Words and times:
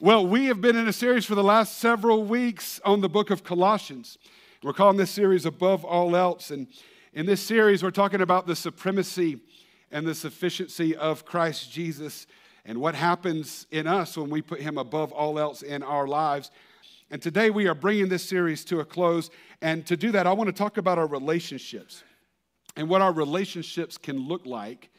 Well, 0.00 0.24
we 0.24 0.46
have 0.46 0.60
been 0.60 0.76
in 0.76 0.86
a 0.86 0.92
series 0.92 1.24
for 1.24 1.34
the 1.34 1.42
last 1.42 1.78
several 1.78 2.22
weeks 2.22 2.80
on 2.84 3.00
the 3.00 3.08
book 3.08 3.30
of 3.30 3.42
Colossians. 3.42 4.16
We're 4.62 4.72
calling 4.72 4.96
this 4.96 5.10
series 5.10 5.44
Above 5.44 5.84
All 5.84 6.14
Else. 6.14 6.52
And 6.52 6.68
in 7.14 7.26
this 7.26 7.40
series, 7.40 7.82
we're 7.82 7.90
talking 7.90 8.20
about 8.20 8.46
the 8.46 8.54
supremacy 8.54 9.40
and 9.90 10.06
the 10.06 10.14
sufficiency 10.14 10.94
of 10.94 11.24
Christ 11.24 11.72
Jesus 11.72 12.28
and 12.64 12.80
what 12.80 12.94
happens 12.94 13.66
in 13.72 13.88
us 13.88 14.16
when 14.16 14.30
we 14.30 14.40
put 14.40 14.60
him 14.60 14.78
above 14.78 15.10
all 15.10 15.36
else 15.36 15.62
in 15.62 15.82
our 15.82 16.06
lives. 16.06 16.52
And 17.10 17.20
today 17.20 17.50
we 17.50 17.66
are 17.66 17.74
bringing 17.74 18.08
this 18.08 18.22
series 18.22 18.64
to 18.66 18.78
a 18.78 18.84
close. 18.84 19.30
And 19.62 19.84
to 19.88 19.96
do 19.96 20.12
that, 20.12 20.28
I 20.28 20.32
want 20.32 20.46
to 20.46 20.54
talk 20.54 20.76
about 20.76 20.98
our 20.98 21.08
relationships 21.08 22.04
and 22.76 22.88
what 22.88 23.02
our 23.02 23.12
relationships 23.12 23.98
can 23.98 24.28
look 24.28 24.46
like 24.46 24.90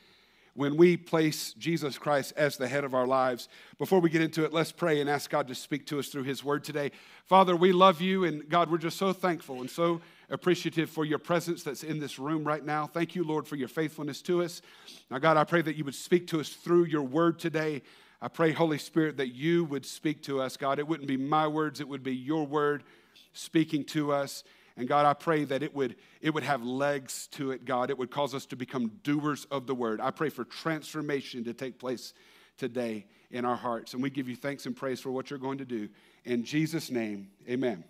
when 0.59 0.75
we 0.75 0.97
place 0.97 1.53
Jesus 1.53 1.97
Christ 1.97 2.33
as 2.35 2.57
the 2.57 2.67
head 2.67 2.83
of 2.83 2.93
our 2.93 3.07
lives. 3.07 3.47
Before 3.77 4.01
we 4.01 4.09
get 4.09 4.21
into 4.21 4.43
it, 4.43 4.51
let's 4.51 4.73
pray 4.73 4.99
and 4.99 5.09
ask 5.09 5.29
God 5.29 5.47
to 5.47 5.55
speak 5.55 5.85
to 5.85 5.99
us 5.99 6.09
through 6.09 6.23
His 6.23 6.43
word 6.43 6.65
today. 6.65 6.91
Father, 7.23 7.55
we 7.55 7.71
love 7.71 8.01
you, 8.01 8.25
and 8.25 8.49
God, 8.49 8.69
we're 8.69 8.77
just 8.77 8.97
so 8.97 9.13
thankful 9.13 9.61
and 9.61 9.69
so 9.69 10.01
appreciative 10.29 10.89
for 10.89 11.05
your 11.05 11.17
presence 11.17 11.63
that's 11.63 11.83
in 11.83 12.01
this 12.01 12.19
room 12.19 12.43
right 12.43 12.65
now. 12.65 12.87
Thank 12.87 13.15
you, 13.15 13.23
Lord, 13.23 13.47
for 13.47 13.55
your 13.55 13.69
faithfulness 13.69 14.21
to 14.23 14.43
us. 14.43 14.61
Now, 15.09 15.17
God, 15.17 15.37
I 15.37 15.45
pray 15.45 15.61
that 15.61 15.77
you 15.77 15.85
would 15.85 15.95
speak 15.95 16.27
to 16.27 16.41
us 16.41 16.49
through 16.49 16.87
your 16.87 17.03
word 17.03 17.39
today. 17.39 17.81
I 18.21 18.27
pray, 18.27 18.51
Holy 18.51 18.79
Spirit, 18.79 19.15
that 19.15 19.29
you 19.29 19.63
would 19.63 19.85
speak 19.85 20.23
to 20.23 20.41
us, 20.41 20.57
God. 20.57 20.77
It 20.77 20.89
wouldn't 20.89 21.07
be 21.07 21.15
my 21.15 21.47
words, 21.47 21.79
it 21.79 21.87
would 21.87 22.03
be 22.03 22.13
your 22.13 22.45
word 22.45 22.83
speaking 23.31 23.85
to 23.85 24.11
us. 24.11 24.43
And 24.79 24.87
God, 24.87 25.05
I 25.05 25.13
pray 25.13 25.43
that 25.43 25.61
it 25.61 25.75
would, 25.75 25.97
it 26.21 26.33
would 26.33 26.43
have 26.43 26.63
legs 26.63 27.27
to 27.33 27.51
it, 27.51 27.65
God. 27.65 27.89
It 27.89 27.97
would 27.97 28.11
cause 28.11 28.33
us 28.33 28.45
to 28.45 28.55
become 28.55 28.93
doers 29.03 29.43
of 29.51 29.67
the 29.67 29.75
word. 29.75 29.99
I 29.99 30.09
pray 30.09 30.29
for 30.29 30.45
transformation 30.45 31.43
to 31.43 31.53
take 31.53 31.77
place 31.77 32.13
today 32.57 33.05
in 33.29 33.43
our 33.43 33.57
hearts. 33.57 33.93
And 33.93 34.01
we 34.01 34.09
give 34.09 34.29
you 34.29 34.37
thanks 34.37 34.65
and 34.65 34.73
praise 34.73 35.01
for 35.01 35.11
what 35.11 35.29
you're 35.29 35.37
going 35.37 35.57
to 35.57 35.65
do. 35.65 35.89
In 36.23 36.45
Jesus' 36.45 36.89
name, 36.89 37.27
amen. 37.49 37.83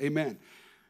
Amen. 0.00 0.40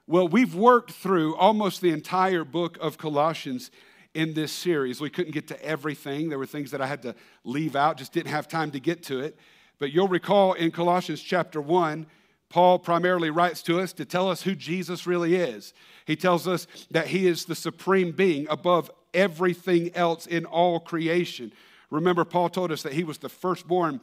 Well, 0.07 0.29
we've 0.29 0.55
worked 0.55 0.93
through 0.93 1.37
almost 1.37 1.83
the 1.83 1.91
entire 1.91 2.45
book 2.45 2.79
of 2.81 2.97
Colossians 2.97 3.71
in 4.15 4.33
this 4.33 4.51
series. 4.51 4.99
We 4.99 5.11
couldn't 5.11 5.33
get 5.33 5.49
to 5.49 5.63
everything. 5.63 6.31
There 6.31 6.39
were 6.39 6.47
things 6.47 6.71
that 6.71 6.81
I 6.81 6.87
had 6.87 7.03
to 7.03 7.15
leave 7.45 7.77
out, 7.77 7.99
just 7.99 8.15
didn't 8.15 8.31
have 8.31 8.49
time 8.49 8.71
to 8.71 8.81
get 8.81 9.03
to 9.05 9.21
it. 9.21 9.39
But 9.79 9.93
you'll 9.93 10.09
recall 10.09 10.55
in 10.55 10.71
Colossians 10.71 11.21
chapter 11.21 11.61
1, 11.61 12.07
Paul 12.49 12.79
primarily 12.79 13.31
writes 13.31 13.63
to 13.65 13.81
us 13.81 13.93
to 13.95 14.05
tell 14.05 14.31
us 14.31 14.43
who 14.43 14.55
Jesus 14.55 15.07
really 15.07 15.35
is. 15.35 15.75
He 16.05 16.17
tells 16.17 16.47
us 16.47 16.67
that 16.91 17.09
he 17.09 17.27
is 17.27 17.45
the 17.45 17.55
supreme 17.55 18.13
being 18.13 18.47
above 18.49 18.91
everything 19.13 19.95
else 19.95 20.27
in 20.27 20.45
all 20.45 20.79
creation. 20.79 21.53
Remember, 21.91 22.25
Paul 22.25 22.49
told 22.49 22.71
us 22.71 22.83
that 22.83 22.93
he 22.93 23.05
was 23.05 23.19
the 23.19 23.29
firstborn 23.29 24.01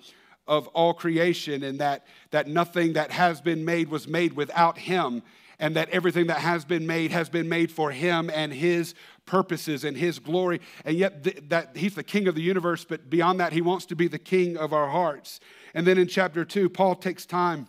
of 0.48 0.68
all 0.70 0.94
creation 0.94 1.64
and 1.64 1.80
that, 1.80 2.06
that 2.32 2.48
nothing 2.48 2.94
that 2.94 3.12
has 3.12 3.40
been 3.40 3.64
made 3.64 3.90
was 3.90 4.08
made 4.08 4.34
without 4.34 4.78
him, 4.78 5.24
and 5.60 5.76
that 5.76 5.90
everything 5.92 6.28
that 6.28 6.40
has 6.40 6.66
been 6.66 6.86
made 6.86 7.12
has 7.12 7.30
been 7.30 7.48
made 7.48 7.72
for 7.72 7.92
him 7.92 8.30
and 8.34 8.52
his 8.52 8.96
purposes 9.26 9.86
and 9.86 9.96
his 9.96 10.20
glory. 10.20 10.60
And 10.84 10.98
yet, 10.98 11.24
th- 11.24 11.44
that 11.48 11.78
he's 11.78 11.96
the 11.96 12.04
king 12.04 12.28
of 12.28 12.36
the 12.36 12.42
universe, 12.42 12.84
but 12.84 13.10
beyond 13.10 13.40
that, 13.40 13.54
he 13.54 13.62
wants 13.62 13.86
to 13.86 13.96
be 13.96 14.10
the 14.10 14.20
king 14.20 14.58
of 14.58 14.74
our 14.74 14.90
hearts. 14.90 15.40
And 15.74 15.88
then 15.88 15.98
in 15.98 16.08
chapter 16.08 16.44
two, 16.44 16.70
Paul 16.70 16.96
takes 16.96 17.26
time 17.26 17.68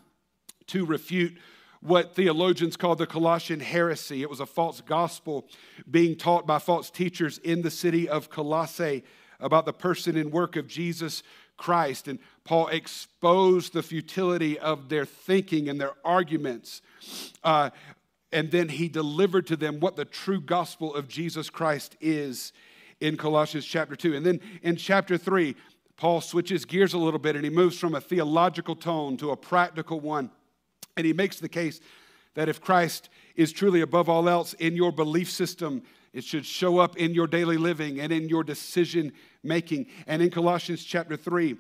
to 0.69 0.85
refute 0.85 1.37
what 1.81 2.15
theologians 2.15 2.77
call 2.77 2.97
the 2.97 3.07
Colossian 3.07 3.61
heresy. 3.61 4.23
It 4.23 4.31
was 4.31 4.41
a 4.41 4.47
false 4.47 4.81
gospel 4.81 5.47
being 5.91 6.17
taught 6.17 6.47
by 6.47 6.59
false 6.59 6.91
teachers 6.91 7.39
in 7.39 7.61
the 7.61 7.71
city 7.71 8.09
of 8.09 8.31
Colossae 8.31 9.05
about 9.39 9.67
the 9.67 9.73
person 9.73 10.17
and 10.17 10.33
work 10.33 10.57
of 10.57 10.67
Jesus 10.67 11.23
Christ. 11.59 12.09
And 12.09 12.19
Paul 12.45 12.69
exposed 12.69 13.75
the 13.75 13.83
futility 13.83 14.59
of 14.59 14.89
their 14.89 15.05
thinking 15.05 15.69
and 15.69 15.79
their 15.79 15.93
arguments. 16.05 16.81
Uh, 17.43 17.69
and 18.33 18.51
then 18.51 18.71
he 18.71 18.89
delivered 18.89 19.47
to 19.49 19.57
them 19.57 19.79
what 19.79 19.97
the 19.97 20.07
true 20.07 20.41
gospel 20.41 20.95
of 20.95 21.07
Jesus 21.07 21.51
Christ 21.51 21.97
is 22.01 22.53
in 23.01 23.19
Colossians 23.19 23.67
chapter 23.67 23.95
2. 23.95 24.17
And 24.17 24.25
then 24.25 24.41
in 24.63 24.77
chapter 24.77 25.19
3, 25.19 25.55
Paul 25.97 26.23
switches 26.23 26.65
gears 26.65 26.95
a 26.95 26.99
little 26.99 27.21
bit 27.21 27.37
and 27.37 27.45
he 27.45 27.51
moves 27.51 27.79
from 27.79 27.95
a 27.95 28.01
theological 28.01 28.75
tone 28.75 29.17
to 29.19 29.31
a 29.31 29.37
practical 29.37 30.01
one. 30.01 30.31
And 30.97 31.07
he 31.07 31.13
makes 31.13 31.39
the 31.41 31.49
case 31.49 31.81
that 32.35 32.49
if 32.49 32.61
Christ 32.61 33.09
is 33.37 33.53
truly 33.53 33.81
above 33.81 34.09
all 34.09 34.29
else 34.29 34.55
in 34.55 34.77
your 34.77 34.93
belief 34.93 35.31
system, 35.31 35.83
it 36.13 36.25
should 36.25 36.47
show 36.47 36.79
up 36.79 36.97
in 36.97 37.13
your 37.13 37.27
daily 37.27 37.57
living 37.57 38.01
and 38.01 38.13
in 38.13 38.29
your 38.29 38.45
decision 38.45 39.13
making. 39.43 39.87
And 40.07 40.23
in 40.23 40.31
Colossians 40.31 40.85
chapter 40.85 41.17
3, 41.17 41.57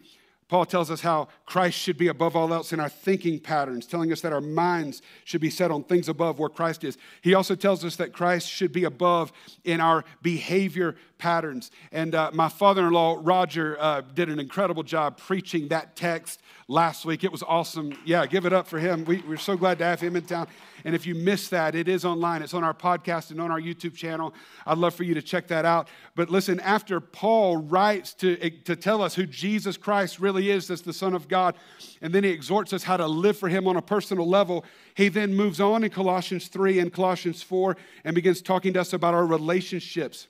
Paul 0.46 0.66
tells 0.66 0.90
us 0.90 1.00
how 1.00 1.28
Christ 1.46 1.78
should 1.78 1.96
be 1.96 2.08
above 2.08 2.36
all 2.36 2.52
else 2.52 2.72
in 2.72 2.78
our 2.78 2.88
thinking 2.88 3.40
patterns, 3.40 3.86
telling 3.86 4.12
us 4.12 4.20
that 4.20 4.32
our 4.32 4.42
minds 4.42 5.00
should 5.24 5.40
be 5.40 5.50
set 5.50 5.70
on 5.70 5.82
things 5.82 6.08
above 6.08 6.38
where 6.38 6.50
Christ 6.50 6.84
is. 6.84 6.98
He 7.22 7.34
also 7.34 7.54
tells 7.54 7.84
us 7.84 7.96
that 7.96 8.12
Christ 8.12 8.48
should 8.48 8.72
be 8.72 8.84
above 8.84 9.32
in 9.64 9.80
our 9.80 10.04
behavior 10.22 10.96
patterns. 11.24 11.70
And 11.90 12.14
uh, 12.14 12.30
my 12.34 12.50
father 12.50 12.86
in 12.86 12.92
law, 12.92 13.18
Roger, 13.18 13.78
uh, 13.80 14.02
did 14.02 14.28
an 14.28 14.38
incredible 14.38 14.82
job 14.82 15.16
preaching 15.16 15.68
that 15.68 15.96
text 15.96 16.42
last 16.68 17.06
week. 17.06 17.24
It 17.24 17.32
was 17.32 17.42
awesome. 17.42 17.96
Yeah, 18.04 18.26
give 18.26 18.44
it 18.44 18.52
up 18.52 18.66
for 18.66 18.78
him. 18.78 19.06
We, 19.06 19.22
we're 19.26 19.38
so 19.38 19.56
glad 19.56 19.78
to 19.78 19.84
have 19.86 20.02
him 20.02 20.16
in 20.16 20.24
town. 20.24 20.48
And 20.84 20.94
if 20.94 21.06
you 21.06 21.14
missed 21.14 21.50
that, 21.50 21.74
it 21.74 21.88
is 21.88 22.04
online. 22.04 22.42
It's 22.42 22.52
on 22.52 22.62
our 22.62 22.74
podcast 22.74 23.30
and 23.30 23.40
on 23.40 23.50
our 23.50 23.58
YouTube 23.58 23.94
channel. 23.94 24.34
I'd 24.66 24.76
love 24.76 24.94
for 24.94 25.04
you 25.04 25.14
to 25.14 25.22
check 25.22 25.48
that 25.48 25.64
out. 25.64 25.88
But 26.14 26.28
listen, 26.28 26.60
after 26.60 27.00
Paul 27.00 27.56
writes 27.56 28.12
to, 28.16 28.50
to 28.50 28.76
tell 28.76 29.00
us 29.00 29.14
who 29.14 29.24
Jesus 29.24 29.78
Christ 29.78 30.20
really 30.20 30.50
is 30.50 30.70
as 30.70 30.82
the 30.82 30.92
Son 30.92 31.14
of 31.14 31.26
God, 31.26 31.54
and 32.02 32.12
then 32.12 32.22
he 32.22 32.28
exhorts 32.28 32.74
us 32.74 32.82
how 32.82 32.98
to 32.98 33.06
live 33.06 33.38
for 33.38 33.48
him 33.48 33.66
on 33.66 33.76
a 33.76 33.82
personal 33.82 34.28
level, 34.28 34.62
he 34.94 35.08
then 35.08 35.34
moves 35.34 35.58
on 35.58 35.84
in 35.84 35.90
Colossians 35.90 36.48
3 36.48 36.80
and 36.80 36.92
Colossians 36.92 37.42
4 37.42 37.78
and 38.04 38.14
begins 38.14 38.42
talking 38.42 38.74
to 38.74 38.82
us 38.82 38.92
about 38.92 39.14
our 39.14 39.24
relationships. 39.24 40.28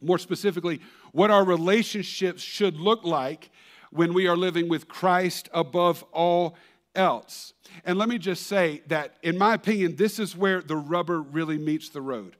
More 0.00 0.18
specifically, 0.18 0.80
what 1.12 1.30
our 1.30 1.44
relationships 1.44 2.42
should 2.42 2.76
look 2.76 3.04
like 3.04 3.50
when 3.90 4.12
we 4.12 4.26
are 4.26 4.36
living 4.36 4.68
with 4.68 4.88
Christ 4.88 5.48
above 5.52 6.04
all 6.12 6.56
else. 6.94 7.54
And 7.84 7.98
let 7.98 8.08
me 8.08 8.18
just 8.18 8.46
say 8.46 8.82
that, 8.88 9.16
in 9.22 9.38
my 9.38 9.54
opinion, 9.54 9.96
this 9.96 10.18
is 10.18 10.36
where 10.36 10.60
the 10.60 10.76
rubber 10.76 11.20
really 11.20 11.58
meets 11.58 11.88
the 11.88 12.02
road. 12.02 12.36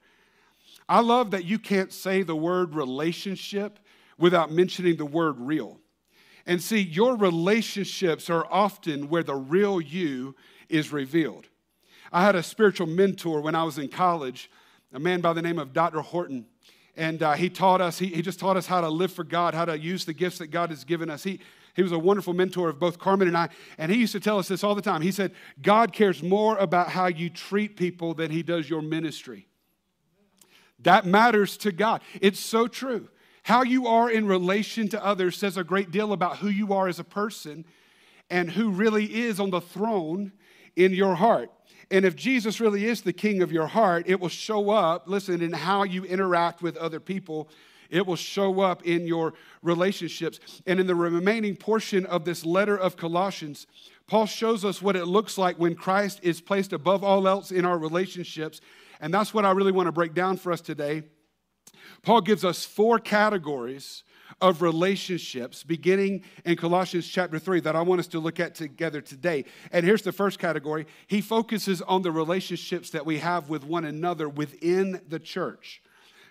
I 0.88 1.00
love 1.00 1.30
that 1.30 1.44
you 1.44 1.58
can't 1.58 1.92
say 1.92 2.22
the 2.22 2.36
word 2.36 2.74
relationship 2.74 3.78
without 4.18 4.52
mentioning 4.52 4.96
the 4.96 5.06
word 5.06 5.36
real. 5.38 5.80
And 6.46 6.62
see, 6.62 6.80
your 6.80 7.16
relationships 7.16 8.28
are 8.28 8.46
often 8.50 9.08
where 9.08 9.22
the 9.22 9.34
real 9.34 9.80
you 9.80 10.36
is 10.68 10.92
revealed. 10.92 11.48
I 12.12 12.22
had 12.22 12.36
a 12.36 12.42
spiritual 12.42 12.86
mentor 12.86 13.40
when 13.40 13.54
I 13.54 13.64
was 13.64 13.78
in 13.78 13.88
college, 13.88 14.50
a 14.92 14.98
man 14.98 15.20
by 15.20 15.32
the 15.32 15.42
name 15.42 15.58
of 15.58 15.72
Dr. 15.72 16.00
Horton. 16.00 16.46
And 16.96 17.22
uh, 17.22 17.32
he 17.32 17.50
taught 17.50 17.80
us, 17.80 17.98
he, 17.98 18.06
he 18.06 18.22
just 18.22 18.38
taught 18.38 18.56
us 18.56 18.66
how 18.66 18.80
to 18.80 18.88
live 18.88 19.12
for 19.12 19.24
God, 19.24 19.54
how 19.54 19.64
to 19.64 19.78
use 19.78 20.04
the 20.04 20.14
gifts 20.14 20.38
that 20.38 20.48
God 20.48 20.70
has 20.70 20.84
given 20.84 21.10
us. 21.10 21.24
He, 21.24 21.40
he 21.74 21.82
was 21.82 21.92
a 21.92 21.98
wonderful 21.98 22.34
mentor 22.34 22.68
of 22.68 22.78
both 22.78 22.98
Carmen 22.98 23.26
and 23.26 23.36
I. 23.36 23.48
And 23.78 23.90
he 23.90 23.98
used 23.98 24.12
to 24.12 24.20
tell 24.20 24.38
us 24.38 24.46
this 24.46 24.62
all 24.62 24.76
the 24.76 24.82
time. 24.82 25.02
He 25.02 25.10
said, 25.10 25.32
God 25.60 25.92
cares 25.92 26.22
more 26.22 26.56
about 26.58 26.88
how 26.88 27.06
you 27.06 27.30
treat 27.30 27.76
people 27.76 28.14
than 28.14 28.30
he 28.30 28.42
does 28.42 28.70
your 28.70 28.80
ministry. 28.82 29.48
That 30.80 31.04
matters 31.04 31.56
to 31.58 31.72
God. 31.72 32.02
It's 32.20 32.40
so 32.40 32.68
true. 32.68 33.08
How 33.42 33.62
you 33.62 33.86
are 33.88 34.10
in 34.10 34.26
relation 34.26 34.88
to 34.90 35.04
others 35.04 35.36
says 35.36 35.56
a 35.56 35.64
great 35.64 35.90
deal 35.90 36.12
about 36.12 36.38
who 36.38 36.48
you 36.48 36.72
are 36.72 36.88
as 36.88 36.98
a 36.98 37.04
person 37.04 37.64
and 38.30 38.50
who 38.50 38.70
really 38.70 39.04
is 39.04 39.40
on 39.40 39.50
the 39.50 39.60
throne 39.60 40.32
in 40.76 40.92
your 40.92 41.14
heart. 41.14 41.50
And 41.94 42.04
if 42.04 42.16
Jesus 42.16 42.60
really 42.60 42.86
is 42.86 43.02
the 43.02 43.12
king 43.12 43.40
of 43.40 43.52
your 43.52 43.68
heart, 43.68 44.04
it 44.06 44.18
will 44.18 44.28
show 44.28 44.70
up, 44.70 45.04
listen, 45.06 45.40
in 45.40 45.52
how 45.52 45.84
you 45.84 46.04
interact 46.04 46.60
with 46.60 46.76
other 46.76 47.00
people 47.00 47.48
it 47.90 48.06
will 48.06 48.16
show 48.16 48.60
up 48.60 48.84
in 48.84 49.06
your 49.06 49.34
relationships. 49.62 50.40
And 50.66 50.80
in 50.80 50.88
the 50.88 50.96
remaining 50.96 51.54
portion 51.54 52.06
of 52.06 52.24
this 52.24 52.44
letter 52.44 52.76
of 52.76 52.96
Colossians, 52.96 53.68
Paul 54.08 54.26
shows 54.26 54.64
us 54.64 54.82
what 54.82 54.96
it 54.96 55.06
looks 55.06 55.38
like 55.38 55.60
when 55.60 55.76
Christ 55.76 56.18
is 56.22 56.40
placed 56.40 56.72
above 56.72 57.04
all 57.04 57.28
else 57.28 57.52
in 57.52 57.64
our 57.64 57.78
relationships. 57.78 58.60
And 59.00 59.14
that's 59.14 59.32
what 59.32 59.44
I 59.44 59.52
really 59.52 59.70
want 59.70 59.86
to 59.86 59.92
break 59.92 60.12
down 60.12 60.38
for 60.38 60.50
us 60.50 60.60
today. 60.60 61.04
Paul 62.02 62.20
gives 62.20 62.44
us 62.44 62.64
four 62.64 62.98
categories 62.98 64.02
of 64.40 64.62
relationships 64.62 65.62
beginning 65.62 66.22
in 66.44 66.56
Colossians 66.56 67.08
chapter 67.08 67.38
3 67.38 67.60
that 67.60 67.76
I 67.76 67.82
want 67.82 68.00
us 68.00 68.06
to 68.08 68.18
look 68.18 68.40
at 68.40 68.54
together 68.54 69.00
today. 69.00 69.44
And 69.72 69.84
here's 69.84 70.02
the 70.02 70.12
first 70.12 70.38
category 70.38 70.86
he 71.06 71.20
focuses 71.20 71.82
on 71.82 72.02
the 72.02 72.12
relationships 72.12 72.90
that 72.90 73.06
we 73.06 73.18
have 73.18 73.48
with 73.48 73.64
one 73.64 73.84
another 73.84 74.28
within 74.28 75.00
the 75.08 75.18
church. 75.18 75.82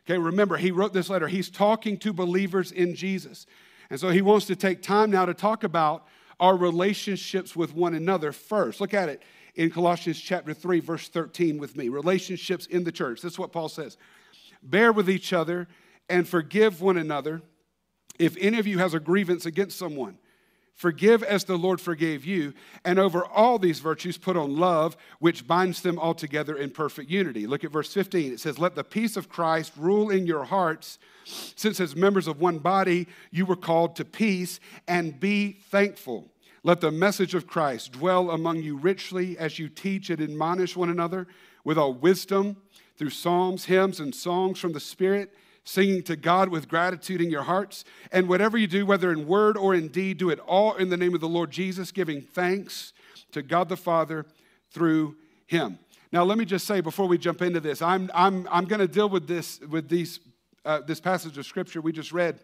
Okay, 0.05 0.17
remember, 0.17 0.57
he 0.57 0.71
wrote 0.71 0.93
this 0.93 1.09
letter. 1.09 1.27
He's 1.27 1.49
talking 1.49 1.97
to 1.99 2.11
believers 2.11 2.71
in 2.71 2.93
Jesus. 2.93 3.45
And 3.89 3.99
so 3.99 4.09
he 4.09 4.21
wants 4.21 4.45
to 4.47 4.55
take 4.55 4.81
time 4.81 5.11
now 5.11 5.25
to 5.25 5.33
talk 5.33 5.63
about 5.63 6.07
our 6.39 6.57
relationships 6.57 7.55
with 7.55 7.73
one 7.73 7.93
another 7.93 8.31
first. 8.31 8.81
Look 8.81 8.93
at 8.93 9.07
it 9.07 9.23
in 9.55 9.69
Colossians 9.69 10.19
chapter 10.19 10.53
3, 10.53 10.79
verse 10.79 11.07
13 11.07 11.57
with 11.57 11.77
me. 11.77 11.89
Relationships 11.89 12.65
in 12.65 12.83
the 12.83 12.91
church. 12.91 13.21
That's 13.21 13.39
what 13.39 13.51
Paul 13.51 13.69
says. 13.69 13.97
Bear 14.61 14.91
with 14.91 15.09
each 15.09 15.31
other 15.31 15.67
and 16.09 16.27
forgive 16.27 16.81
one 16.81 16.97
another 16.97 17.41
if 18.19 18.35
any 18.39 18.59
of 18.59 18.67
you 18.67 18.79
has 18.79 18.93
a 18.93 18.99
grievance 18.99 19.45
against 19.45 19.77
someone. 19.77 20.17
Forgive 20.75 21.21
as 21.21 21.43
the 21.43 21.57
Lord 21.57 21.79
forgave 21.79 22.25
you. 22.25 22.53
And 22.83 22.97
over 22.97 23.25
all 23.25 23.59
these 23.59 23.79
virtues, 23.79 24.17
put 24.17 24.35
on 24.35 24.57
love, 24.57 24.97
which 25.19 25.47
binds 25.47 25.81
them 25.81 25.99
all 25.99 26.15
together 26.15 26.55
in 26.55 26.71
perfect 26.71 27.09
unity. 27.09 27.45
Look 27.45 27.63
at 27.63 27.71
verse 27.71 27.93
15. 27.93 28.33
It 28.33 28.39
says, 28.39 28.57
Let 28.57 28.75
the 28.75 28.83
peace 28.83 29.15
of 29.15 29.29
Christ 29.29 29.73
rule 29.77 30.09
in 30.09 30.25
your 30.25 30.45
hearts, 30.45 30.97
since 31.25 31.79
as 31.79 31.95
members 31.95 32.27
of 32.27 32.41
one 32.41 32.57
body 32.57 33.07
you 33.31 33.45
were 33.45 33.55
called 33.55 33.95
to 33.97 34.05
peace, 34.05 34.59
and 34.87 35.19
be 35.19 35.53
thankful. 35.69 36.31
Let 36.63 36.81
the 36.81 36.91
message 36.91 37.35
of 37.35 37.45
Christ 37.45 37.91
dwell 37.91 38.31
among 38.31 38.63
you 38.63 38.77
richly 38.77 39.37
as 39.37 39.59
you 39.59 39.69
teach 39.69 40.09
and 40.09 40.21
admonish 40.21 40.75
one 40.75 40.89
another 40.89 41.27
with 41.63 41.77
all 41.77 41.93
wisdom 41.93 42.57
through 42.97 43.09
psalms, 43.11 43.65
hymns, 43.65 43.99
and 43.99 44.15
songs 44.15 44.59
from 44.59 44.73
the 44.73 44.79
Spirit 44.79 45.33
singing 45.63 46.03
to 46.03 46.15
God 46.15 46.49
with 46.49 46.67
gratitude 46.67 47.21
in 47.21 47.29
your 47.29 47.43
hearts. 47.43 47.85
And 48.11 48.27
whatever 48.27 48.57
you 48.57 48.67
do, 48.67 48.85
whether 48.85 49.11
in 49.11 49.27
word 49.27 49.57
or 49.57 49.73
in 49.73 49.87
deed, 49.87 50.17
do 50.17 50.29
it 50.29 50.39
all 50.39 50.75
in 50.75 50.89
the 50.89 50.97
name 50.97 51.13
of 51.15 51.21
the 51.21 51.29
Lord 51.29 51.51
Jesus, 51.51 51.91
giving 51.91 52.21
thanks 52.21 52.93
to 53.31 53.41
God 53.41 53.69
the 53.69 53.77
Father 53.77 54.25
through 54.71 55.15
him. 55.45 55.79
Now, 56.11 56.23
let 56.23 56.37
me 56.37 56.45
just 56.45 56.67
say 56.67 56.81
before 56.81 57.07
we 57.07 57.17
jump 57.17 57.41
into 57.41 57.59
this, 57.59 57.81
I'm, 57.81 58.11
I'm, 58.13 58.47
I'm 58.51 58.65
going 58.65 58.81
to 58.81 58.87
deal 58.87 59.09
with 59.09 59.27
this, 59.27 59.59
with 59.61 59.89
these, 59.89 60.19
uh, 60.63 60.81
this 60.81 60.99
passage 60.99 61.37
of 61.37 61.45
scripture 61.45 61.81
we 61.81 61.91
just 61.91 62.11
read, 62.11 62.39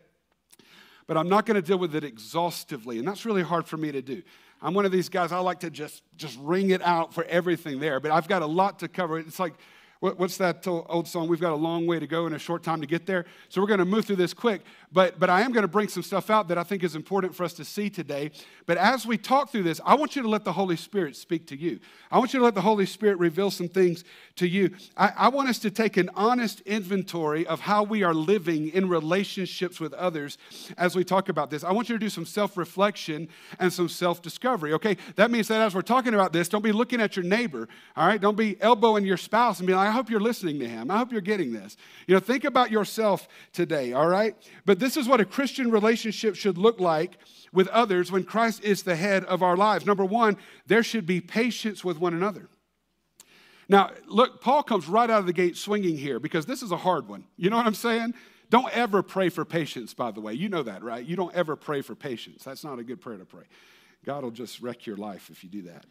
but 1.05 1.17
I'm 1.17 1.29
not 1.29 1.45
going 1.45 1.55
to 1.55 1.61
deal 1.61 1.77
with 1.77 1.93
it 1.93 2.03
exhaustively, 2.03 2.97
and 2.97 3.07
that's 3.07 3.25
really 3.25 3.43
hard 3.43 3.67
for 3.67 3.77
me 3.77 3.91
to 3.91 4.01
do. 4.01 4.23
I'm 4.61 4.73
one 4.73 4.85
of 4.85 4.91
these 4.91 5.07
guys, 5.07 5.31
I 5.31 5.39
like 5.39 5.59
to 5.59 5.69
just, 5.69 6.01
just 6.17 6.37
wring 6.41 6.71
it 6.71 6.81
out 6.81 7.13
for 7.13 7.23
everything 7.25 7.79
there, 7.79 7.99
but 7.99 8.11
I've 8.11 8.27
got 8.27 8.41
a 8.41 8.47
lot 8.47 8.79
to 8.79 8.87
cover. 8.87 9.19
It's 9.19 9.39
like, 9.39 9.53
What's 10.01 10.37
that 10.37 10.65
old 10.65 11.09
song? 11.09 11.27
We've 11.27 11.41
got 11.41 11.51
a 11.51 11.55
long 11.55 11.85
way 11.85 11.99
to 11.99 12.07
go 12.07 12.25
and 12.25 12.33
a 12.33 12.39
short 12.39 12.63
time 12.63 12.79
to 12.79 12.87
get 12.87 13.05
there. 13.05 13.25
So 13.49 13.59
we're 13.59 13.67
going 13.67 13.79
to 13.79 13.85
move 13.85 14.05
through 14.05 14.15
this 14.15 14.33
quick. 14.33 14.61
But, 14.91 15.19
but 15.19 15.29
I 15.29 15.41
am 15.41 15.51
going 15.51 15.61
to 15.61 15.67
bring 15.67 15.87
some 15.87 16.01
stuff 16.01 16.31
out 16.31 16.47
that 16.47 16.57
I 16.57 16.63
think 16.63 16.83
is 16.83 16.95
important 16.95 17.35
for 17.35 17.43
us 17.43 17.53
to 17.53 17.65
see 17.65 17.91
today. 17.91 18.31
But 18.65 18.77
as 18.77 19.05
we 19.05 19.19
talk 19.19 19.51
through 19.51 19.63
this, 19.63 19.79
I 19.85 19.93
want 19.93 20.15
you 20.15 20.23
to 20.23 20.29
let 20.29 20.43
the 20.43 20.53
Holy 20.53 20.75
Spirit 20.75 21.15
speak 21.15 21.45
to 21.47 21.55
you. 21.55 21.79
I 22.11 22.17
want 22.17 22.33
you 22.33 22.39
to 22.39 22.45
let 22.45 22.55
the 22.55 22.61
Holy 22.61 22.87
Spirit 22.87 23.19
reveal 23.19 23.51
some 23.51 23.67
things 23.67 24.03
to 24.37 24.47
you. 24.47 24.71
I, 24.97 25.11
I 25.15 25.27
want 25.29 25.47
us 25.47 25.59
to 25.59 25.69
take 25.69 25.97
an 25.97 26.09
honest 26.15 26.61
inventory 26.61 27.45
of 27.45 27.59
how 27.59 27.83
we 27.83 28.01
are 28.01 28.15
living 28.15 28.69
in 28.69 28.89
relationships 28.89 29.79
with 29.79 29.93
others 29.93 30.39
as 30.77 30.95
we 30.95 31.03
talk 31.03 31.29
about 31.29 31.51
this. 31.51 31.63
I 31.63 31.71
want 31.71 31.87
you 31.89 31.95
to 31.95 31.99
do 31.99 32.09
some 32.09 32.25
self 32.25 32.57
reflection 32.57 33.29
and 33.59 33.71
some 33.71 33.89
self 33.89 34.23
discovery, 34.23 34.73
okay? 34.73 34.97
That 35.17 35.29
means 35.29 35.49
that 35.49 35.61
as 35.61 35.75
we're 35.75 35.81
talking 35.81 36.15
about 36.15 36.33
this, 36.33 36.49
don't 36.49 36.63
be 36.63 36.71
looking 36.71 36.99
at 36.99 37.15
your 37.15 37.25
neighbor, 37.25 37.67
all 37.95 38.07
right? 38.07 38.19
Don't 38.19 38.37
be 38.37 38.59
elbowing 38.59 39.05
your 39.05 39.17
spouse 39.17 39.59
and 39.59 39.67
be 39.67 39.73
like, 39.75 39.87
I 39.87 39.91
hope 39.91 40.09
you're 40.09 40.19
listening 40.19 40.59
to 40.59 40.67
him. 40.67 40.89
I 40.89 40.97
hope 40.97 41.11
you're 41.11 41.21
getting 41.21 41.53
this. 41.53 41.77
You 42.07 42.15
know, 42.15 42.19
think 42.19 42.43
about 42.43 42.71
yourself 42.71 43.27
today, 43.53 43.93
all 43.93 44.07
right? 44.07 44.35
But 44.65 44.78
this 44.79 44.97
is 44.97 45.07
what 45.07 45.19
a 45.19 45.25
Christian 45.25 45.71
relationship 45.71 46.35
should 46.35 46.57
look 46.57 46.79
like 46.79 47.17
with 47.51 47.67
others 47.69 48.11
when 48.11 48.23
Christ 48.23 48.63
is 48.63 48.83
the 48.83 48.95
head 48.95 49.23
of 49.25 49.43
our 49.43 49.57
lives. 49.57 49.85
Number 49.85 50.05
one, 50.05 50.37
there 50.67 50.83
should 50.83 51.05
be 51.05 51.21
patience 51.21 51.83
with 51.83 51.99
one 51.99 52.13
another. 52.13 52.49
Now, 53.67 53.91
look, 54.07 54.41
Paul 54.41 54.63
comes 54.63 54.87
right 54.87 55.09
out 55.09 55.19
of 55.19 55.25
the 55.27 55.33
gate 55.33 55.55
swinging 55.55 55.97
here 55.97 56.19
because 56.19 56.45
this 56.45 56.63
is 56.63 56.71
a 56.71 56.77
hard 56.77 57.07
one. 57.07 57.25
You 57.37 57.49
know 57.49 57.57
what 57.57 57.67
I'm 57.67 57.75
saying? 57.75 58.15
Don't 58.49 58.71
ever 58.75 59.03
pray 59.03 59.29
for 59.29 59.45
patience, 59.45 59.93
by 59.93 60.09
the 60.09 60.21
way. 60.21 60.33
You 60.33 60.49
know 60.49 60.63
that, 60.63 60.83
right? 60.83 61.05
You 61.05 61.15
don't 61.15 61.33
ever 61.35 61.55
pray 61.55 61.81
for 61.81 61.93
patience. 61.93 62.43
That's 62.43 62.63
not 62.63 62.79
a 62.79 62.83
good 62.83 62.99
prayer 62.99 63.17
to 63.19 63.25
pray. 63.25 63.43
God 64.05 64.23
will 64.23 64.31
just 64.31 64.59
wreck 64.59 64.87
your 64.87 64.97
life 64.97 65.29
if 65.29 65.43
you 65.43 65.49
do 65.49 65.61
that. 65.63 65.85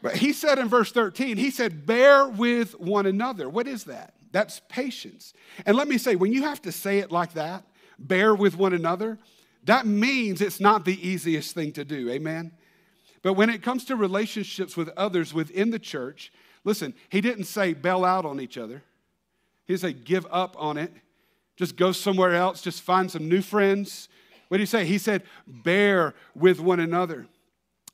but 0.00 0.16
he 0.16 0.32
said 0.32 0.58
in 0.60 0.68
verse 0.68 0.92
13, 0.92 1.36
he 1.36 1.50
said, 1.50 1.86
Bear 1.86 2.28
with 2.28 2.78
one 2.78 3.06
another. 3.06 3.48
What 3.48 3.66
is 3.66 3.84
that? 3.84 4.14
That's 4.34 4.60
patience. 4.68 5.32
And 5.64 5.76
let 5.76 5.86
me 5.86 5.96
say, 5.96 6.16
when 6.16 6.32
you 6.32 6.42
have 6.42 6.60
to 6.62 6.72
say 6.72 6.98
it 6.98 7.12
like 7.12 7.34
that, 7.34 7.62
bear 8.00 8.34
with 8.34 8.56
one 8.56 8.72
another, 8.72 9.16
that 9.62 9.86
means 9.86 10.40
it's 10.40 10.58
not 10.58 10.84
the 10.84 11.08
easiest 11.08 11.54
thing 11.54 11.70
to 11.74 11.84
do. 11.84 12.10
Amen? 12.10 12.50
But 13.22 13.34
when 13.34 13.48
it 13.48 13.62
comes 13.62 13.84
to 13.84 13.94
relationships 13.94 14.76
with 14.76 14.88
others 14.96 15.32
within 15.32 15.70
the 15.70 15.78
church, 15.78 16.32
listen, 16.64 16.94
he 17.10 17.20
didn't 17.20 17.44
say 17.44 17.74
bail 17.74 18.04
out 18.04 18.24
on 18.24 18.40
each 18.40 18.58
other. 18.58 18.82
He 19.66 19.74
didn't 19.74 19.82
say 19.82 19.92
give 19.92 20.26
up 20.32 20.56
on 20.58 20.78
it, 20.78 20.92
just 21.56 21.76
go 21.76 21.92
somewhere 21.92 22.34
else, 22.34 22.60
just 22.60 22.82
find 22.82 23.08
some 23.08 23.28
new 23.28 23.40
friends. 23.40 24.08
What 24.48 24.56
did 24.56 24.64
he 24.64 24.66
say? 24.66 24.84
He 24.84 24.98
said 24.98 25.22
bear 25.46 26.12
with 26.34 26.58
one 26.58 26.80
another. 26.80 27.28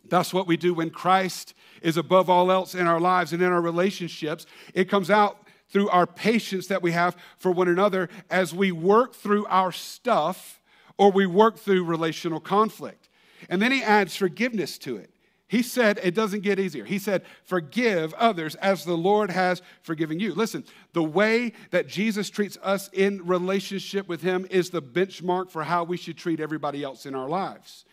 That's 0.09 0.33
what 0.33 0.47
we 0.47 0.57
do 0.57 0.73
when 0.73 0.89
Christ 0.89 1.53
is 1.83 1.99
above 1.99 2.31
all 2.31 2.51
else 2.51 2.75
in 2.75 2.87
our 2.87 2.99
lives 2.99 3.35
and 3.35 3.43
in 3.43 3.53
our 3.53 3.61
relationships. 3.61 4.47
It 4.73 4.89
comes 4.89 5.11
out 5.11 5.37
through 5.71 5.89
our 5.89 6.07
patience 6.07 6.67
that 6.67 6.83
we 6.83 6.93
have 6.93 7.17
for 7.37 7.51
one 7.51 7.69
another 7.69 8.09
as 8.31 8.55
we 8.55 8.73
work 8.73 9.15
through 9.15 9.47
our 9.47 9.73
stuff 9.73 10.61
or 10.99 11.11
we 11.11 11.27
work 11.27 11.59
through 11.59 11.85
relational 11.85 12.41
conflict. 12.41 13.09
And 13.49 13.63
then 13.63 13.73
he 13.73 13.83
adds 13.83 14.17
forgiveness 14.17 14.77
to 14.79 14.97
it. 14.97 15.11
He 15.51 15.63
said 15.63 15.99
it 16.05 16.15
doesn't 16.15 16.43
get 16.43 16.61
easier. 16.61 16.85
He 16.85 17.01
said, 17.01 17.25
Forgive 17.43 18.15
others 18.15 18.55
as 18.57 18.85
the 18.85 18.97
Lord 18.97 19.31
has 19.31 19.63
forgiven 19.83 20.21
you. 20.21 20.33
Listen, 20.33 20.65
the 20.93 21.03
way 21.03 21.55
that 21.73 21.89
Jesus 21.89 22.31
treats 22.31 22.57
us 22.63 22.89
in 22.93 23.27
relationship 23.27 24.07
with 24.07 24.23
Him 24.23 24.47
is 24.49 24.71
the 24.71 24.81
benchmark 24.81 25.51
for 25.51 25.65
how 25.65 25.83
we 25.83 25.97
should 25.97 26.17
treat 26.17 26.39
everybody 26.39 26.85
else 26.85 27.05
in 27.05 27.17
our 27.17 27.29
lives. 27.29 27.85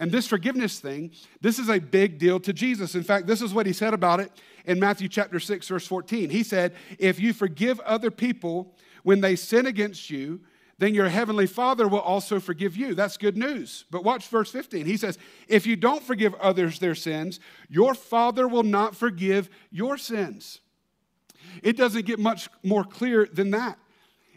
And 0.00 0.10
this 0.10 0.26
forgiveness 0.26 0.80
thing, 0.80 1.12
this 1.40 1.60
is 1.60 1.68
a 1.68 1.78
big 1.78 2.18
deal 2.18 2.40
to 2.40 2.52
Jesus. 2.52 2.96
In 2.96 3.04
fact, 3.04 3.28
this 3.28 3.42
is 3.42 3.54
what 3.54 3.66
He 3.66 3.72
said 3.72 3.94
about 3.94 4.18
it 4.18 4.32
in 4.68 4.78
Matthew 4.78 5.08
chapter 5.08 5.40
6, 5.40 5.66
verse 5.66 5.86
14. 5.86 6.30
He 6.30 6.42
said, 6.42 6.74
If 6.98 7.18
you 7.18 7.32
forgive 7.32 7.80
other 7.80 8.10
people 8.10 8.76
when 9.02 9.22
they 9.22 9.34
sin 9.34 9.66
against 9.66 10.10
you, 10.10 10.40
then 10.76 10.94
your 10.94 11.08
heavenly 11.08 11.46
Father 11.46 11.88
will 11.88 12.00
also 12.00 12.38
forgive 12.38 12.76
you. 12.76 12.94
That's 12.94 13.16
good 13.16 13.36
news. 13.36 13.86
But 13.90 14.04
watch 14.04 14.28
verse 14.28 14.50
15. 14.50 14.86
He 14.86 14.96
says, 14.96 15.18
If 15.48 15.66
you 15.66 15.74
don't 15.74 16.02
forgive 16.02 16.34
others 16.34 16.78
their 16.78 16.94
sins, 16.94 17.40
your 17.68 17.94
Father 17.94 18.46
will 18.46 18.62
not 18.62 18.94
forgive 18.94 19.48
your 19.70 19.96
sins. 19.96 20.60
It 21.62 21.76
doesn't 21.76 22.04
get 22.04 22.18
much 22.18 22.48
more 22.62 22.84
clear 22.84 23.26
than 23.32 23.50
that. 23.52 23.78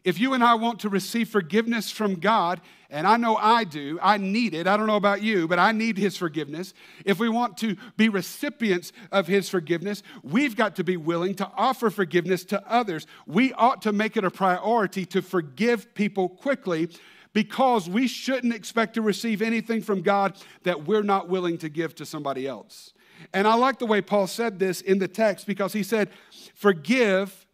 If 0.03 0.19
you 0.19 0.33
and 0.33 0.43
I 0.43 0.55
want 0.55 0.79
to 0.79 0.89
receive 0.89 1.29
forgiveness 1.29 1.91
from 1.91 2.15
God, 2.15 2.59
and 2.89 3.07
I 3.07 3.17
know 3.17 3.37
I 3.37 3.63
do, 3.63 3.99
I 4.01 4.17
need 4.17 4.53
it. 4.53 4.67
I 4.67 4.75
don't 4.75 4.87
know 4.87 4.95
about 4.95 5.21
you, 5.21 5.47
but 5.47 5.59
I 5.59 5.71
need 5.71 5.97
His 5.97 6.17
forgiveness. 6.17 6.73
If 7.05 7.19
we 7.19 7.29
want 7.29 7.57
to 7.57 7.77
be 7.97 8.09
recipients 8.09 8.91
of 9.11 9.27
His 9.27 9.47
forgiveness, 9.47 10.01
we've 10.23 10.55
got 10.55 10.75
to 10.77 10.83
be 10.83 10.97
willing 10.97 11.35
to 11.35 11.49
offer 11.55 11.89
forgiveness 11.89 12.43
to 12.45 12.61
others. 12.69 13.05
We 13.27 13.53
ought 13.53 13.81
to 13.83 13.93
make 13.93 14.17
it 14.17 14.25
a 14.25 14.31
priority 14.31 15.05
to 15.07 15.21
forgive 15.21 15.93
people 15.93 16.29
quickly 16.29 16.89
because 17.33 17.89
we 17.89 18.07
shouldn't 18.07 18.53
expect 18.53 18.95
to 18.95 19.01
receive 19.01 19.41
anything 19.41 19.81
from 19.81 20.01
God 20.01 20.35
that 20.63 20.85
we're 20.85 21.03
not 21.03 21.29
willing 21.29 21.57
to 21.59 21.69
give 21.69 21.95
to 21.95 22.05
somebody 22.05 22.47
else. 22.47 22.93
And 23.33 23.47
I 23.47 23.53
like 23.53 23.79
the 23.79 23.85
way 23.85 24.01
Paul 24.01 24.27
said 24.27 24.59
this 24.59 24.81
in 24.81 24.99
the 24.99 25.07
text 25.07 25.45
because 25.45 25.73
he 25.73 25.83
said, 25.83 26.09
Forgive 26.55 27.45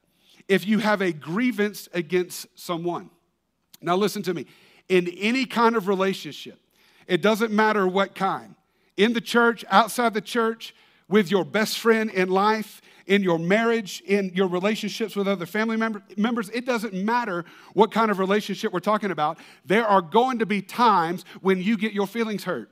if 0.47 0.65
you 0.65 0.79
have 0.79 1.01
a 1.01 1.11
grievance 1.11 1.89
against 1.93 2.47
someone. 2.55 3.09
Now, 3.81 3.95
listen 3.95 4.23
to 4.23 4.33
me. 4.33 4.45
In 4.89 5.07
any 5.07 5.45
kind 5.45 5.75
of 5.75 5.87
relationship, 5.87 6.59
it 7.07 7.21
doesn't 7.21 7.51
matter 7.51 7.87
what 7.87 8.15
kind, 8.15 8.55
in 8.95 9.13
the 9.13 9.21
church, 9.21 9.63
outside 9.69 10.13
the 10.13 10.21
church, 10.21 10.73
with 11.09 11.31
your 11.31 11.45
best 11.45 11.79
friend 11.79 12.09
in 12.09 12.29
life, 12.29 12.81
in 13.05 13.23
your 13.23 13.39
marriage, 13.39 14.01
in 14.05 14.31
your 14.33 14.47
relationships 14.47 15.15
with 15.15 15.27
other 15.27 15.45
family 15.45 15.77
member, 15.77 16.03
members, 16.17 16.49
it 16.49 16.65
doesn't 16.65 16.93
matter 16.93 17.45
what 17.73 17.91
kind 17.91 18.11
of 18.11 18.19
relationship 18.19 18.73
we're 18.73 18.79
talking 18.79 19.11
about. 19.11 19.37
There 19.65 19.87
are 19.87 20.01
going 20.01 20.39
to 20.39 20.45
be 20.45 20.61
times 20.61 21.23
when 21.41 21.61
you 21.61 21.77
get 21.77 21.93
your 21.93 22.07
feelings 22.07 22.43
hurt. 22.43 22.69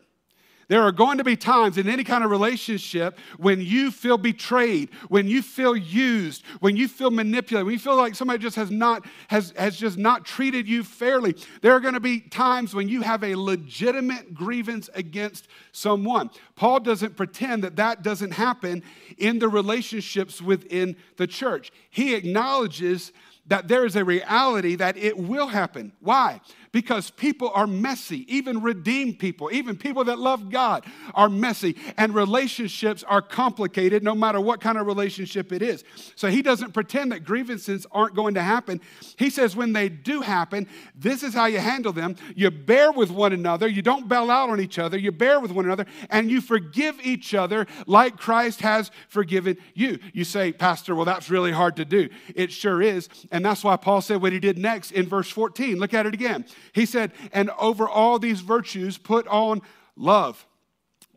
There 0.67 0.81
are 0.81 0.91
going 0.91 1.17
to 1.19 1.23
be 1.23 1.35
times 1.35 1.77
in 1.77 1.87
any 1.87 2.03
kind 2.03 2.23
of 2.23 2.31
relationship 2.31 3.19
when 3.37 3.61
you 3.61 3.91
feel 3.91 4.17
betrayed, 4.17 4.89
when 5.09 5.27
you 5.27 5.41
feel 5.41 5.75
used, 5.75 6.43
when 6.59 6.75
you 6.75 6.87
feel 6.87 7.11
manipulated, 7.11 7.65
when 7.65 7.73
you 7.73 7.79
feel 7.79 7.95
like 7.95 8.15
somebody 8.15 8.41
just 8.41 8.55
has 8.55 8.71
not 8.71 9.05
has, 9.27 9.53
has 9.57 9.77
just 9.77 9.97
not 9.97 10.25
treated 10.25 10.67
you 10.67 10.83
fairly. 10.83 11.35
There 11.61 11.73
are 11.73 11.79
going 11.79 11.93
to 11.93 11.99
be 11.99 12.21
times 12.21 12.73
when 12.73 12.89
you 12.89 13.01
have 13.01 13.23
a 13.23 13.35
legitimate 13.35 14.33
grievance 14.33 14.89
against 14.93 15.47
someone. 15.71 16.29
Paul 16.55 16.79
doesn't 16.79 17.17
pretend 17.17 17.63
that 17.63 17.75
that 17.75 18.01
doesn't 18.01 18.31
happen 18.31 18.83
in 19.17 19.39
the 19.39 19.49
relationships 19.49 20.41
within 20.41 20.95
the 21.17 21.27
church. 21.27 21.71
He 21.89 22.15
acknowledges 22.15 23.11
that 23.47 23.67
there 23.67 23.85
is 23.85 23.95
a 23.95 24.03
reality 24.03 24.75
that 24.75 24.97
it 24.97 25.17
will 25.17 25.47
happen. 25.47 25.91
Why? 25.99 26.41
because 26.75 27.09
people 27.09 27.49
are 27.53 27.67
messy. 27.67 28.25
Even 28.27 28.61
redeemed 28.61 29.17
people, 29.17 29.49
even 29.53 29.77
people 29.77 30.03
that 30.03 30.19
love 30.19 30.49
God 30.49 30.83
are 31.13 31.29
messy, 31.29 31.77
and 31.97 32.13
relationships 32.13 33.01
are 33.01 33.21
complicated 33.21 34.03
no 34.03 34.13
matter 34.13 34.41
what 34.41 34.59
kind 34.59 34.77
of 34.77 34.85
relationship 34.85 35.53
it 35.53 35.61
is. 35.61 35.85
So 36.17 36.27
he 36.27 36.41
doesn't 36.41 36.73
pretend 36.73 37.13
that 37.13 37.23
grievances 37.23 37.87
aren't 37.93 38.13
going 38.13 38.33
to 38.33 38.41
happen. 38.41 38.81
He 39.17 39.29
says 39.29 39.55
when 39.55 39.71
they 39.71 39.87
do 39.87 40.19
happen, 40.19 40.67
this 40.93 41.23
is 41.23 41.33
how 41.33 41.45
you 41.45 41.59
handle 41.59 41.93
them. 41.93 42.17
You 42.35 42.51
bear 42.51 42.91
with 42.91 43.09
one 43.09 43.31
another, 43.31 43.69
you 43.69 43.81
don't 43.81 44.09
bail 44.09 44.29
out 44.29 44.49
on 44.49 44.59
each 44.59 44.77
other, 44.77 44.97
you 44.97 45.13
bear 45.13 45.39
with 45.39 45.53
one 45.53 45.63
another, 45.63 45.85
and 46.09 46.29
you 46.29 46.41
forgive 46.45 46.99
each 47.03 47.33
other 47.33 47.67
like 47.87 48.17
Christ 48.17 48.61
has 48.61 48.91
forgiven 49.09 49.57
you. 49.73 49.99
You 50.13 50.23
say, 50.23 50.51
Pastor, 50.51 50.95
well, 50.95 51.05
that's 51.05 51.29
really 51.29 51.51
hard 51.51 51.75
to 51.77 51.85
do. 51.85 52.09
It 52.35 52.51
sure 52.51 52.81
is. 52.81 53.09
And 53.31 53.43
that's 53.43 53.63
why 53.63 53.75
Paul 53.77 54.01
said 54.01 54.21
what 54.21 54.33
he 54.33 54.39
did 54.39 54.57
next 54.57 54.91
in 54.91 55.07
verse 55.07 55.29
14. 55.29 55.77
Look 55.77 55.93
at 55.93 56.05
it 56.05 56.13
again. 56.13 56.45
He 56.73 56.85
said, 56.85 57.11
and 57.33 57.49
over 57.59 57.87
all 57.87 58.19
these 58.19 58.41
virtues, 58.41 58.97
put 58.97 59.27
on 59.27 59.61
love 59.95 60.45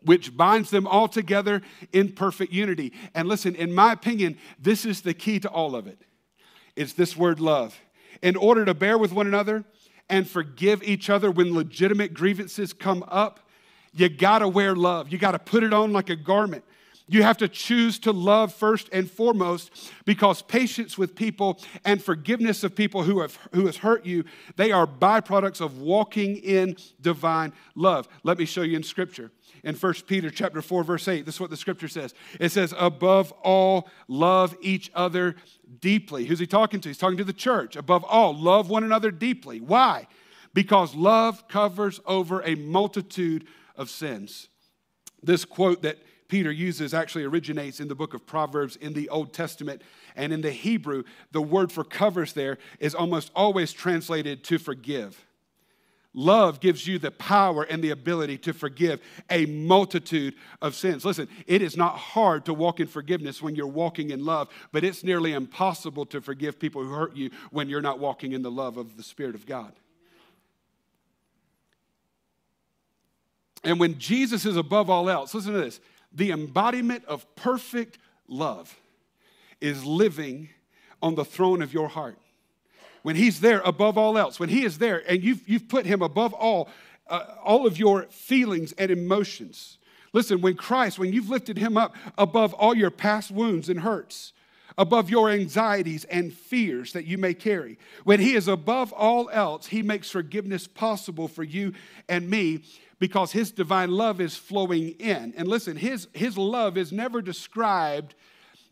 which 0.03 0.35
binds 0.37 0.69
them 0.69 0.87
all 0.87 1.07
together 1.07 1.61
in 1.91 2.13
perfect 2.13 2.53
unity. 2.53 2.93
And 3.13 3.27
listen, 3.27 3.55
in 3.55 3.73
my 3.73 3.91
opinion, 3.91 4.37
this 4.57 4.85
is 4.85 5.01
the 5.01 5.13
key 5.13 5.39
to 5.41 5.49
all 5.49 5.75
of 5.75 5.87
it. 5.87 5.99
It's 6.75 6.93
this 6.93 7.17
word 7.17 7.39
love. 7.39 7.77
In 8.21 8.35
order 8.35 8.65
to 8.65 8.73
bear 8.73 8.97
with 8.97 9.11
one 9.11 9.27
another 9.27 9.65
and 10.09 10.27
forgive 10.27 10.81
each 10.83 11.09
other 11.09 11.29
when 11.29 11.53
legitimate 11.53 12.13
grievances 12.13 12.73
come 12.73 13.03
up, 13.07 13.48
you 13.93 14.09
gotta 14.09 14.47
wear 14.47 14.75
love. 14.75 15.11
You 15.11 15.17
gotta 15.17 15.39
put 15.39 15.63
it 15.63 15.73
on 15.73 15.93
like 15.93 16.09
a 16.09 16.15
garment. 16.15 16.63
You 17.11 17.23
have 17.23 17.37
to 17.37 17.47
choose 17.47 17.97
to 17.99 18.11
love 18.11 18.53
first 18.53 18.87
and 18.93 19.09
foremost 19.09 19.71
because 20.05 20.43
patience 20.43 20.95
with 20.95 21.15
people 21.15 21.59
and 21.83 22.01
forgiveness 22.01 22.63
of 22.63 22.75
people 22.75 23.01
who 23.01 23.21
have 23.21 23.35
who 23.51 23.65
has 23.65 23.77
hurt 23.77 24.05
you, 24.05 24.25
they 24.57 24.71
are 24.71 24.85
byproducts 24.85 25.59
of 25.59 25.79
walking 25.79 26.37
in 26.37 26.77
divine 27.01 27.51
love. 27.73 28.07
Let 28.23 28.37
me 28.37 28.45
show 28.45 28.61
you 28.61 28.77
in 28.77 28.83
scripture. 28.83 29.31
In 29.63 29.75
1 29.75 29.93
Peter 30.05 30.29
chapter 30.29 30.61
4 30.61 30.83
verse 30.83 31.07
8, 31.07 31.25
this 31.25 31.35
is 31.35 31.41
what 31.41 31.49
the 31.49 31.57
scripture 31.57 31.87
says. 31.87 32.13
It 32.39 32.49
says 32.49 32.75
above 32.77 33.31
all 33.41 33.89
love 34.07 34.55
each 34.61 34.91
other 34.93 35.35
deeply. 35.81 36.25
Who's 36.25 36.39
he 36.39 36.47
talking 36.47 36.79
to? 36.81 36.89
He's 36.89 36.99
talking 36.99 37.17
to 37.17 37.23
the 37.23 37.33
church. 37.33 37.75
Above 37.75 38.03
all, 38.03 38.37
love 38.37 38.69
one 38.69 38.83
another 38.83 39.09
deeply. 39.09 39.61
Why? 39.61 40.07
Because 40.53 40.93
love 40.93 41.47
covers 41.47 41.99
over 42.05 42.41
a 42.41 42.53
multitude 42.53 43.47
of 43.79 43.89
sins. 43.89 44.49
This 45.23 45.45
quote 45.45 45.81
that 45.81 45.97
Peter 46.27 46.51
uses 46.51 46.93
actually 46.93 47.23
originates 47.23 47.79
in 47.79 47.87
the 47.87 47.95
book 47.95 48.13
of 48.13 48.27
Proverbs 48.27 48.75
in 48.75 48.93
the 48.93 49.09
Old 49.09 49.33
Testament. 49.33 49.81
And 50.15 50.31
in 50.31 50.41
the 50.41 50.51
Hebrew, 50.51 51.03
the 51.31 51.41
word 51.41 51.71
for 51.71 51.83
covers 51.83 52.33
there 52.33 52.59
is 52.79 52.93
almost 52.93 53.31
always 53.35 53.73
translated 53.73 54.43
to 54.45 54.59
forgive. 54.59 55.25
Love 56.13 56.59
gives 56.59 56.87
you 56.87 56.97
the 56.97 57.11
power 57.11 57.63
and 57.63 57.83
the 57.83 57.91
ability 57.91 58.37
to 58.39 58.53
forgive 58.53 58.99
a 59.29 59.45
multitude 59.45 60.35
of 60.61 60.75
sins. 60.75 61.05
Listen, 61.05 61.27
it 61.45 61.61
is 61.61 61.77
not 61.77 61.97
hard 61.97 62.45
to 62.45 62.53
walk 62.53 62.79
in 62.79 62.87
forgiveness 62.87 63.41
when 63.41 63.55
you're 63.55 63.67
walking 63.67 64.09
in 64.09 64.25
love, 64.25 64.49
but 64.71 64.83
it's 64.83 65.03
nearly 65.03 65.33
impossible 65.33 66.05
to 66.07 66.19
forgive 66.19 66.59
people 66.59 66.83
who 66.83 66.93
hurt 66.93 67.15
you 67.15 67.29
when 67.51 67.69
you're 67.69 67.81
not 67.81 67.99
walking 67.99 68.33
in 68.33 68.41
the 68.41 68.51
love 68.51 68.77
of 68.77 68.97
the 68.97 69.03
Spirit 69.03 69.35
of 69.35 69.45
God. 69.45 69.73
And 73.63 73.79
when 73.79 73.99
Jesus 73.99 74.45
is 74.45 74.55
above 74.55 74.89
all 74.89 75.09
else, 75.09 75.33
listen 75.33 75.53
to 75.53 75.59
this 75.59 75.79
the 76.11 76.31
embodiment 76.31 77.05
of 77.05 77.35
perfect 77.35 77.97
love 78.27 78.75
is 79.61 79.85
living 79.85 80.49
on 81.01 81.15
the 81.15 81.25
throne 81.25 81.61
of 81.61 81.73
your 81.73 81.87
heart. 81.87 82.17
When 83.03 83.15
He's 83.15 83.39
there 83.39 83.61
above 83.61 83.97
all 83.97 84.17
else, 84.17 84.39
when 84.39 84.49
He 84.49 84.63
is 84.63 84.77
there 84.77 85.03
and 85.09 85.23
you've, 85.23 85.47
you've 85.47 85.69
put 85.69 85.85
Him 85.85 86.01
above 86.01 86.33
all, 86.33 86.69
uh, 87.07 87.35
all 87.43 87.65
of 87.65 87.77
your 87.77 88.03
feelings 88.03 88.73
and 88.73 88.91
emotions. 88.91 89.77
Listen, 90.11 90.41
when 90.41 90.55
Christ, 90.55 90.97
when 90.97 91.13
you've 91.13 91.29
lifted 91.29 91.57
Him 91.57 91.77
up 91.77 91.95
above 92.17 92.53
all 92.53 92.75
your 92.75 92.91
past 92.91 93.31
wounds 93.31 93.69
and 93.69 93.81
hurts, 93.81 94.33
above 94.79 95.11
your 95.11 95.29
anxieties 95.29 96.05
and 96.05 96.33
fears 96.33 96.93
that 96.93 97.05
you 97.05 97.19
may 97.19 97.35
carry. 97.35 97.77
When 98.03 98.19
He 98.19 98.33
is 98.33 98.47
above 98.47 98.91
all 98.93 99.29
else, 99.31 99.67
He 99.67 99.83
makes 99.83 100.09
forgiveness 100.09 100.65
possible 100.65 101.27
for 101.27 101.43
you 101.43 101.73
and 102.07 102.27
me 102.27 102.63
because 102.99 103.31
his 103.31 103.51
divine 103.51 103.91
love 103.91 104.21
is 104.21 104.35
flowing 104.35 104.89
in. 104.99 105.33
And 105.37 105.47
listen, 105.47 105.77
his, 105.77 106.07
his 106.13 106.37
love 106.37 106.77
is 106.77 106.91
never 106.91 107.21
described 107.21 108.13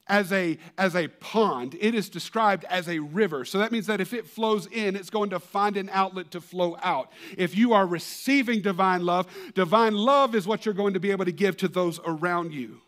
as 0.10 0.32
a, 0.32 0.58
as 0.78 0.96
a 0.96 1.10
pond, 1.10 1.76
it 1.82 1.94
is 1.94 2.08
described 2.08 2.64
as 2.70 2.88
a 2.88 3.00
river. 3.00 3.44
So 3.44 3.58
that 3.58 3.74
means 3.74 3.88
that 3.88 4.00
if 4.00 4.14
it 4.14 4.26
flows 4.26 4.66
in, 4.68 4.96
it's 4.96 5.10
going 5.10 5.32
to 5.32 5.40
find 5.40 5.76
an 5.76 5.90
outlet 5.92 6.32
to 6.32 6.40
flow 6.40 6.78
out. 6.82 7.12
If 7.38 7.58
you 7.58 7.74
are 7.74 7.86
receiving 7.86 8.62
divine 8.62 9.06
love, 9.06 9.28
divine 9.54 9.96
love 9.96 10.34
is 10.34 10.48
what 10.48 10.66
you're 10.66 10.74
going 10.74 10.94
to 10.94 11.02
be 11.02 11.12
able 11.12 11.26
to 11.26 11.34
give 11.34 11.58
to 11.58 11.68
those 11.68 12.00
around 12.06 12.54
you. 12.54 12.80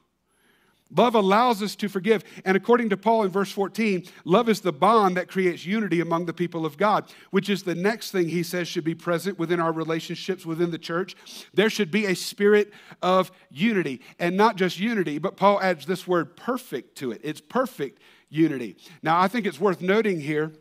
Love 0.96 1.14
allows 1.14 1.62
us 1.62 1.76
to 1.76 1.88
forgive. 1.88 2.24
And 2.46 2.58
according 2.58 2.90
to 2.90 2.98
Paul 2.98 3.24
in 3.24 3.30
verse 3.30 3.52
14, 3.52 4.06
love 4.26 4.50
is 4.50 4.62
the 4.62 4.74
bond 4.74 5.18
that 5.18 5.28
creates 5.28 5.66
unity 5.66 6.02
among 6.02 6.26
the 6.26 6.34
people 6.34 6.66
of 6.66 6.78
God, 6.78 7.12
which 7.30 7.50
is 7.50 7.62
the 7.62 7.76
next 7.76 8.12
thing 8.12 8.28
he 8.28 8.42
says 8.42 8.68
should 8.68 8.84
be 8.84 8.96
present 8.96 9.38
within 9.38 9.60
our 9.60 9.72
relationships 9.72 10.46
within 10.46 10.72
the 10.72 10.80
church. 10.80 11.16
There 11.54 11.70
should 11.70 11.92
be 11.92 12.08
a 12.08 12.16
spirit 12.16 12.74
of 13.04 13.32
unity. 13.52 14.02
And 14.18 14.36
not 14.36 14.56
just 14.56 14.80
unity, 14.80 15.20
but 15.20 15.38
Paul 15.38 15.62
adds 15.62 15.86
this 15.86 16.08
word 16.08 16.36
perfect 16.36 16.98
to 16.98 17.12
it. 17.12 17.22
It's 17.24 17.42
perfect 17.42 18.02
unity. 18.30 18.78
Now, 19.04 19.20
I 19.20 19.28
think 19.28 19.46
it's 19.46 19.60
worth 19.60 19.82
noting 19.82 20.20
here 20.22 20.54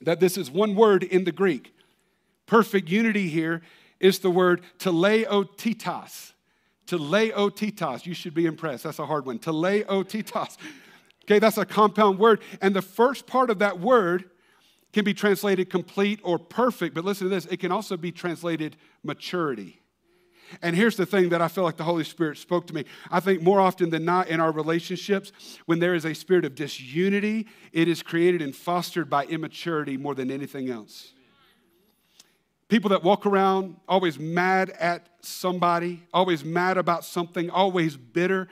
that 0.00 0.18
this 0.18 0.36
is 0.36 0.50
one 0.50 0.74
word 0.74 1.04
in 1.04 1.24
the 1.24 1.32
Greek. 1.32 1.74
Perfect 2.46 2.88
unity 2.88 3.28
here 3.28 3.62
is 4.00 4.18
the 4.18 4.30
word 4.30 4.62
teleotitas 4.78 6.32
teleotitas. 6.90 8.06
You 8.06 8.14
should 8.14 8.34
be 8.34 8.46
impressed. 8.46 8.84
That's 8.84 8.98
a 8.98 9.06
hard 9.06 9.26
one. 9.26 9.38
To 9.40 9.50
Teleotitas. 9.50 10.56
Okay, 11.24 11.38
that's 11.38 11.58
a 11.58 11.64
compound 11.64 12.18
word. 12.18 12.40
And 12.60 12.74
the 12.74 12.82
first 12.82 13.26
part 13.26 13.50
of 13.50 13.60
that 13.60 13.78
word 13.78 14.30
can 14.92 15.04
be 15.04 15.14
translated 15.14 15.70
complete 15.70 16.20
or 16.24 16.38
perfect, 16.38 16.94
but 16.94 17.04
listen 17.04 17.28
to 17.28 17.34
this 17.34 17.46
it 17.46 17.58
can 17.58 17.70
also 17.70 17.96
be 17.96 18.10
translated 18.10 18.76
maturity. 19.04 19.80
And 20.62 20.74
here's 20.74 20.96
the 20.96 21.06
thing 21.06 21.28
that 21.28 21.40
I 21.40 21.46
feel 21.46 21.62
like 21.62 21.76
the 21.76 21.84
Holy 21.84 22.02
Spirit 22.02 22.36
spoke 22.36 22.66
to 22.66 22.74
me. 22.74 22.84
I 23.08 23.20
think 23.20 23.40
more 23.40 23.60
often 23.60 23.90
than 23.90 24.04
not 24.04 24.26
in 24.28 24.40
our 24.40 24.50
relationships, 24.50 25.30
when 25.66 25.78
there 25.78 25.94
is 25.94 26.04
a 26.04 26.12
spirit 26.12 26.44
of 26.44 26.56
disunity, 26.56 27.46
it 27.72 27.86
is 27.86 28.02
created 28.02 28.42
and 28.42 28.54
fostered 28.54 29.08
by 29.08 29.26
immaturity 29.26 29.96
more 29.96 30.16
than 30.16 30.28
anything 30.28 30.68
else. 30.68 31.12
People 32.70 32.90
that 32.90 33.02
walk 33.02 33.26
around 33.26 33.76
always 33.88 34.16
mad 34.16 34.70
at 34.70 35.08
somebody, 35.22 36.04
always 36.14 36.44
mad 36.44 36.78
about 36.78 37.04
something, 37.04 37.50
always 37.50 37.96
bitter, 37.96 38.46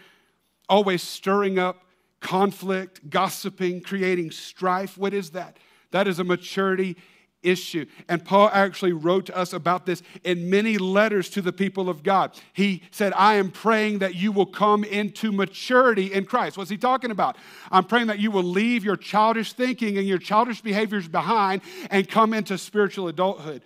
always 0.68 1.02
stirring 1.04 1.56
up 1.56 1.84
conflict, 2.18 3.08
gossiping, 3.08 3.80
creating 3.80 4.32
strife. 4.32 4.98
What 4.98 5.14
is 5.14 5.30
that? 5.30 5.56
That 5.92 6.08
is 6.08 6.18
a 6.18 6.24
maturity 6.24 6.96
issue. 7.44 7.86
And 8.08 8.24
Paul 8.24 8.50
actually 8.52 8.92
wrote 8.92 9.26
to 9.26 9.36
us 9.36 9.52
about 9.52 9.86
this 9.86 10.02
in 10.24 10.50
many 10.50 10.78
letters 10.78 11.30
to 11.30 11.40
the 11.40 11.52
people 11.52 11.88
of 11.88 12.02
God. 12.02 12.32
He 12.52 12.82
said, 12.90 13.12
I 13.14 13.34
am 13.34 13.52
praying 13.52 14.00
that 14.00 14.16
you 14.16 14.32
will 14.32 14.46
come 14.46 14.82
into 14.82 15.30
maturity 15.30 16.12
in 16.12 16.24
Christ. 16.24 16.58
What's 16.58 16.70
he 16.70 16.76
talking 16.76 17.12
about? 17.12 17.36
I'm 17.70 17.84
praying 17.84 18.08
that 18.08 18.18
you 18.18 18.32
will 18.32 18.42
leave 18.42 18.84
your 18.84 18.96
childish 18.96 19.52
thinking 19.52 19.96
and 19.96 20.08
your 20.08 20.18
childish 20.18 20.60
behaviors 20.60 21.06
behind 21.06 21.62
and 21.88 22.08
come 22.08 22.34
into 22.34 22.58
spiritual 22.58 23.06
adulthood 23.06 23.62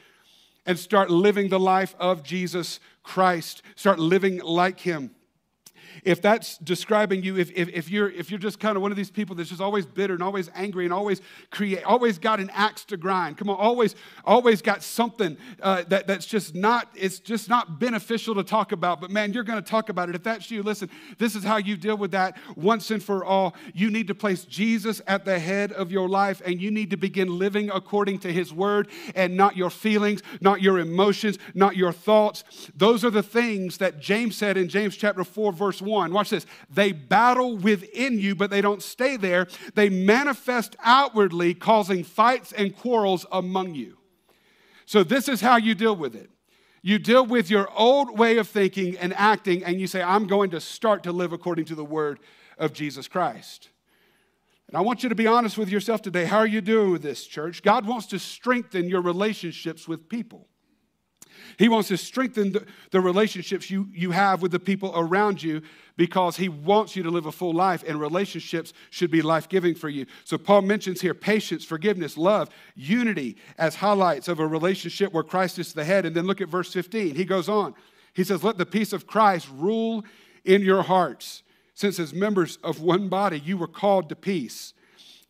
and 0.67 0.79
start 0.79 1.11
living 1.11 1.49
the 1.49 1.61
life 1.61 1.95
of 1.99 2.23
Jesus 2.23 2.81
Christ. 3.03 3.63
Start 3.75 3.99
living 3.99 4.39
like 4.39 4.81
Him 4.81 5.11
if 6.05 6.21
that's 6.21 6.59
describing 6.59 7.23
you, 7.23 7.39
if, 7.39 7.53
if, 7.53 7.69
if, 7.69 7.89
you're, 7.89 8.11
if 8.11 8.31
you're 8.31 8.39
just 8.39 8.59
kind 8.59 8.77
of 8.77 8.83
one 8.83 8.91
of 8.91 8.97
these 8.97 9.11
people 9.11 9.37
that's 9.37 9.49
just 9.49 9.61
always 9.61 9.87
bitter 9.87 10.15
and 10.15 10.23
always 10.23 10.51
angry 10.55 10.85
and 10.85 10.93
always 10.93 11.21
create, 11.51 11.85
always 11.85 12.19
got 12.19 12.41
an 12.41 12.51
axe 12.53 12.85
to 12.87 12.97
grind, 12.97 13.39
come 13.39 13.49
on, 13.49 13.57
always, 13.57 13.95
always 14.25 14.61
got 14.61 14.83
something 14.83 15.37
uh, 15.63 15.85
that, 15.89 16.09
that's 16.09 16.27
just 16.27 16.57
not, 16.57 16.89
it's 16.97 17.21
just 17.21 17.49
not 17.49 17.79
beneficial 17.79 18.35
to 18.35 18.43
talk 18.43 18.73
about, 18.73 19.01
but 19.01 19.13
man, 19.13 19.33
you're 19.33 19.45
going 19.45 19.63
to 19.63 19.71
talk 19.71 19.91
about 19.91 20.09
it. 20.09 20.17
If 20.17 20.25
that's 20.25 20.51
you, 20.51 20.65
listen, 20.65 20.91
this 21.19 21.37
is 21.37 21.45
how 21.45 21.59
you 21.59 21.77
deal 21.77 21.97
with 21.97 22.11
that 22.11 22.37
once 22.57 22.91
and 22.91 23.03
for 23.03 23.25
all. 23.25 23.55
You 23.73 23.89
need 23.89 24.09
to 24.09 24.15
place 24.15 24.45
Jesus 24.45 25.01
at 25.07 25.25
the 25.25 25.39
head 25.39 25.71
of 25.71 25.93
your 25.93 26.09
life 26.09 26.43
and 26.45 26.61
you 26.61 26.73
need 26.73 26.91
to 26.91 26.97
begin 26.97 27.39
living 27.39 27.71
according 27.71 28.19
to 28.21 28.33
his 28.33 28.53
word 28.53 28.89
and 29.15 29.37
not 29.37 29.57
your 29.57 29.71
feelings, 29.71 30.21
not 30.41 30.63
your 30.63 30.81
emotions, 30.81 31.39
not 31.55 31.77
your 31.77 31.93
thoughts. 31.93 32.43
Those 32.75 33.05
are 33.05 33.11
the 33.11 33.23
things 33.23 33.79
that 33.79 34.01
James 34.01 34.37
said 34.37 34.57
in 34.57 34.69
James 34.69 34.97
chapter 34.97 35.23
4, 35.23 35.53
verse 35.53 35.81
1 35.81 35.92
1. 35.93 36.13
Watch 36.13 36.31
this. 36.31 36.47
They 36.69 36.93
battle 36.93 37.57
within 37.57 38.19
you, 38.19 38.35
but 38.35 38.51
they 38.51 38.61
don't 38.61 38.83
stay 38.83 39.17
there. 39.17 39.47
They 39.75 39.89
manifest 39.89 40.75
outwardly, 40.83 41.55
causing 41.55 42.03
fights 42.03 42.53
and 42.53 42.77
quarrels 42.77 43.27
among 43.31 43.75
you. 43.75 43.99
So, 44.87 45.05
this 45.05 45.29
is 45.29 45.41
how 45.41 45.57
you 45.57 45.75
deal 45.75 45.95
with 45.95 46.17
it. 46.17 46.31
You 46.83 46.99
deal 46.99 47.25
with 47.25 47.49
your 47.49 47.71
old 47.77 48.19
way 48.19 48.39
of 48.39 48.49
thinking 48.49 48.99
and 48.99 49.15
acting, 49.15 49.63
and 49.63 49.81
you 49.81 49.87
say, 49.87 50.03
I'm 50.03 50.27
going 50.27 50.51
to 50.51 50.61
start 50.61 51.05
to 51.05 51.13
live 51.13 51.33
according 51.33 51.67
to 51.67 51.77
the 51.77 51.85
word 51.85 52.19
of 52.59 52.73
Jesus 52.73 53.07
Christ. 53.07 53.69
And 54.67 54.77
I 54.77 54.81
want 54.81 55.03
you 55.03 55.09
to 55.09 55.15
be 55.15 55.27
honest 55.27 55.59
with 55.59 55.69
yourself 55.69 56.03
today. 56.03 56.25
How 56.25 56.39
are 56.39 56.47
you 56.47 56.61
doing 56.61 56.91
with 56.91 57.03
this, 57.03 57.27
church? 57.27 57.63
God 57.63 57.87
wants 57.87 58.07
to 58.07 58.19
strengthen 58.19 58.89
your 58.89 59.03
relationships 59.03 59.87
with 59.87 60.09
people. 60.09 60.49
He 61.59 61.69
wants 61.69 61.89
to 61.89 61.97
strengthen 61.97 62.53
the, 62.53 62.67
the, 62.91 63.01
relationships 63.01 63.71
you, 63.71 63.89
you 63.93 64.11
have 64.11 64.43
with 64.43 64.53
the 64.53 64.61
people 64.61 64.93
around 64.95 65.43
you 65.43 65.63
because 65.97 66.37
He 66.37 66.49
wants 66.49 66.97
you 66.97 67.03
to 67.03 67.11
live 67.11 67.27
a 67.27 67.33
full 67.33 67.53
life, 67.53 67.85
and 67.87 68.01
relationships 68.01 68.73
should 68.91 69.11
be 69.11 69.23
life 69.23 69.49
giving 69.49 69.75
for 69.75 69.89
you. 69.89 70.07
So, 70.25 70.39
Paul 70.39 70.63
mentions 70.63 71.01
here 71.01 71.15
patience, 71.15 71.65
forgiveness, 71.65 72.17
love, 72.17 72.49
unity 72.75 73.37
as 73.59 73.77
highlights 73.77 74.29
of 74.29 74.41
a 74.41 74.47
relationship 74.47 75.13
where 75.13 75.23
Christ 75.23 75.59
is 75.59 75.73
the 75.73 75.85
head. 75.85 76.07
And 76.07 76.15
then 76.15 76.27
look 76.27 76.41
at 76.41 76.49
verse 76.49 76.73
15. 76.73 77.15
He 77.15 77.25
goes 77.25 77.49
on. 77.49 77.75
He 78.15 78.25
says, 78.25 78.43
Let 78.43 78.59
the 78.59 78.67
peace 78.67 78.93
of 78.93 79.07
Christ 79.07 79.49
rule 79.53 80.05
in 80.45 80.63
your 80.63 80.83
hearts, 80.83 81.43
since 81.75 81.99
as 81.99 82.13
members 82.13 82.59
of 82.63 82.81
one 82.81 83.09
body 83.09 83.39
you 83.39 83.57
were 83.57 83.69
called 83.69 84.09
to 84.09 84.17
peace, 84.17 84.75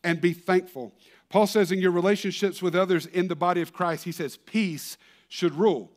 and 0.03 0.19
be 0.19 0.33
thankful. 0.33 0.93
Paul 1.33 1.47
says, 1.47 1.71
in 1.71 1.79
your 1.79 1.89
relationships 1.89 2.61
with 2.61 2.75
others 2.75 3.07
in 3.07 3.27
the 3.27 3.35
body 3.35 3.61
of 3.61 3.73
Christ, 3.73 4.03
he 4.03 4.11
says, 4.11 4.37
peace 4.37 4.99
should 5.27 5.55
rule 5.55 5.89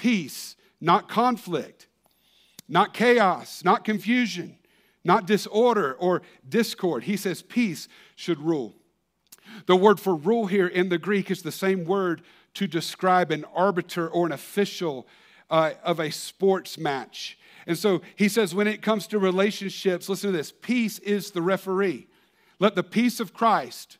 peace, 0.00 0.56
not 0.80 1.08
conflict. 1.08 1.86
not 2.70 2.94
chaos, 2.94 3.64
not 3.64 3.84
confusion, 3.84 4.56
not 5.04 5.26
disorder 5.26 5.94
or 5.94 6.22
discord. 6.48 7.02
He 7.02 7.16
says 7.16 7.42
peace 7.42 7.88
should 8.14 8.38
rule. 8.38 8.76
The 9.66 9.76
word 9.76 9.98
for 9.98 10.14
rule 10.14 10.46
here 10.46 10.68
in 10.68 10.88
the 10.88 10.98
Greek 10.98 11.30
is 11.30 11.42
the 11.42 11.52
same 11.52 11.84
word 11.84 12.22
to 12.54 12.68
describe 12.68 13.32
an 13.32 13.44
arbiter 13.54 14.08
or 14.08 14.24
an 14.24 14.32
official 14.32 15.08
uh, 15.50 15.72
of 15.82 15.98
a 15.98 16.10
sports 16.12 16.78
match. 16.78 17.36
And 17.66 17.76
so 17.76 18.02
he 18.14 18.28
says, 18.28 18.54
when 18.54 18.68
it 18.68 18.82
comes 18.82 19.08
to 19.08 19.18
relationships, 19.18 20.08
listen 20.08 20.30
to 20.30 20.36
this 20.36 20.52
peace 20.52 21.00
is 21.00 21.32
the 21.32 21.42
referee. 21.42 22.06
Let 22.60 22.76
the 22.76 22.84
peace 22.84 23.18
of 23.18 23.34
Christ, 23.34 23.98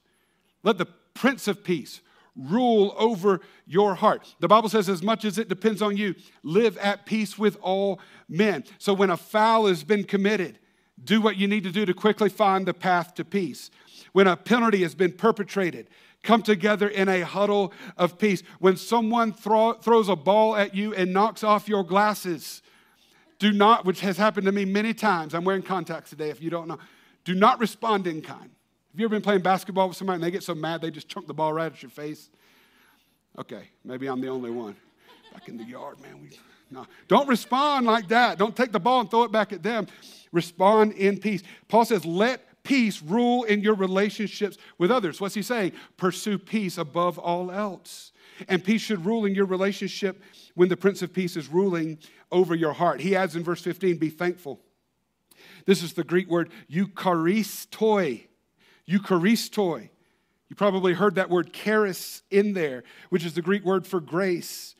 let 0.62 0.78
the 0.78 0.86
Prince 1.14 1.48
of 1.48 1.64
Peace 1.64 2.00
rule 2.36 2.94
over 2.96 3.40
your 3.66 3.94
heart. 3.94 4.34
The 4.40 4.48
Bible 4.48 4.68
says, 4.68 4.88
as 4.88 5.02
much 5.02 5.24
as 5.24 5.38
it 5.38 5.48
depends 5.48 5.82
on 5.82 5.96
you, 5.96 6.14
live 6.42 6.76
at 6.78 7.06
peace 7.06 7.38
with 7.38 7.56
all 7.60 8.00
men. 8.28 8.64
So 8.78 8.94
when 8.94 9.10
a 9.10 9.16
foul 9.16 9.66
has 9.66 9.84
been 9.84 10.04
committed, 10.04 10.58
do 11.02 11.20
what 11.20 11.36
you 11.36 11.48
need 11.48 11.64
to 11.64 11.72
do 11.72 11.84
to 11.86 11.94
quickly 11.94 12.28
find 12.28 12.66
the 12.66 12.74
path 12.74 13.14
to 13.14 13.24
peace. 13.24 13.70
When 14.12 14.26
a 14.26 14.36
penalty 14.36 14.82
has 14.82 14.94
been 14.94 15.12
perpetrated, 15.12 15.88
come 16.22 16.42
together 16.42 16.88
in 16.88 17.08
a 17.08 17.22
huddle 17.22 17.72
of 17.96 18.18
peace. 18.18 18.42
When 18.58 18.76
someone 18.76 19.32
throw, 19.32 19.74
throws 19.74 20.08
a 20.08 20.16
ball 20.16 20.56
at 20.56 20.74
you 20.74 20.94
and 20.94 21.12
knocks 21.12 21.42
off 21.42 21.68
your 21.68 21.84
glasses, 21.84 22.62
do 23.38 23.52
not, 23.52 23.86
which 23.86 24.00
has 24.00 24.18
happened 24.18 24.46
to 24.46 24.52
me 24.52 24.64
many 24.64 24.92
times. 24.92 25.34
I'm 25.34 25.44
wearing 25.44 25.62
contacts 25.62 26.10
today 26.10 26.28
if 26.30 26.42
you 26.42 26.50
don't 26.50 26.68
know. 26.68 26.78
Do 27.24 27.34
not 27.34 27.58
respond 27.58 28.06
in 28.06 28.20
kind. 28.20 28.50
Have 28.92 28.98
you 28.98 29.06
ever 29.06 29.14
been 29.14 29.22
playing 29.22 29.42
basketball 29.42 29.88
with 29.88 29.96
somebody 29.96 30.16
and 30.16 30.24
they 30.24 30.30
get 30.32 30.42
so 30.42 30.54
mad 30.54 30.80
they 30.80 30.90
just 30.90 31.08
chunk 31.08 31.28
the 31.28 31.34
ball 31.34 31.52
right 31.52 31.72
at 31.72 31.80
your 31.82 31.90
face? 31.90 32.28
Okay, 33.38 33.70
maybe 33.84 34.08
I'm 34.08 34.20
the 34.20 34.28
only 34.28 34.50
one. 34.50 34.74
Back 35.32 35.48
in 35.48 35.56
the 35.56 35.64
yard, 35.64 36.00
man. 36.00 36.20
We, 36.20 36.30
no. 36.72 36.86
Don't 37.06 37.28
respond 37.28 37.86
like 37.86 38.08
that. 38.08 38.36
Don't 38.36 38.56
take 38.56 38.72
the 38.72 38.80
ball 38.80 39.00
and 39.00 39.10
throw 39.10 39.22
it 39.22 39.30
back 39.30 39.52
at 39.52 39.62
them. 39.62 39.86
Respond 40.32 40.92
in 40.92 41.18
peace. 41.18 41.42
Paul 41.68 41.84
says, 41.84 42.04
let 42.04 42.62
peace 42.64 43.00
rule 43.00 43.44
in 43.44 43.60
your 43.60 43.74
relationships 43.74 44.58
with 44.76 44.90
others. 44.90 45.20
What's 45.20 45.34
he 45.34 45.42
saying? 45.42 45.72
Pursue 45.96 46.38
peace 46.38 46.76
above 46.76 47.16
all 47.18 47.52
else. 47.52 48.10
And 48.48 48.62
peace 48.62 48.80
should 48.80 49.04
rule 49.06 49.24
in 49.24 49.34
your 49.34 49.46
relationship 49.46 50.20
when 50.54 50.68
the 50.68 50.76
Prince 50.76 51.02
of 51.02 51.12
Peace 51.12 51.36
is 51.36 51.48
ruling 51.48 51.98
over 52.32 52.54
your 52.56 52.72
heart. 52.72 53.00
He 53.00 53.14
adds 53.14 53.36
in 53.36 53.44
verse 53.44 53.62
15, 53.62 53.98
be 53.98 54.10
thankful. 54.10 54.60
This 55.66 55.82
is 55.82 55.92
the 55.92 56.04
Greek 56.04 56.28
word 56.28 56.50
eucharistoi. 56.70 58.26
Eucharistoi. 58.90 59.88
You 60.48 60.56
probably 60.56 60.94
heard 60.94 61.14
that 61.14 61.30
word 61.30 61.52
charis 61.52 62.22
in 62.30 62.54
there, 62.54 62.82
which 63.10 63.24
is 63.24 63.34
the 63.34 63.42
Greek 63.42 63.64
word 63.64 63.86
for 63.86 64.00
grace. 64.00 64.74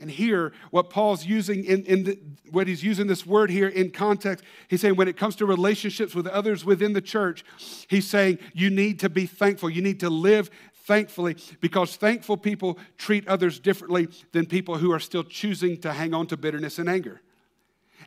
And 0.00 0.10
here, 0.10 0.52
what 0.72 0.90
Paul's 0.90 1.24
using 1.24 1.64
in, 1.64 1.84
in 1.84 2.04
the, 2.04 2.18
what 2.50 2.66
he's 2.66 2.82
using 2.82 3.06
this 3.06 3.24
word 3.24 3.48
here 3.48 3.68
in 3.68 3.90
context, 3.90 4.44
he's 4.66 4.80
saying 4.80 4.96
when 4.96 5.06
it 5.06 5.16
comes 5.16 5.36
to 5.36 5.46
relationships 5.46 6.16
with 6.16 6.26
others 6.26 6.64
within 6.64 6.94
the 6.94 7.00
church, 7.00 7.44
he's 7.86 8.08
saying 8.08 8.40
you 8.52 8.70
need 8.70 8.98
to 9.00 9.08
be 9.08 9.26
thankful. 9.26 9.70
You 9.70 9.82
need 9.82 10.00
to 10.00 10.10
live 10.10 10.50
thankfully 10.84 11.36
because 11.60 11.94
thankful 11.94 12.36
people 12.36 12.76
treat 12.98 13.26
others 13.28 13.60
differently 13.60 14.08
than 14.32 14.46
people 14.46 14.78
who 14.78 14.92
are 14.92 14.98
still 14.98 15.22
choosing 15.22 15.80
to 15.82 15.92
hang 15.92 16.12
on 16.12 16.26
to 16.26 16.36
bitterness 16.36 16.80
and 16.80 16.88
anger. 16.88 17.20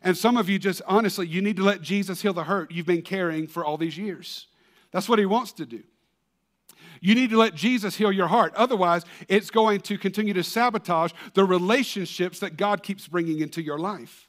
And 0.02 0.16
some 0.16 0.36
of 0.36 0.50
you 0.50 0.58
just 0.58 0.82
honestly, 0.86 1.26
you 1.26 1.40
need 1.40 1.56
to 1.56 1.64
let 1.64 1.80
Jesus 1.80 2.20
heal 2.20 2.34
the 2.34 2.44
hurt 2.44 2.70
you've 2.70 2.86
been 2.86 3.02
carrying 3.02 3.46
for 3.46 3.64
all 3.64 3.78
these 3.78 3.96
years. 3.96 4.46
That's 4.92 5.08
what 5.08 5.18
he 5.18 5.26
wants 5.26 5.52
to 5.52 5.66
do. 5.66 5.82
You 7.00 7.14
need 7.14 7.30
to 7.30 7.38
let 7.38 7.54
Jesus 7.54 7.96
heal 7.96 8.10
your 8.10 8.26
heart. 8.26 8.54
Otherwise, 8.54 9.04
it's 9.28 9.50
going 9.50 9.80
to 9.82 9.98
continue 9.98 10.34
to 10.34 10.42
sabotage 10.42 11.12
the 11.34 11.44
relationships 11.44 12.40
that 12.40 12.56
God 12.56 12.82
keeps 12.82 13.06
bringing 13.06 13.40
into 13.40 13.62
your 13.62 13.78
life. 13.78 14.28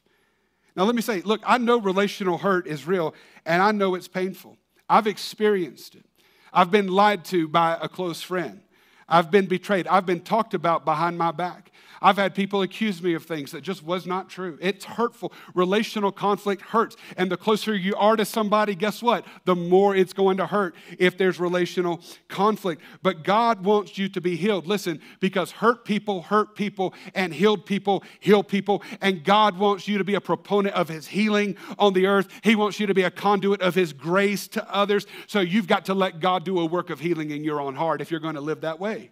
Now, 0.76 0.84
let 0.84 0.94
me 0.94 1.02
say, 1.02 1.20
look, 1.22 1.40
I 1.44 1.58
know 1.58 1.80
relational 1.80 2.38
hurt 2.38 2.66
is 2.66 2.86
real 2.86 3.14
and 3.44 3.60
I 3.60 3.72
know 3.72 3.94
it's 3.94 4.08
painful. 4.08 4.56
I've 4.88 5.06
experienced 5.06 5.94
it. 5.94 6.04
I've 6.52 6.70
been 6.70 6.88
lied 6.88 7.24
to 7.26 7.48
by 7.48 7.78
a 7.80 7.88
close 7.88 8.22
friend. 8.22 8.60
I've 9.08 9.30
been 9.30 9.46
betrayed. 9.46 9.88
I've 9.88 10.06
been 10.06 10.20
talked 10.20 10.54
about 10.54 10.84
behind 10.84 11.18
my 11.18 11.32
back. 11.32 11.72
I've 12.02 12.16
had 12.16 12.34
people 12.34 12.62
accuse 12.62 13.02
me 13.02 13.14
of 13.14 13.24
things 13.24 13.52
that 13.52 13.60
just 13.60 13.84
was 13.84 14.06
not 14.06 14.30
true. 14.30 14.58
It's 14.60 14.84
hurtful. 14.84 15.32
Relational 15.54 16.10
conflict 16.10 16.62
hurts. 16.62 16.96
And 17.16 17.30
the 17.30 17.36
closer 17.36 17.74
you 17.74 17.94
are 17.96 18.16
to 18.16 18.24
somebody, 18.24 18.74
guess 18.74 19.02
what? 19.02 19.26
The 19.44 19.54
more 19.54 19.94
it's 19.94 20.12
going 20.12 20.38
to 20.38 20.46
hurt 20.46 20.74
if 20.98 21.18
there's 21.18 21.38
relational 21.38 22.00
conflict. 22.28 22.80
But 23.02 23.22
God 23.22 23.64
wants 23.64 23.98
you 23.98 24.08
to 24.10 24.20
be 24.20 24.36
healed. 24.36 24.66
Listen, 24.66 25.00
because 25.20 25.50
hurt 25.50 25.84
people 25.84 26.22
hurt 26.22 26.54
people 26.54 26.94
and 27.14 27.34
healed 27.34 27.66
people 27.66 28.02
heal 28.20 28.42
people. 28.42 28.82
And 29.00 29.22
God 29.22 29.58
wants 29.58 29.86
you 29.86 29.98
to 29.98 30.04
be 30.04 30.14
a 30.14 30.20
proponent 30.20 30.74
of 30.74 30.88
his 30.88 31.08
healing 31.08 31.56
on 31.78 31.92
the 31.92 32.06
earth. 32.06 32.28
He 32.42 32.56
wants 32.56 32.80
you 32.80 32.86
to 32.86 32.94
be 32.94 33.02
a 33.02 33.10
conduit 33.10 33.60
of 33.60 33.74
his 33.74 33.92
grace 33.92 34.48
to 34.48 34.74
others. 34.74 35.06
So 35.26 35.40
you've 35.40 35.68
got 35.68 35.84
to 35.86 35.94
let 35.94 36.20
God 36.20 36.44
do 36.44 36.60
a 36.60 36.64
work 36.64 36.88
of 36.88 37.00
healing 37.00 37.30
in 37.30 37.44
your 37.44 37.60
own 37.60 37.74
heart 37.74 38.00
if 38.00 38.10
you're 38.10 38.20
going 38.20 38.36
to 38.36 38.40
live 38.40 38.62
that 38.62 38.80
way. 38.80 39.10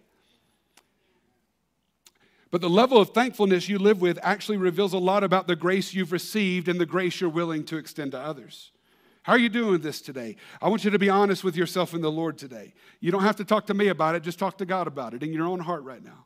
But 2.51 2.61
the 2.61 2.69
level 2.69 2.97
of 2.99 3.09
thankfulness 3.09 3.69
you 3.69 3.77
live 3.77 4.01
with 4.01 4.17
actually 4.23 4.57
reveals 4.57 4.93
a 4.93 4.97
lot 4.97 5.23
about 5.23 5.47
the 5.47 5.55
grace 5.55 5.93
you've 5.93 6.11
received 6.11 6.67
and 6.67 6.79
the 6.79 6.85
grace 6.85 7.21
you're 7.21 7.29
willing 7.29 7.63
to 7.65 7.77
extend 7.77 8.13
to 8.13 8.19
others. 8.19 8.71
How 9.23 9.33
are 9.33 9.39
you 9.39 9.49
doing 9.49 9.81
this 9.81 10.01
today? 10.01 10.37
I 10.61 10.69
want 10.69 10.83
you 10.83 10.89
to 10.89 10.97
be 10.97 11.09
honest 11.09 11.43
with 11.43 11.55
yourself 11.55 11.93
and 11.93 12.03
the 12.03 12.11
Lord 12.11 12.37
today. 12.37 12.73
You 12.99 13.11
don't 13.11 13.21
have 13.21 13.35
to 13.35 13.45
talk 13.45 13.67
to 13.67 13.73
me 13.73 13.89
about 13.89 14.15
it, 14.15 14.23
just 14.23 14.39
talk 14.39 14.57
to 14.57 14.65
God 14.65 14.87
about 14.87 15.13
it 15.13 15.21
in 15.21 15.31
your 15.31 15.45
own 15.45 15.59
heart 15.59 15.83
right 15.83 16.03
now. 16.03 16.25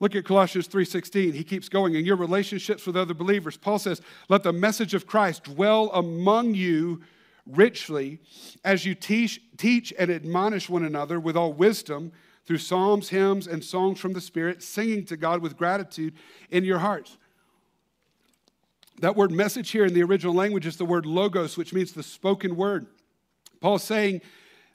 Look 0.00 0.14
at 0.14 0.24
Colossians 0.24 0.66
3:16. 0.66 1.32
He 1.32 1.44
keeps 1.44 1.68
going 1.68 1.94
in 1.94 2.04
your 2.04 2.16
relationships 2.16 2.86
with 2.86 2.96
other 2.96 3.14
believers. 3.14 3.56
Paul 3.56 3.78
says, 3.78 4.02
"Let 4.28 4.42
the 4.42 4.52
message 4.52 4.92
of 4.94 5.06
Christ 5.06 5.44
dwell 5.44 5.90
among 5.92 6.54
you 6.54 7.02
richly 7.46 8.18
as 8.64 8.84
you 8.84 8.94
teach, 8.94 9.40
teach 9.56 9.94
and 9.98 10.10
admonish 10.10 10.68
one 10.68 10.84
another 10.84 11.20
with 11.20 11.36
all 11.36 11.52
wisdom." 11.52 12.12
Through 12.46 12.58
psalms, 12.58 13.08
hymns, 13.08 13.46
and 13.46 13.62
songs 13.62 13.98
from 13.98 14.12
the 14.12 14.20
Spirit, 14.20 14.62
singing 14.62 15.04
to 15.06 15.16
God 15.16 15.42
with 15.42 15.56
gratitude 15.56 16.14
in 16.50 16.64
your 16.64 16.78
hearts. 16.78 17.18
That 19.00 19.16
word 19.16 19.30
message 19.30 19.70
here 19.70 19.84
in 19.84 19.92
the 19.92 20.02
original 20.02 20.32
language 20.32 20.66
is 20.66 20.76
the 20.76 20.84
word 20.84 21.04
logos, 21.04 21.56
which 21.56 21.74
means 21.74 21.92
the 21.92 22.02
spoken 22.02 22.56
word. 22.56 22.86
Paul's 23.60 23.82
saying, 23.82 24.22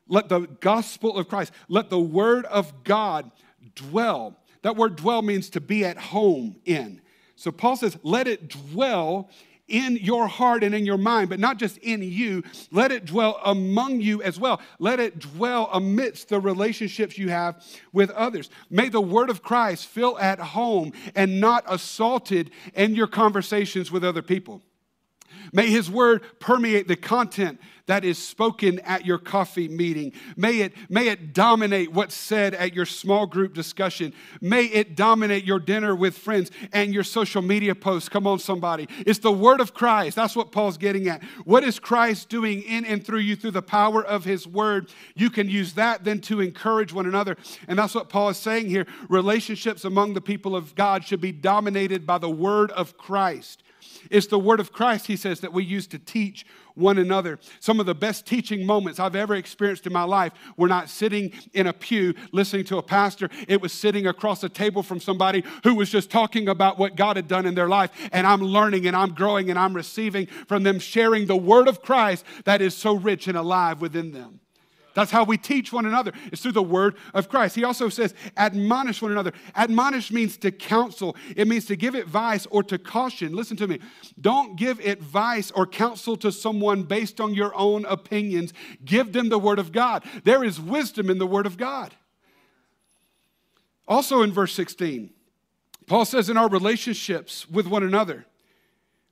let 0.07 0.29
the 0.29 0.41
gospel 0.59 1.17
of 1.17 1.27
Christ, 1.27 1.53
let 1.69 1.89
the 1.89 1.99
word 1.99 2.45
of 2.45 2.83
God 2.83 3.31
dwell. 3.75 4.37
That 4.61 4.75
word 4.75 4.95
dwell 4.97 5.21
means 5.21 5.49
to 5.51 5.61
be 5.61 5.85
at 5.85 5.97
home 5.97 6.57
in. 6.65 7.01
So 7.35 7.51
Paul 7.51 7.77
says, 7.77 7.97
let 8.03 8.27
it 8.27 8.49
dwell 8.49 9.29
in 9.71 9.95
your 9.95 10.27
heart 10.27 10.63
and 10.63 10.75
in 10.75 10.85
your 10.85 10.97
mind, 10.97 11.29
but 11.29 11.39
not 11.39 11.57
just 11.57 11.77
in 11.77 12.03
you. 12.03 12.43
Let 12.71 12.91
it 12.91 13.05
dwell 13.05 13.39
among 13.43 14.01
you 14.01 14.21
as 14.21 14.39
well. 14.39 14.61
Let 14.77 14.99
it 14.99 15.19
dwell 15.19 15.69
amidst 15.73 16.29
the 16.29 16.39
relationships 16.39 17.17
you 17.17 17.29
have 17.29 17.63
with 17.93 18.11
others. 18.11 18.49
May 18.69 18.89
the 18.89 19.01
word 19.01 19.29
of 19.29 19.41
Christ 19.41 19.87
feel 19.87 20.17
at 20.19 20.39
home 20.39 20.91
and 21.15 21.39
not 21.39 21.63
assaulted 21.67 22.51
in 22.73 22.95
your 22.95 23.07
conversations 23.07 23.91
with 23.91 24.03
other 24.03 24.21
people. 24.21 24.61
May 25.51 25.69
his 25.69 25.89
word 25.89 26.23
permeate 26.39 26.87
the 26.87 26.95
content 26.95 27.59
that 27.87 28.05
is 28.05 28.17
spoken 28.17 28.79
at 28.79 29.05
your 29.05 29.17
coffee 29.17 29.67
meeting. 29.67 30.13
May 30.37 30.61
it, 30.61 30.73
may 30.89 31.09
it 31.09 31.33
dominate 31.33 31.91
what's 31.91 32.15
said 32.15 32.53
at 32.53 32.73
your 32.73 32.85
small 32.85 33.25
group 33.25 33.53
discussion. 33.53 34.13
May 34.39 34.65
it 34.65 34.95
dominate 34.95 35.43
your 35.43 35.59
dinner 35.59 35.93
with 35.93 36.17
friends 36.17 36.51
and 36.71 36.93
your 36.93 37.03
social 37.03 37.41
media 37.41 37.75
posts. 37.75 38.07
Come 38.07 38.27
on, 38.27 38.39
somebody. 38.39 38.87
It's 38.99 39.19
the 39.19 39.31
word 39.31 39.59
of 39.59 39.73
Christ. 39.73 40.15
That's 40.15 40.37
what 40.37 40.53
Paul's 40.53 40.77
getting 40.77 41.09
at. 41.09 41.21
What 41.43 41.65
is 41.65 41.79
Christ 41.79 42.29
doing 42.29 42.61
in 42.61 42.85
and 42.85 43.05
through 43.05 43.19
you 43.19 43.35
through 43.35 43.51
the 43.51 43.61
power 43.61 44.01
of 44.01 44.23
his 44.23 44.47
word? 44.47 44.89
You 45.15 45.29
can 45.29 45.49
use 45.49 45.73
that 45.73 46.05
then 46.05 46.21
to 46.21 46.39
encourage 46.39 46.93
one 46.93 47.07
another. 47.07 47.35
And 47.67 47.77
that's 47.77 47.93
what 47.93 48.07
Paul 48.07 48.29
is 48.29 48.37
saying 48.37 48.69
here. 48.69 48.85
Relationships 49.09 49.83
among 49.83 50.13
the 50.13 50.21
people 50.21 50.55
of 50.55 50.75
God 50.75 51.03
should 51.03 51.19
be 51.19 51.33
dominated 51.33 52.05
by 52.07 52.19
the 52.19 52.29
word 52.29 52.71
of 52.71 52.97
Christ. 52.97 53.60
It's 54.09 54.27
the 54.27 54.39
word 54.39 54.59
of 54.59 54.71
Christ, 54.71 55.07
he 55.07 55.15
says, 55.15 55.39
that 55.41 55.53
we 55.53 55.63
use 55.63 55.87
to 55.87 55.99
teach 55.99 56.45
one 56.75 56.97
another. 56.97 57.39
Some 57.59 57.79
of 57.79 57.85
the 57.85 57.95
best 57.95 58.25
teaching 58.25 58.65
moments 58.65 58.99
I've 58.99 59.15
ever 59.15 59.35
experienced 59.35 59.87
in 59.87 59.93
my 59.93 60.03
life 60.03 60.33
were 60.57 60.67
not 60.67 60.89
sitting 60.89 61.31
in 61.53 61.67
a 61.67 61.73
pew 61.73 62.13
listening 62.31 62.65
to 62.65 62.77
a 62.77 62.83
pastor. 62.83 63.29
It 63.47 63.61
was 63.61 63.73
sitting 63.73 64.07
across 64.07 64.43
a 64.43 64.49
table 64.49 64.83
from 64.83 64.99
somebody 64.99 65.43
who 65.63 65.75
was 65.75 65.89
just 65.89 66.09
talking 66.09 66.47
about 66.49 66.77
what 66.77 66.95
God 66.95 67.15
had 67.15 67.27
done 67.27 67.45
in 67.45 67.55
their 67.55 67.69
life. 67.69 67.91
And 68.11 68.25
I'm 68.25 68.41
learning 68.41 68.87
and 68.87 68.95
I'm 68.95 69.13
growing 69.13 69.49
and 69.49 69.59
I'm 69.59 69.73
receiving 69.73 70.27
from 70.47 70.63
them, 70.63 70.79
sharing 70.79 71.25
the 71.25 71.37
word 71.37 71.67
of 71.67 71.81
Christ 71.81 72.25
that 72.45 72.61
is 72.61 72.75
so 72.75 72.93
rich 72.95 73.27
and 73.27 73.37
alive 73.37 73.81
within 73.81 74.11
them. 74.11 74.40
That's 74.93 75.11
how 75.11 75.23
we 75.23 75.37
teach 75.37 75.71
one 75.71 75.85
another. 75.85 76.11
It's 76.31 76.41
through 76.41 76.51
the 76.51 76.63
word 76.63 76.95
of 77.13 77.29
Christ. 77.29 77.55
He 77.55 77.63
also 77.63 77.89
says, 77.89 78.13
admonish 78.35 79.01
one 79.01 79.11
another. 79.11 79.31
Admonish 79.55 80.11
means 80.11 80.37
to 80.37 80.51
counsel, 80.51 81.15
it 81.35 81.47
means 81.47 81.65
to 81.65 81.75
give 81.75 81.95
advice 81.95 82.45
or 82.47 82.63
to 82.63 82.77
caution. 82.77 83.35
Listen 83.35 83.57
to 83.57 83.67
me. 83.67 83.79
Don't 84.19 84.57
give 84.57 84.79
advice 84.79 85.51
or 85.51 85.65
counsel 85.65 86.17
to 86.17 86.31
someone 86.31 86.83
based 86.83 87.21
on 87.21 87.33
your 87.33 87.55
own 87.55 87.85
opinions. 87.85 88.53
Give 88.83 89.13
them 89.13 89.29
the 89.29 89.39
word 89.39 89.59
of 89.59 89.71
God. 89.71 90.03
There 90.23 90.43
is 90.43 90.59
wisdom 90.59 91.09
in 91.09 91.17
the 91.17 91.27
word 91.27 91.45
of 91.45 91.57
God. 91.57 91.93
Also 93.87 94.21
in 94.21 94.31
verse 94.31 94.53
16, 94.53 95.09
Paul 95.87 96.05
says, 96.05 96.29
in 96.29 96.37
our 96.37 96.47
relationships 96.47 97.49
with 97.49 97.67
one 97.67 97.83
another, 97.83 98.25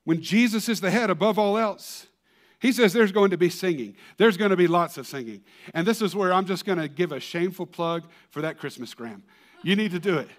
when 0.04 0.22
Jesus 0.22 0.70
is 0.70 0.82
the 0.82 0.92
head 0.92 1.10
above 1.10 1.38
all 1.38 1.58
else, 1.58 2.08
he 2.60 2.72
says 2.72 2.92
there's 2.92 3.12
going 3.12 3.32
to 3.32 3.38
be 3.38 3.50
singing. 3.50 3.96
There's 4.18 4.38
going 4.38 4.52
to 4.52 4.58
be 4.58 4.68
lots 4.68 4.98
of 4.98 5.08
singing. 5.08 5.42
And 5.74 5.88
this 5.88 6.02
is 6.02 6.16
where 6.16 6.34
I'm 6.34 6.46
just 6.46 6.66
going 6.66 6.78
to 6.78 6.88
give 6.88 7.12
a 7.12 7.20
shameful 7.20 7.66
plug 7.66 8.04
for 8.30 8.42
that 8.42 8.58
Christmas 8.58 8.94
gram. 8.94 9.24
You 9.64 9.76
need 9.76 9.92
to 9.92 10.00
do 10.00 10.18
it. 10.18 10.30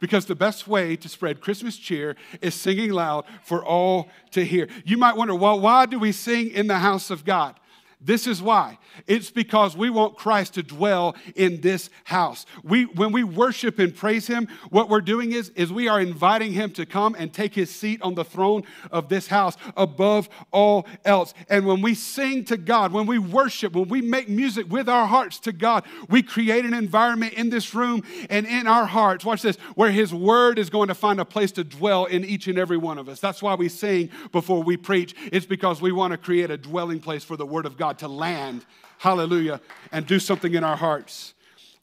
Because 0.00 0.26
the 0.26 0.34
best 0.34 0.68
way 0.68 0.94
to 0.96 1.08
spread 1.08 1.40
Christmas 1.40 1.76
cheer 1.76 2.16
is 2.40 2.54
singing 2.54 2.92
loud 2.92 3.24
for 3.42 3.64
all 3.64 4.08
to 4.30 4.44
hear. 4.44 4.68
You 4.84 4.96
might 4.96 5.16
wonder, 5.16 5.34
well, 5.34 5.58
why 5.58 5.86
do 5.86 5.98
we 5.98 6.12
sing 6.12 6.50
in 6.50 6.68
the 6.68 6.78
house 6.78 7.10
of 7.10 7.24
God? 7.24 7.58
This 8.00 8.28
is 8.28 8.40
why. 8.40 8.78
It's 9.08 9.30
because 9.30 9.76
we 9.76 9.90
want 9.90 10.16
Christ 10.16 10.54
to 10.54 10.62
dwell 10.62 11.16
in 11.34 11.60
this 11.60 11.90
house. 12.04 12.46
We, 12.62 12.84
when 12.84 13.10
we 13.10 13.24
worship 13.24 13.80
and 13.80 13.94
praise 13.94 14.28
Him, 14.28 14.46
what 14.70 14.88
we're 14.88 15.00
doing 15.00 15.32
is, 15.32 15.48
is 15.50 15.72
we 15.72 15.88
are 15.88 16.00
inviting 16.00 16.52
Him 16.52 16.70
to 16.72 16.86
come 16.86 17.16
and 17.18 17.32
take 17.32 17.54
His 17.54 17.74
seat 17.74 18.00
on 18.02 18.14
the 18.14 18.24
throne 18.24 18.62
of 18.92 19.08
this 19.08 19.26
house 19.26 19.56
above 19.76 20.28
all 20.52 20.86
else. 21.04 21.34
And 21.48 21.66
when 21.66 21.82
we 21.82 21.94
sing 21.94 22.44
to 22.46 22.56
God, 22.56 22.92
when 22.92 23.06
we 23.06 23.18
worship, 23.18 23.72
when 23.72 23.88
we 23.88 24.00
make 24.00 24.28
music 24.28 24.70
with 24.70 24.88
our 24.88 25.06
hearts 25.06 25.40
to 25.40 25.52
God, 25.52 25.84
we 26.08 26.22
create 26.22 26.64
an 26.64 26.74
environment 26.74 27.32
in 27.32 27.50
this 27.50 27.74
room 27.74 28.04
and 28.30 28.46
in 28.46 28.68
our 28.68 28.86
hearts, 28.86 29.24
watch 29.24 29.42
this, 29.42 29.56
where 29.74 29.90
His 29.90 30.14
Word 30.14 30.60
is 30.60 30.70
going 30.70 30.88
to 30.88 30.94
find 30.94 31.18
a 31.18 31.24
place 31.24 31.50
to 31.52 31.64
dwell 31.64 32.04
in 32.04 32.24
each 32.24 32.46
and 32.46 32.58
every 32.58 32.76
one 32.76 32.98
of 32.98 33.08
us. 33.08 33.18
That's 33.18 33.42
why 33.42 33.56
we 33.56 33.68
sing 33.68 34.10
before 34.30 34.62
we 34.62 34.76
preach. 34.76 35.16
It's 35.32 35.46
because 35.46 35.82
we 35.82 35.90
want 35.90 36.12
to 36.12 36.16
create 36.16 36.50
a 36.50 36.56
dwelling 36.56 37.00
place 37.00 37.24
for 37.24 37.36
the 37.36 37.46
Word 37.46 37.66
of 37.66 37.76
God. 37.76 37.87
God 37.88 37.98
to 38.00 38.08
land, 38.08 38.66
hallelujah, 38.98 39.62
and 39.92 40.06
do 40.06 40.18
something 40.18 40.52
in 40.52 40.62
our 40.62 40.76
hearts. 40.76 41.32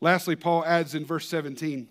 Lastly, 0.02 0.36
Paul 0.36 0.64
adds 0.64 0.94
in 0.94 1.04
verse 1.04 1.28
17, 1.28 1.88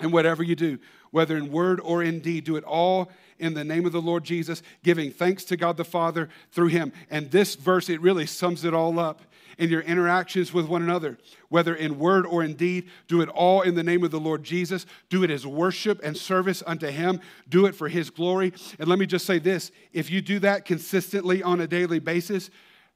and 0.00 0.12
whatever 0.12 0.42
you 0.42 0.54
do, 0.54 0.78
whether 1.12 1.34
in 1.34 1.50
word 1.50 1.80
or 1.80 2.02
in 2.02 2.20
deed, 2.20 2.44
do 2.44 2.56
it 2.56 2.64
all 2.64 3.10
in 3.38 3.54
the 3.54 3.64
name 3.64 3.86
of 3.86 3.92
the 3.92 4.02
Lord 4.02 4.22
Jesus, 4.22 4.62
giving 4.82 5.10
thanks 5.10 5.44
to 5.44 5.56
God 5.56 5.78
the 5.78 5.84
Father 5.84 6.28
through 6.52 6.66
him. 6.66 6.92
And 7.08 7.30
this 7.30 7.54
verse, 7.54 7.88
it 7.88 8.02
really 8.02 8.26
sums 8.26 8.66
it 8.66 8.74
all 8.74 8.98
up 8.98 9.22
in 9.56 9.70
your 9.70 9.80
interactions 9.80 10.52
with 10.52 10.66
one 10.66 10.82
another, 10.82 11.16
whether 11.48 11.74
in 11.74 11.98
word 11.98 12.26
or 12.26 12.44
in 12.44 12.52
deed. 12.52 12.90
Do 13.06 13.22
it 13.22 13.30
all 13.30 13.62
in 13.62 13.74
the 13.74 13.82
name 13.82 14.04
of 14.04 14.10
the 14.10 14.20
Lord 14.20 14.44
Jesus. 14.44 14.84
Do 15.08 15.24
it 15.24 15.30
as 15.30 15.46
worship 15.46 16.00
and 16.04 16.14
service 16.16 16.62
unto 16.66 16.88
Him. 16.88 17.20
Do 17.48 17.64
it 17.64 17.74
for 17.74 17.88
His 17.88 18.10
glory. 18.10 18.52
And 18.78 18.88
let 18.88 18.98
me 18.98 19.06
just 19.06 19.24
say 19.24 19.38
this 19.38 19.72
if 19.94 20.10
you 20.10 20.20
do 20.20 20.38
that 20.40 20.66
consistently 20.66 21.42
on 21.42 21.62
a 21.62 21.66
daily 21.66 21.98
basis, 21.98 22.50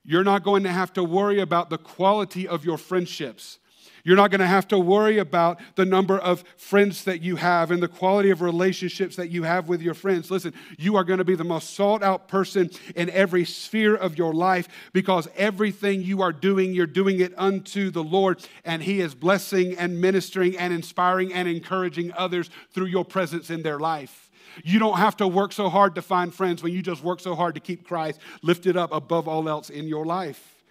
you're 0.04 0.24
not 0.24 0.42
going 0.42 0.64
to 0.64 0.72
have 0.72 0.92
to 0.94 1.04
worry 1.04 1.40
about 1.40 1.70
the 1.70 1.78
quality 1.78 2.46
of 2.48 2.64
your 2.64 2.78
friendships. 2.78 3.58
You're 4.04 4.16
not 4.16 4.32
going 4.32 4.40
to 4.40 4.46
have 4.46 4.66
to 4.68 4.78
worry 4.78 5.18
about 5.18 5.60
the 5.76 5.84
number 5.84 6.18
of 6.18 6.42
friends 6.56 7.04
that 7.04 7.22
you 7.22 7.36
have 7.36 7.70
and 7.70 7.80
the 7.80 7.88
quality 7.88 8.30
of 8.30 8.40
relationships 8.40 9.14
that 9.16 9.30
you 9.30 9.44
have 9.44 9.68
with 9.68 9.80
your 9.80 9.94
friends. 9.94 10.30
Listen, 10.30 10.54
you 10.76 10.96
are 10.96 11.04
going 11.04 11.18
to 11.18 11.24
be 11.24 11.36
the 11.36 11.44
most 11.44 11.74
sought 11.74 12.02
out 12.02 12.26
person 12.26 12.70
in 12.96 13.10
every 13.10 13.44
sphere 13.44 13.94
of 13.94 14.18
your 14.18 14.34
life 14.34 14.68
because 14.92 15.28
everything 15.36 16.02
you 16.02 16.20
are 16.20 16.32
doing, 16.32 16.74
you're 16.74 16.86
doing 16.86 17.20
it 17.20 17.32
unto 17.38 17.90
the 17.90 18.02
Lord, 18.02 18.44
and 18.64 18.82
He 18.82 19.00
is 19.00 19.14
blessing 19.14 19.76
and 19.78 20.00
ministering 20.00 20.58
and 20.58 20.72
inspiring 20.72 21.32
and 21.32 21.46
encouraging 21.46 22.12
others 22.16 22.50
through 22.72 22.86
your 22.86 23.04
presence 23.04 23.50
in 23.50 23.62
their 23.62 23.78
life. 23.78 24.31
You 24.64 24.78
don't 24.78 24.98
have 24.98 25.16
to 25.18 25.28
work 25.28 25.52
so 25.52 25.68
hard 25.68 25.94
to 25.94 26.02
find 26.02 26.34
friends 26.34 26.62
when 26.62 26.72
you 26.72 26.82
just 26.82 27.02
work 27.02 27.20
so 27.20 27.34
hard 27.34 27.54
to 27.54 27.60
keep 27.60 27.86
Christ 27.86 28.20
lifted 28.42 28.76
up 28.76 28.92
above 28.92 29.28
all 29.28 29.48
else 29.48 29.70
in 29.70 29.86
your 29.88 30.04
life. 30.04 30.62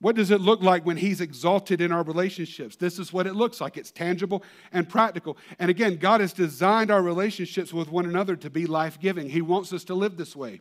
What 0.00 0.16
does 0.16 0.30
it 0.30 0.40
look 0.40 0.60
like 0.60 0.84
when 0.84 0.98
He's 0.98 1.20
exalted 1.20 1.80
in 1.80 1.90
our 1.90 2.02
relationships? 2.02 2.76
This 2.76 2.98
is 2.98 3.12
what 3.12 3.26
it 3.26 3.34
looks 3.34 3.60
like. 3.60 3.76
It's 3.76 3.90
tangible 3.90 4.42
and 4.72 4.88
practical. 4.88 5.38
And 5.58 5.70
again, 5.70 5.96
God 5.96 6.20
has 6.20 6.32
designed 6.32 6.90
our 6.90 7.00
relationships 7.00 7.72
with 7.72 7.90
one 7.90 8.04
another 8.04 8.36
to 8.36 8.50
be 8.50 8.66
life 8.66 9.00
giving. 9.00 9.30
He 9.30 9.40
wants 9.40 9.72
us 9.72 9.84
to 9.84 9.94
live 9.94 10.16
this 10.16 10.36
way. 10.36 10.60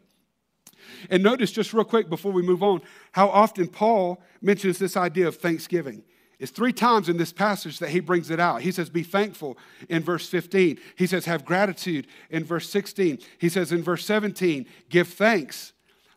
And 1.10 1.24
notice, 1.24 1.52
just 1.52 1.74
real 1.74 1.84
quick 1.84 2.10
before 2.10 2.32
we 2.32 2.42
move 2.42 2.64
on, 2.64 2.82
how 3.12 3.28
often 3.28 3.68
Paul 3.68 4.22
mentions 4.42 4.80
this 4.80 4.96
idea 4.96 5.28
of 5.28 5.38
thanksgiving. 5.38 6.04
It's 6.44 6.52
three 6.52 6.74
times 6.74 7.08
in 7.08 7.16
this 7.16 7.32
passage 7.32 7.80
that 7.80 7.92
he 7.92 8.02
brings 8.02 8.30
it 8.30 8.38
out. 8.38 8.64
He 8.64 8.74
says, 8.74 8.90
Be 8.90 9.02
thankful 9.02 9.58
in 9.88 10.04
verse 10.04 10.28
15. 10.28 10.78
He 10.98 11.08
says, 11.08 11.24
Have 11.24 11.46
gratitude 11.46 12.06
in 12.30 12.44
verse 12.44 12.70
16. 12.70 13.20
He 13.38 13.48
says 13.48 13.72
in 13.72 13.82
verse 13.82 14.06
17, 14.06 14.66
Give 14.90 15.08
thanks. 15.08 15.72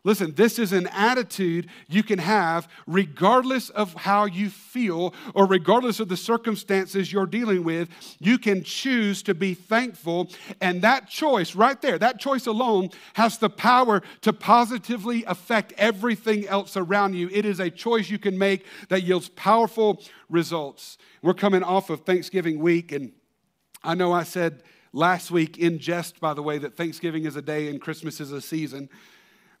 Listen, 0.07 0.33
this 0.35 0.57
is 0.57 0.71
an 0.71 0.87
attitude 0.93 1.67
you 1.89 2.01
can 2.01 2.17
have 2.17 2.69
regardless 2.87 3.69
of 3.71 3.93
how 3.93 4.23
you 4.23 4.49
feel 4.49 5.13
or 5.33 5.45
regardless 5.45 5.99
of 5.99 6.07
the 6.07 6.15
circumstances 6.15 7.11
you're 7.11 7.25
dealing 7.25 7.65
with. 7.65 7.89
You 8.17 8.37
can 8.37 8.63
choose 8.63 9.21
to 9.23 9.35
be 9.35 9.53
thankful. 9.53 10.29
And 10.61 10.81
that 10.81 11.09
choice 11.09 11.55
right 11.55 11.81
there, 11.81 11.99
that 11.99 12.21
choice 12.21 12.45
alone, 12.47 12.91
has 13.15 13.37
the 13.37 13.49
power 13.49 14.01
to 14.21 14.31
positively 14.31 15.25
affect 15.25 15.73
everything 15.77 16.47
else 16.47 16.77
around 16.77 17.15
you. 17.15 17.29
It 17.33 17.43
is 17.43 17.59
a 17.59 17.69
choice 17.69 18.09
you 18.09 18.17
can 18.17 18.37
make 18.37 18.65
that 18.87 19.03
yields 19.03 19.27
powerful 19.27 20.01
results. 20.29 20.97
We're 21.21 21.33
coming 21.33 21.63
off 21.63 21.89
of 21.89 22.05
Thanksgiving 22.05 22.59
week, 22.59 22.93
and 22.93 23.11
I 23.83 23.93
know 23.93 24.13
I 24.13 24.23
said 24.23 24.63
last 24.93 25.31
week 25.31 25.57
in 25.57 25.79
jest, 25.79 26.21
by 26.21 26.33
the 26.33 26.41
way, 26.41 26.59
that 26.59 26.77
Thanksgiving 26.77 27.25
is 27.25 27.35
a 27.35 27.41
day 27.41 27.67
and 27.67 27.81
Christmas 27.81 28.21
is 28.21 28.31
a 28.31 28.39
season. 28.39 28.87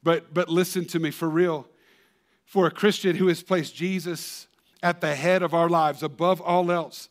But, 0.03 0.33
but 0.33 0.49
listen 0.49 0.85
to 0.85 0.99
me 0.99 1.11
for 1.11 1.29
real. 1.29 1.67
For 2.45 2.67
a 2.67 2.71
Christian 2.71 3.15
who 3.15 3.27
has 3.27 3.43
placed 3.43 3.75
Jesus 3.75 4.47
at 4.81 5.01
the 5.01 5.15
head 5.15 5.43
of 5.43 5.53
our 5.53 5.69
lives 5.69 6.03
above 6.03 6.41
all 6.41 6.71
else, 6.71 7.09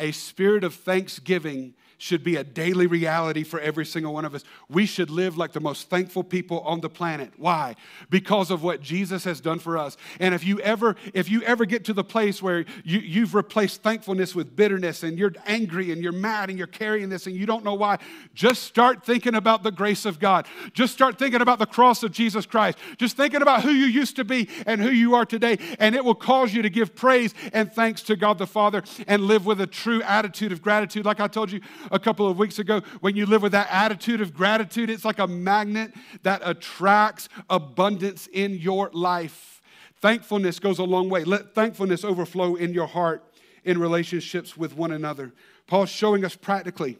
a 0.00 0.12
spirit 0.12 0.64
of 0.64 0.74
thanksgiving 0.74 1.74
should 1.98 2.22
be 2.22 2.36
a 2.36 2.44
daily 2.44 2.86
reality 2.86 3.42
for 3.42 3.60
every 3.60 3.84
single 3.84 4.14
one 4.14 4.24
of 4.24 4.34
us. 4.34 4.44
We 4.68 4.86
should 4.86 5.10
live 5.10 5.36
like 5.36 5.52
the 5.52 5.60
most 5.60 5.90
thankful 5.90 6.22
people 6.22 6.60
on 6.60 6.80
the 6.80 6.88
planet. 6.88 7.32
Why? 7.36 7.74
Because 8.08 8.50
of 8.52 8.62
what 8.62 8.80
Jesus 8.80 9.24
has 9.24 9.40
done 9.40 9.58
for 9.58 9.76
us. 9.76 9.96
And 10.20 10.32
if 10.34 10.44
you 10.44 10.60
ever, 10.60 10.94
if 11.12 11.28
you 11.28 11.42
ever 11.42 11.64
get 11.64 11.84
to 11.86 11.92
the 11.92 12.04
place 12.04 12.40
where 12.40 12.64
you, 12.84 13.00
you've 13.00 13.34
replaced 13.34 13.82
thankfulness 13.82 14.34
with 14.34 14.54
bitterness 14.54 15.02
and 15.02 15.18
you're 15.18 15.34
angry 15.44 15.90
and 15.90 16.00
you're 16.00 16.12
mad 16.12 16.50
and 16.50 16.56
you're 16.56 16.68
carrying 16.68 17.08
this 17.08 17.26
and 17.26 17.34
you 17.34 17.46
don't 17.46 17.64
know 17.64 17.74
why, 17.74 17.98
just 18.32 18.62
start 18.62 19.04
thinking 19.04 19.34
about 19.34 19.64
the 19.64 19.72
grace 19.72 20.06
of 20.06 20.20
God. 20.20 20.46
Just 20.72 20.92
start 20.92 21.18
thinking 21.18 21.40
about 21.40 21.58
the 21.58 21.66
cross 21.66 22.04
of 22.04 22.12
Jesus 22.12 22.46
Christ. 22.46 22.78
Just 22.96 23.16
thinking 23.16 23.42
about 23.42 23.64
who 23.64 23.70
you 23.70 23.86
used 23.86 24.14
to 24.16 24.24
be 24.24 24.48
and 24.66 24.80
who 24.80 24.90
you 24.90 25.16
are 25.16 25.26
today. 25.26 25.58
And 25.80 25.96
it 25.96 26.04
will 26.04 26.14
cause 26.14 26.54
you 26.54 26.62
to 26.62 26.70
give 26.70 26.94
praise 26.94 27.34
and 27.52 27.72
thanks 27.72 28.02
to 28.02 28.14
God 28.14 28.38
the 28.38 28.46
Father 28.46 28.84
and 29.08 29.22
live 29.22 29.46
with 29.46 29.60
a 29.60 29.66
true 29.66 30.00
attitude 30.02 30.52
of 30.52 30.62
gratitude. 30.62 31.04
Like 31.04 31.18
I 31.18 31.26
told 31.26 31.50
you, 31.50 31.60
a 31.90 31.98
couple 31.98 32.28
of 32.28 32.38
weeks 32.38 32.58
ago, 32.58 32.82
when 33.00 33.16
you 33.16 33.26
live 33.26 33.42
with 33.42 33.52
that 33.52 33.68
attitude 33.70 34.20
of 34.20 34.34
gratitude, 34.34 34.90
it's 34.90 35.04
like 35.04 35.18
a 35.18 35.26
magnet 35.26 35.92
that 36.22 36.40
attracts 36.44 37.28
abundance 37.48 38.28
in 38.32 38.54
your 38.54 38.90
life. 38.92 39.60
Thankfulness 40.00 40.58
goes 40.58 40.78
a 40.78 40.84
long 40.84 41.08
way. 41.08 41.24
Let 41.24 41.54
thankfulness 41.54 42.04
overflow 42.04 42.54
in 42.54 42.72
your 42.72 42.86
heart 42.86 43.24
in 43.64 43.78
relationships 43.78 44.56
with 44.56 44.76
one 44.76 44.92
another. 44.92 45.32
Paul's 45.66 45.90
showing 45.90 46.24
us 46.24 46.36
practically 46.36 46.98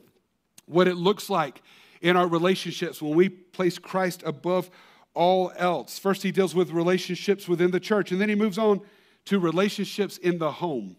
what 0.66 0.88
it 0.88 0.96
looks 0.96 1.30
like 1.30 1.62
in 2.00 2.16
our 2.16 2.26
relationships 2.26 3.00
when 3.00 3.14
we 3.14 3.28
place 3.28 3.78
Christ 3.78 4.22
above 4.24 4.70
all 5.14 5.52
else. 5.56 5.98
First, 5.98 6.22
he 6.22 6.30
deals 6.30 6.54
with 6.54 6.70
relationships 6.70 7.48
within 7.48 7.70
the 7.70 7.80
church, 7.80 8.12
and 8.12 8.20
then 8.20 8.28
he 8.28 8.34
moves 8.34 8.58
on 8.58 8.80
to 9.26 9.38
relationships 9.38 10.16
in 10.18 10.38
the 10.38 10.52
home. 10.52 10.96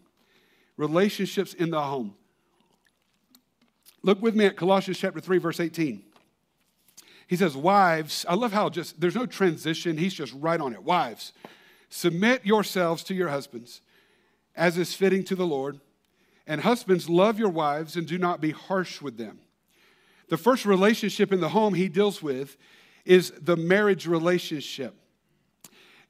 Relationships 0.76 1.54
in 1.54 1.70
the 1.70 1.80
home. 1.80 2.14
Look 4.02 4.22
with 4.22 4.34
me 4.34 4.46
at 4.46 4.56
Colossians 4.56 4.98
chapter 4.98 5.20
3, 5.20 5.38
verse 5.38 5.60
18. 5.60 6.02
He 7.26 7.36
says, 7.36 7.56
Wives, 7.56 8.26
I 8.28 8.34
love 8.34 8.52
how 8.52 8.68
just 8.70 9.00
there's 9.00 9.14
no 9.14 9.26
transition. 9.26 9.98
He's 9.98 10.14
just 10.14 10.32
right 10.34 10.60
on 10.60 10.72
it. 10.72 10.82
Wives, 10.82 11.32
submit 11.88 12.44
yourselves 12.44 13.04
to 13.04 13.14
your 13.14 13.28
husbands 13.28 13.82
as 14.56 14.76
is 14.76 14.94
fitting 14.94 15.24
to 15.24 15.34
the 15.34 15.46
Lord. 15.46 15.80
And 16.46 16.60
husbands, 16.60 17.08
love 17.08 17.38
your 17.38 17.48
wives 17.48 17.96
and 17.96 18.06
do 18.06 18.18
not 18.18 18.40
be 18.40 18.50
harsh 18.50 19.00
with 19.00 19.16
them. 19.16 19.38
The 20.28 20.36
first 20.36 20.64
relationship 20.64 21.32
in 21.32 21.40
the 21.40 21.50
home 21.50 21.74
he 21.74 21.88
deals 21.88 22.22
with 22.22 22.56
is 23.04 23.32
the 23.40 23.56
marriage 23.56 24.06
relationship. 24.06 24.94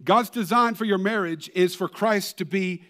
God's 0.02 0.30
design 0.30 0.74
for 0.74 0.84
your 0.84 0.98
marriage 0.98 1.50
is 1.54 1.74
for 1.74 1.88
Christ 1.88 2.38
to 2.38 2.44
be 2.44 2.82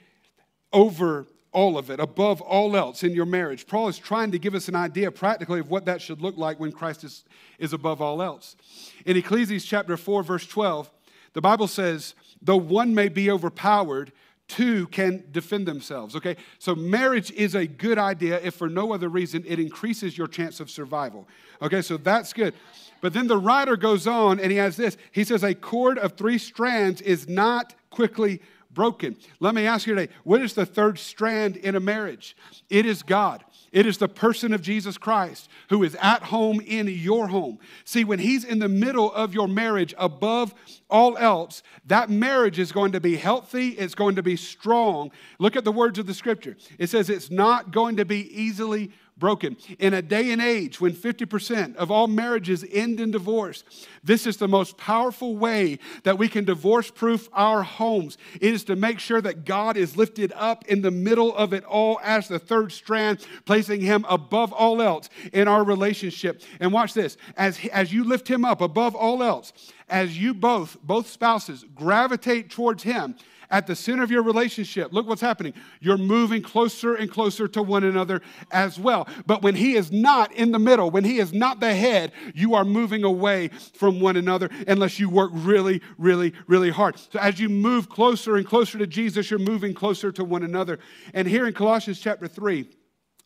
over 0.73 1.27
all 1.53 1.77
of 1.77 1.91
it, 1.91 1.99
above 1.99 2.41
all 2.41 2.77
else 2.77 3.03
in 3.03 3.13
your 3.13 3.27
marriage. 3.27 3.67
Paul 3.67 3.89
is 3.89 3.99
trying 3.99 4.31
to 4.33 4.39
give 4.39 4.55
us 4.55 4.69
an 4.69 4.77
idea 4.77 5.11
practically 5.11 5.61
of 5.61 5.71
what 5.71 5.85
that 5.87 6.01
should 6.01 6.23
look 6.23 6.37
like 6.37 6.61
when 6.61 6.73
Christ 6.73 7.05
is, 7.05 7.25
is 7.59 7.73
above 7.73 8.01
all 8.01 8.23
else. 8.23 8.57
In 9.05 9.17
Ecclesiastes 9.17 9.69
chapter 9.69 9.97
4, 9.97 10.23
verse 10.23 10.47
12, 10.47 10.91
the 11.33 11.41
Bible 11.41 11.67
says, 11.67 12.15
though 12.41 12.57
one 12.57 12.95
may 12.95 13.09
be 13.09 13.31
overpowered, 13.31 14.13
two 14.51 14.89
can 14.89 15.25
defend 15.31 15.67
themselves. 15.67 16.17
Okay, 16.17 16.37
so 16.59 16.75
marriage 16.75 17.31
is 17.33 17.55
a 17.55 17.67
good 17.67 17.99
idea 17.99 18.41
if 18.43 18.55
for 18.55 18.69
no 18.69 18.93
other 18.93 19.09
reason 19.09 19.45
it 19.47 19.61
increases 19.61 20.19
your 20.19 20.27
chance 20.27 20.61
of 20.61 20.71
survival. 20.71 21.29
Okay, 21.63 21.83
so 21.83 21.97
that's 21.97 22.33
good. 22.33 22.55
But 23.01 23.13
then 23.13 23.29
the 23.29 23.39
writer 23.39 23.77
goes 23.77 24.07
on 24.07 24.41
and 24.41 24.51
he 24.51 24.59
has 24.59 24.77
this. 24.77 24.97
He 25.13 25.25
says, 25.25 25.45
A 25.45 25.55
cord 25.55 25.99
of 25.99 26.15
three 26.15 26.37
strands 26.37 27.01
is 27.01 27.29
not 27.29 27.75
quickly 27.91 28.41
broken. 28.73 29.17
Let 29.41 29.55
me 29.55 29.67
ask 29.67 29.87
you 29.87 29.95
today 29.95 30.13
what 30.25 30.41
is 30.41 30.55
the 30.55 30.67
third 30.67 30.99
strand 30.99 31.57
in 31.57 31.75
a 31.75 31.81
marriage? 31.81 32.37
It 32.69 32.87
is 32.87 33.03
God. 33.03 33.45
It 33.73 33.87
is 33.87 33.99
the 33.99 34.09
person 34.09 34.53
of 34.53 34.63
Jesus 34.63 34.99
Christ 34.99 35.49
who 35.69 35.85
is 35.85 35.97
at 36.01 36.25
home 36.25 36.61
in 36.61 36.89
your 36.89 37.29
home. 37.29 37.59
See, 37.85 38.05
when 38.05 38.19
he's 38.19 38.45
in 38.45 38.59
the 38.59 38.69
middle 38.69 39.13
of 39.13 39.33
your 39.33 39.47
marriage 39.47 39.95
above 39.97 40.55
all 40.89 41.17
else, 41.17 41.63
that 41.87 42.11
marriage 42.11 42.59
is 42.59 42.73
going 42.73 42.93
to 42.93 43.01
be 43.01 43.17
healthy, 43.17 43.71
it's 43.71 43.95
going 43.95 44.17
to 44.17 44.23
be 44.25 44.37
strong. 44.37 45.13
Look 45.39 45.55
at 45.55 45.65
the 45.65 45.73
words 45.73 46.01
of 46.01 46.07
the 46.07 46.15
scripture. 46.15 46.57
It 46.79 46.89
says 46.89 47.09
it's 47.09 47.31
not 47.31 47.71
going 47.71 47.97
to 47.97 48.05
be 48.05 48.29
easily 48.37 48.91
broken. 49.21 49.57
In 49.79 49.95
a 49.95 50.03
day 50.03 50.33
and 50.33 50.43
age 50.43 50.81
when 50.81 50.93
50% 50.93 51.77
of 51.77 51.93
all 51.93 52.09
marriages 52.09 52.65
end 52.73 52.99
in 52.99 53.13
divorce, 53.13 53.63
this 54.03 54.27
is 54.27 54.39
the 54.39 54.49
most 54.49 54.77
powerful 54.77 55.37
way 55.37 55.79
that 56.03 56.19
we 56.19 56.27
can 56.27 56.45
divorce 56.45 56.91
proof 56.91 57.29
our 57.33 57.63
homes. 57.63 58.19
It 58.41 58.53
is 58.53 58.65
to 58.65 58.75
make 58.75 58.99
sure 58.99 59.21
that 59.21 59.45
God 59.45 59.77
is 59.77 59.97
lifted 59.97 60.33
up 60.35 60.67
in 60.67 60.83
the 60.83 60.91
middle 60.91 61.37
of 61.37 61.53
it 61.53 61.65
all 61.65 62.01
as 62.03 62.27
the 62.27 62.41
third 62.41 62.73
strand, 62.73 63.25
placing 63.45 63.83
Him 63.83 64.05
above 64.09 64.53
all 64.53 64.83
else 64.83 65.09
in 65.33 65.47
our 65.47 65.63
relationship. 65.63 66.43
And 66.59 66.73
watch 66.73 66.95
this 66.95 67.17
as, 67.37 67.65
as 67.69 67.93
you 67.93 68.03
lift 68.03 68.27
Him 68.27 68.45
up 68.45 68.61
above 68.61 68.97
all 68.97 69.23
else, 69.23 69.53
as 69.89 70.19
you 70.19 70.35
both, 70.35 70.79
both 70.83 71.09
spouses, 71.09 71.65
gravitate 71.75 72.51
towards 72.51 72.83
Him, 72.83 73.15
at 73.51 73.67
the 73.67 73.75
center 73.75 74.03
of 74.03 74.11
your 74.11 74.23
relationship, 74.23 74.93
look 74.93 75.07
what's 75.07 75.21
happening. 75.21 75.55
You're 75.81 75.99
moving 75.99 76.43
closer 76.43 76.95
and 76.95 77.11
closer 77.11 77.49
to 77.49 77.63
one 77.63 77.85
another 77.85 78.23
as 78.51 78.79
well. 78.79 79.09
But 79.27 79.43
when 79.43 79.57
He 79.57 79.75
is 79.75 79.91
not 79.91 80.33
in 80.33 80.53
the 80.53 80.59
middle, 80.59 80.91
when 80.91 81.05
He 81.05 81.19
is 81.19 81.33
not 81.33 81.61
the 81.61 81.75
head, 81.75 82.13
you 82.35 82.55
are 82.55 82.65
moving 82.65 83.05
away 83.05 83.49
from 83.75 84.01
one 84.01 84.17
another 84.17 84.49
unless 84.69 85.01
you 85.01 85.09
work 85.09 85.31
really, 85.35 85.83
really, 85.99 86.33
really 86.47 86.71
hard. 86.71 86.99
So 86.99 87.19
as 87.19 87.41
you 87.41 87.49
move 87.49 87.89
closer 87.89 88.37
and 88.37 88.47
closer 88.47 88.79
to 88.79 88.87
Jesus, 88.87 89.31
you're 89.31 89.41
moving 89.41 89.75
closer 89.75 90.13
to 90.13 90.25
one 90.25 90.43
another. 90.43 90.79
And 91.13 91.27
here 91.27 91.47
in 91.47 91.53
Colossians 91.53 91.99
chapter 91.99 92.29
3, 92.29 92.69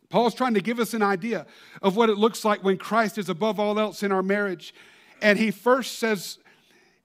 Paul's 0.09 0.35
trying 0.35 0.55
to 0.55 0.61
give 0.61 0.79
us 0.79 0.95
an 0.95 1.03
idea 1.03 1.47
of 1.83 1.97
what 1.97 2.09
it 2.09 2.17
looks 2.17 2.45
like 2.45 2.63
when 2.63 2.79
Christ 2.79 3.19
is 3.19 3.29
above 3.29 3.59
all 3.59 3.79
else 3.79 4.03
in 4.03 4.13
our 4.13 4.23
marriage. 4.23 4.75
And 5.21 5.39
he 5.39 5.51
first 5.51 5.99
says, 5.99 6.39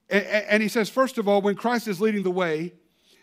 and 0.08 0.62
he 0.62 0.68
says, 0.68 0.88
first 0.88 1.18
of 1.18 1.28
all, 1.28 1.40
when 1.40 1.54
Christ 1.54 1.88
is 1.88 2.00
leading 2.00 2.22
the 2.22 2.30
way, 2.30 2.72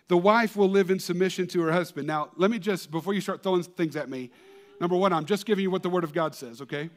the 0.08 0.18
wife 0.18 0.56
will 0.56 0.70
live 0.70 0.90
in 0.90 1.00
submission 1.00 1.48
to 1.48 1.62
her 1.62 1.72
husband. 1.72 2.08
Now, 2.08 2.30
let 2.36 2.50
me 2.50 2.60
just, 2.60 2.92
before 2.92 3.14
you 3.14 3.22
start 3.22 3.44
throwing 3.44 3.64
things 3.64 3.96
at 3.96 4.10
me, 4.10 4.32
number 4.80 4.96
one, 4.96 5.12
I'm 5.12 5.26
just 5.26 5.46
giving 5.46 5.64
you 5.64 5.72
what 5.72 5.84
the 5.84 5.90
Word 5.90 6.04
of 6.04 6.14
God 6.14 6.34
says, 6.34 6.62
okay? 6.62 6.90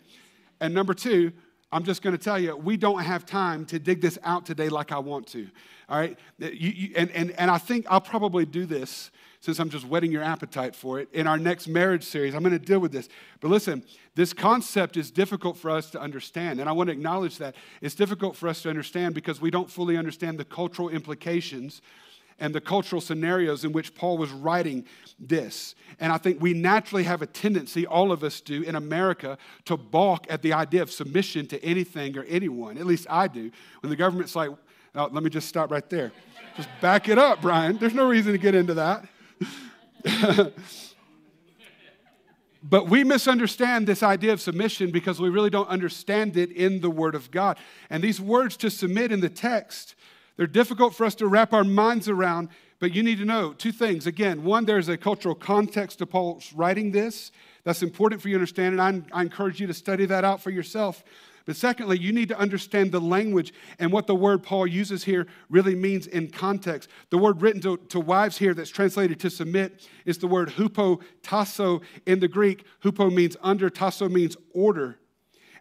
And 0.61 0.75
number 0.75 0.95
two, 0.95 1.33
I'm 1.73 1.85
just 1.85 2.03
going 2.03 2.17
to 2.17 2.23
tell 2.23 2.39
you, 2.39 2.57
we 2.57 2.77
don't 2.77 3.03
have 3.03 3.25
time 3.25 3.65
to 3.67 3.79
dig 3.79 4.01
this 4.01 4.19
out 4.25 4.45
today 4.45 4.69
like 4.69 4.91
I 4.91 4.99
want 4.99 5.29
to. 5.29 5.49
All 5.89 5.99
right? 5.99 6.19
You, 6.39 6.49
you, 6.51 6.95
and, 6.97 7.11
and, 7.13 7.31
and 7.33 7.51
I 7.51 7.59
think 7.59 7.87
I'll 7.89 8.01
probably 8.01 8.45
do 8.45 8.67
this 8.67 9.11
since 9.41 9.59
I'm 9.59 9.71
just 9.71 9.87
whetting 9.87 10.13
your 10.13 10.23
appetite 10.23 10.77
for 10.77 10.99
it. 10.99 11.09
In 11.13 11.27
our 11.27 11.39
next 11.39 11.67
marriage 11.69 12.05
series, 12.05 12.35
I'm 12.35 12.43
going 12.43 12.59
to 12.59 12.65
deal 12.65 12.81
with 12.81 12.93
this. 12.93 13.09
But 13.41 13.49
listen, 13.49 13.85
this 14.15 14.33
concept 14.33 14.97
is 14.97 15.11
difficult 15.11 15.57
for 15.57 15.71
us 15.71 15.91
to 15.93 16.01
understand. 16.01 16.61
And 16.61 16.69
I 16.69 16.73
want 16.73 16.89
to 16.89 16.93
acknowledge 16.93 17.39
that. 17.39 17.55
It's 17.81 17.95
difficult 17.95 18.37
for 18.37 18.49
us 18.49 18.63
to 18.63 18.69
understand 18.69 19.15
because 19.15 19.41
we 19.41 19.51
don't 19.51 19.71
fully 19.71 19.97
understand 19.97 20.39
the 20.39 20.45
cultural 20.45 20.89
implications 20.89 21.81
and 22.41 22.55
the 22.55 22.61
cultural 22.61 23.01
scenarios 23.01 23.65
in 23.65 23.73
which 23.73 23.95
Paul 23.95 24.19
was 24.19 24.31
writing 24.31 24.87
this. 25.19 25.75
And 26.01 26.13
I 26.13 26.17
think 26.17 26.41
we 26.41 26.55
naturally 26.55 27.05
have 27.05 27.23
a 27.23 27.27
tendency, 27.27 27.87
all 27.87 28.11
of 28.11 28.25
us 28.25 28.41
do 28.41 28.63
in 28.63 28.75
America, 28.75 29.37
to 29.67 29.77
balk 29.77 30.27
at 30.31 30.41
the 30.43 30.55
idea 30.55 30.83
of 30.83 30.91
submission 30.91 31.47
to 31.49 31.63
anything 31.63 32.17
or 32.17 32.25
anyone. 32.25 32.79
At 32.79 32.87
least 32.87 33.07
I 33.11 33.29
do. 33.29 33.51
When 33.83 33.91
the 33.91 33.97
government's 33.97 34.35
like, 34.35 34.51
oh, 34.95 35.09
let 35.13 35.23
me 35.23 35.29
just 35.31 35.49
stop 35.49 35.71
right 35.71 35.89
there. 35.91 36.11
Just 36.57 36.71
back 36.81 37.09
it 37.09 37.19
up, 37.19 37.43
Bryan. 37.43 37.77
There's 37.79 37.95
no 37.95 38.09
reason 38.09 38.33
to 38.33 38.39
get 38.39 38.55
into 38.55 38.75
that. 38.75 39.07
but 42.63 42.89
we 42.89 43.05
misunderstand 43.05 43.87
this 43.87 44.03
idea 44.03 44.33
of 44.33 44.41
submission 44.41 44.91
because 44.91 45.21
we 45.21 45.29
really 45.29 45.51
don't 45.51 45.69
understand 45.69 46.37
it 46.39 46.51
in 46.51 46.81
the 46.81 46.91
Word 46.91 47.15
of 47.15 47.31
God. 47.31 47.59
And 47.91 48.03
these 48.03 48.21
words 48.21 48.57
to 48.59 48.71
submit 48.71 49.13
in 49.13 49.21
the 49.21 49.29
text 49.29 49.95
they're 50.41 50.47
difficult 50.47 50.95
for 50.95 51.05
us 51.05 51.15
to 51.17 51.27
wrap 51.27 51.53
our 51.53 51.65
minds 51.65 52.09
around, 52.09 52.49
but 52.79 52.95
you 52.95 53.03
need 53.03 53.19
to 53.19 53.27
know 53.27 53.53
two 53.53 53.73
things. 53.73 54.07
Again, 54.07 54.43
one, 54.43 54.65
there's 54.65 54.89
a 54.89 54.97
cultural 54.97 55.35
context 55.35 55.99
to 55.99 56.07
Paul's 56.07 56.51
writing 56.55 56.93
this. 56.93 57.31
That's 57.63 57.83
important 57.83 58.23
for 58.23 58.29
you 58.29 58.37
to 58.37 58.39
understand, 58.39 58.81
and 58.81 59.05
I, 59.13 59.19
I 59.19 59.21
encourage 59.21 59.61
you 59.61 59.67
to 59.67 59.75
study 59.75 60.07
that 60.07 60.25
out 60.25 60.43
for 60.43 60.49
yourself. 60.49 61.05
But 61.45 61.57
secondly, 61.57 61.99
you 61.99 62.11
need 62.11 62.31
to 62.31 62.39
understand 62.39 62.91
the 62.91 63.03
language 63.03 63.53
and 63.79 63.93
what 63.93 64.07
the 64.07 64.15
word 64.15 64.43
Paul 64.43 64.67
uses 64.67 65.05
here 65.05 65.27
really 65.51 65.75
means 65.75 66.07
in 66.07 66.31
context. 66.31 66.89
The 67.11 67.19
word 67.19 67.43
written 67.43 67.61
to, 67.61 67.77
to 67.77 68.01
wives 68.01 68.39
here 68.39 68.55
that's 68.55 68.71
translated 68.71 69.21
to 69.21 69.29
submit 69.29 69.87
is 70.07 70.17
the 70.17 70.27
word 70.27 70.49
hupo 70.49 71.03
tasso 71.23 71.83
in 72.07 72.19
the 72.19 72.29
Greek. 72.29 72.65
Hupo 72.83 73.13
means 73.13 73.37
under, 73.43 73.69
tasso 73.69 74.09
means 74.09 74.39
order. 74.55 75.00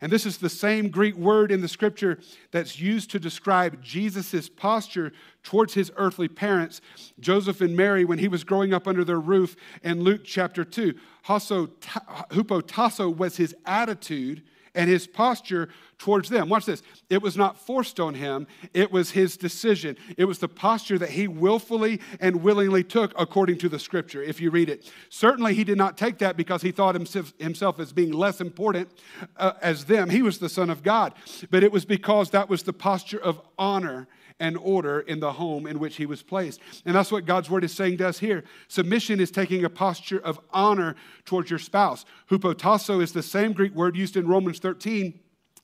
And 0.02 0.12
this 0.12 0.26
is 0.26 0.38
the 0.38 0.50
same 0.50 0.90
Greek 0.90 1.16
word 1.16 1.52
in 1.52 1.62
the 1.62 1.68
scripture 1.68 2.20
that's 2.52 2.80
used 2.80 3.12
to 3.12 3.20
describe 3.20 3.82
Jesus' 3.84 4.48
posture 4.48 5.12
towards 5.44 5.74
his 5.74 5.92
earthly 5.98 6.28
parents, 6.28 6.80
Joseph 7.20 7.60
and 7.62 7.76
Mary, 7.76 8.06
when 8.06 8.20
he 8.20 8.28
was 8.28 8.44
growing 8.44 8.74
up 8.74 8.88
under 8.88 9.04
their 9.04 9.20
roof 9.20 9.56
in 9.84 10.02
Luke 10.02 10.22
chapter 10.24 10.64
2. 10.64 10.94
Hupotasso 11.26 13.16
was 13.16 13.38
his 13.38 13.56
attitude 13.66 14.44
and 14.76 14.90
his 14.90 15.08
posture 15.08 15.70
towards 15.98 16.30
them. 16.30 16.50
Watch 16.50 16.66
this. 16.66 16.82
It 17.10 17.22
was 17.22 17.36
not 17.36 17.60
forced 17.60 18.00
on 18.00 18.16
him, 18.16 18.48
it 18.74 18.92
was 18.92 19.12
his 19.12 19.38
decision. 19.38 19.98
It 20.18 20.26
was 20.26 20.40
the 20.40 20.48
posture 20.48 20.98
that 20.98 21.12
he 21.12 21.28
willfully 21.28 22.00
and 22.20 22.42
willingly 22.42 22.84
took 22.84 23.14
according 23.20 23.58
to 23.60 23.70
the 23.70 23.80
scripture, 23.80 24.24
if 24.24 24.40
you 24.40 24.50
read 24.50 24.70
it. 24.70 24.92
Certainly, 25.10 25.54
he 25.56 25.64
did 25.64 25.78
not 25.78 25.98
take 25.98 26.20
that 26.20 26.38
because 26.38 26.62
he 26.62 26.72
thought 26.72 26.96
himself, 26.96 27.80
as 27.80 27.94
being 27.94 28.14
less 28.14 28.42
important 28.42 28.90
uh, 29.38 29.54
as 29.62 29.86
them. 29.86 30.10
He 30.10 30.22
was 30.22 30.40
the 30.40 30.50
Son 30.50 30.70
of 30.70 30.84
God. 30.84 31.14
But 31.50 31.64
it 31.64 31.72
was 31.72 31.86
because 31.86 32.30
that 32.32 32.50
was 32.50 32.64
the 32.64 32.74
posture 32.74 33.20
of 33.20 33.42
honor 33.58 34.08
and 34.40 34.58
order 34.58 35.02
in 35.02 35.20
the 35.20 35.34
home 35.34 35.68
in 35.68 35.80
which 35.80 35.98
he 35.98 36.06
was 36.06 36.24
placed. 36.24 36.60
And 36.86 36.96
that's 36.96 37.12
what 37.12 37.26
God's 37.26 37.50
word 37.50 37.64
is 37.64 37.74
saying 37.74 37.98
to 37.98 38.08
us 38.08 38.20
here. 38.20 38.44
Submission 38.68 39.20
is 39.20 39.32
taking 39.32 39.66
a 39.66 39.70
posture 39.70 40.20
of 40.20 40.40
honor 40.52 40.96
towards 41.26 41.50
your 41.50 41.60
spouse. 41.60 42.06
Hupotasso 42.30 43.02
is 43.02 43.14
the 43.14 43.24
same 43.24 43.54
Greek 43.54 43.74
word 43.74 43.96
used 43.96 44.16
in 44.16 44.28
Romans 44.28 44.60
13 44.60 45.20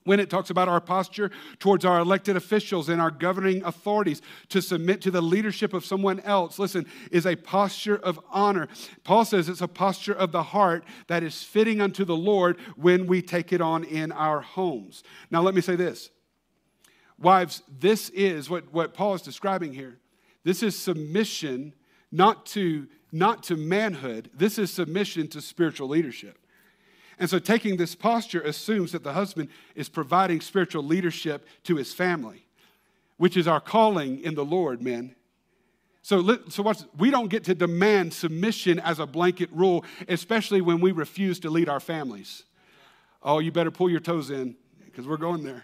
when 0.06 0.20
it 0.20 0.30
talks 0.30 0.50
about 0.50 0.70
our 0.70 0.80
posture 0.80 1.32
towards 1.60 1.84
our 1.84 2.00
elected 2.00 2.38
officials 2.38 2.90
and 2.90 3.02
our 3.02 3.12
governing 3.12 3.64
authorities 3.64 4.22
to 4.50 4.62
submit 4.62 5.02
to 5.02 5.12
the 5.12 5.22
leadership 5.22 5.74
of 5.74 5.84
someone 5.84 6.20
else, 6.22 6.58
listen, 6.58 6.86
is 7.12 7.26
a 7.26 7.36
posture 7.36 7.98
of 7.98 8.20
honor. 8.30 8.68
Paul 9.04 9.26
says 9.26 9.50
it's 9.50 9.62
a 9.62 9.68
posture 9.68 10.14
of 10.14 10.32
the 10.32 10.44
heart 10.44 10.86
that 11.08 11.24
is 11.24 11.44
fitting 11.44 11.82
unto 11.82 12.06
the 12.06 12.16
Lord 12.16 12.58
when 12.76 13.08
we 13.08 13.22
take 13.22 13.52
it 13.52 13.62
on 13.62 13.84
in 13.84 14.12
our 14.12 14.42
homes. 14.42 15.04
Now, 15.32 15.42
let 15.42 15.56
me 15.56 15.62
say 15.62 15.76
this 15.76 16.12
Wives, 17.20 17.64
this 17.80 18.10
is 18.10 18.50
what, 18.50 18.72
what 18.74 18.94
Paul 18.94 19.14
is 19.14 19.22
describing 19.22 19.74
here. 19.74 19.98
This 20.44 20.62
is 20.62 20.78
submission 20.78 21.74
not 22.12 22.46
to, 22.48 22.88
not 23.12 23.44
to 23.44 23.56
manhood, 23.56 24.30
this 24.34 24.58
is 24.58 24.72
submission 24.72 25.28
to 25.30 25.42
spiritual 25.42 25.88
leadership. 25.88 26.38
And 27.18 27.30
so, 27.30 27.40
taking 27.40 27.78
this 27.78 27.96
posture 27.96 28.42
assumes 28.42 28.92
that 28.92 29.04
the 29.04 29.14
husband 29.14 29.50
is 29.74 29.88
providing 29.88 30.42
spiritual 30.42 30.84
leadership 30.84 31.48
to 31.64 31.78
his 31.78 31.94
family, 31.94 32.46
which 33.18 33.38
is 33.38 33.48
our 33.48 33.62
calling 33.62 34.22
in 34.22 34.36
the 34.36 34.44
Lord, 34.44 34.82
men. 34.82 35.16
So, 36.02 36.38
so 36.50 36.62
what's, 36.62 36.86
we 36.98 37.10
don't 37.10 37.30
get 37.30 37.46
to 37.46 37.56
demand 37.56 38.14
submission 38.14 38.80
as 38.80 39.00
a 39.00 39.08
blanket 39.08 39.50
rule, 39.52 39.84
especially 40.08 40.62
when 40.62 40.80
we 40.80 40.92
refuse 40.92 41.40
to 41.40 41.50
lead 41.50 41.70
our 41.70 41.80
families. 41.80 42.44
Oh, 43.24 43.40
you 43.40 43.52
better 43.52 43.72
pull 43.72 43.90
your 43.90 44.02
toes 44.02 44.30
in 44.30 44.56
because 44.84 45.08
we're 45.08 45.18
going 45.18 45.44
there. 45.44 45.64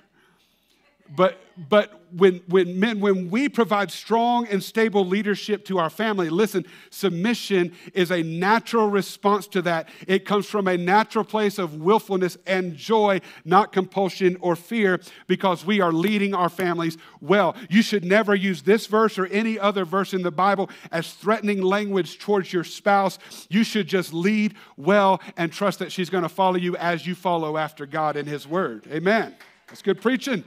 But, 1.13 1.41
but 1.69 2.02
when, 2.12 2.41
when 2.47 2.80
men, 2.80 3.02
when 3.02 3.30
we 3.30 3.50
provide 3.50 3.91
strong 3.91 4.47
and 4.47 4.63
stable 4.63 5.06
leadership 5.06 5.65
to 5.65 5.78
our 5.78 5.89
family, 5.89 6.30
listen, 6.30 6.65
submission 6.89 7.74
is 7.93 8.12
a 8.12 8.24
natural 8.24 8.89
response 8.89 9.47
to 9.47 9.62
that. 9.63 9.89
It 10.08 10.26
comes 10.26 10.45
from 10.45 10.69
a 10.69 10.78
natural 10.78 11.26
place 11.26 11.60
of 11.60 11.76
willfulness 11.76 12.38
and 12.47 12.78
joy, 12.78 13.19
not 13.43 13.74
compulsion 13.74 14.38
or 14.39 14.56
fear, 14.56 15.02
because 15.28 15.65
we 15.65 15.82
are 15.82 15.91
leading 15.91 16.34
our 16.34 16.50
families 16.50 16.97
well. 17.19 17.58
You 17.69 17.82
should 17.82 18.06
never 18.06 18.34
use 18.34 18.62
this 18.62 18.88
verse 18.88 19.19
or 19.19 19.26
any 19.28 19.60
other 19.60 19.84
verse 19.84 20.13
in 20.13 20.21
the 20.21 20.32
Bible 20.32 20.69
as 20.93 21.13
threatening 21.13 21.62
language 21.62 22.19
towards 22.19 22.54
your 22.54 22.63
spouse. 22.63 23.19
You 23.50 23.65
should 23.65 23.88
just 23.88 24.13
lead 24.13 24.56
well 24.78 25.21
and 25.36 25.52
trust 25.52 25.80
that 25.80 25.91
she's 25.91 26.10
going 26.10 26.24
to 26.24 26.30
follow 26.30 26.56
you 26.58 26.78
as 26.78 27.06
you 27.06 27.15
follow 27.15 27.58
after 27.58 27.86
God 27.86 28.15
and 28.15 28.30
His 28.30 28.47
Word. 28.47 28.88
Amen. 28.89 29.36
That's 29.67 29.82
good 29.82 30.02
preaching. 30.02 30.43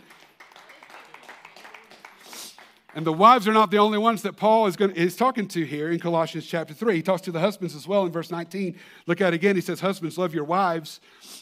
And 2.95 3.05
the 3.05 3.13
wives 3.13 3.49
are 3.49 3.53
not 3.53 3.73
the 3.73 3.79
only 3.79 3.99
ones 3.99 4.23
that 4.23 4.37
Paul 4.37 4.67
is, 4.67 4.77
going, 4.77 4.93
is 4.93 5.17
talking 5.17 5.49
to 5.49 5.65
here 5.65 5.91
in 5.91 5.99
Colossians 5.99 6.47
chapter 6.47 6.73
3. 6.73 6.95
He 6.95 7.03
talks 7.03 7.23
to 7.23 7.33
the 7.33 7.41
husbands 7.41 7.75
as 7.75 7.89
well 7.89 8.07
in 8.07 8.13
verse 8.13 8.31
19. 8.31 8.79
Look 9.07 9.21
at 9.21 9.33
it 9.33 9.37
again. 9.37 9.57
He 9.57 9.63
says, 9.63 9.81
Husbands, 9.81 10.17
love 10.17 10.33
your 10.33 10.45
wives 10.45 11.01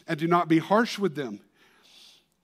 and 0.09 0.19
do 0.19 0.27
not 0.27 0.49
be 0.49 0.59
harsh 0.59 0.99
with 0.99 1.15
them. 1.15 1.41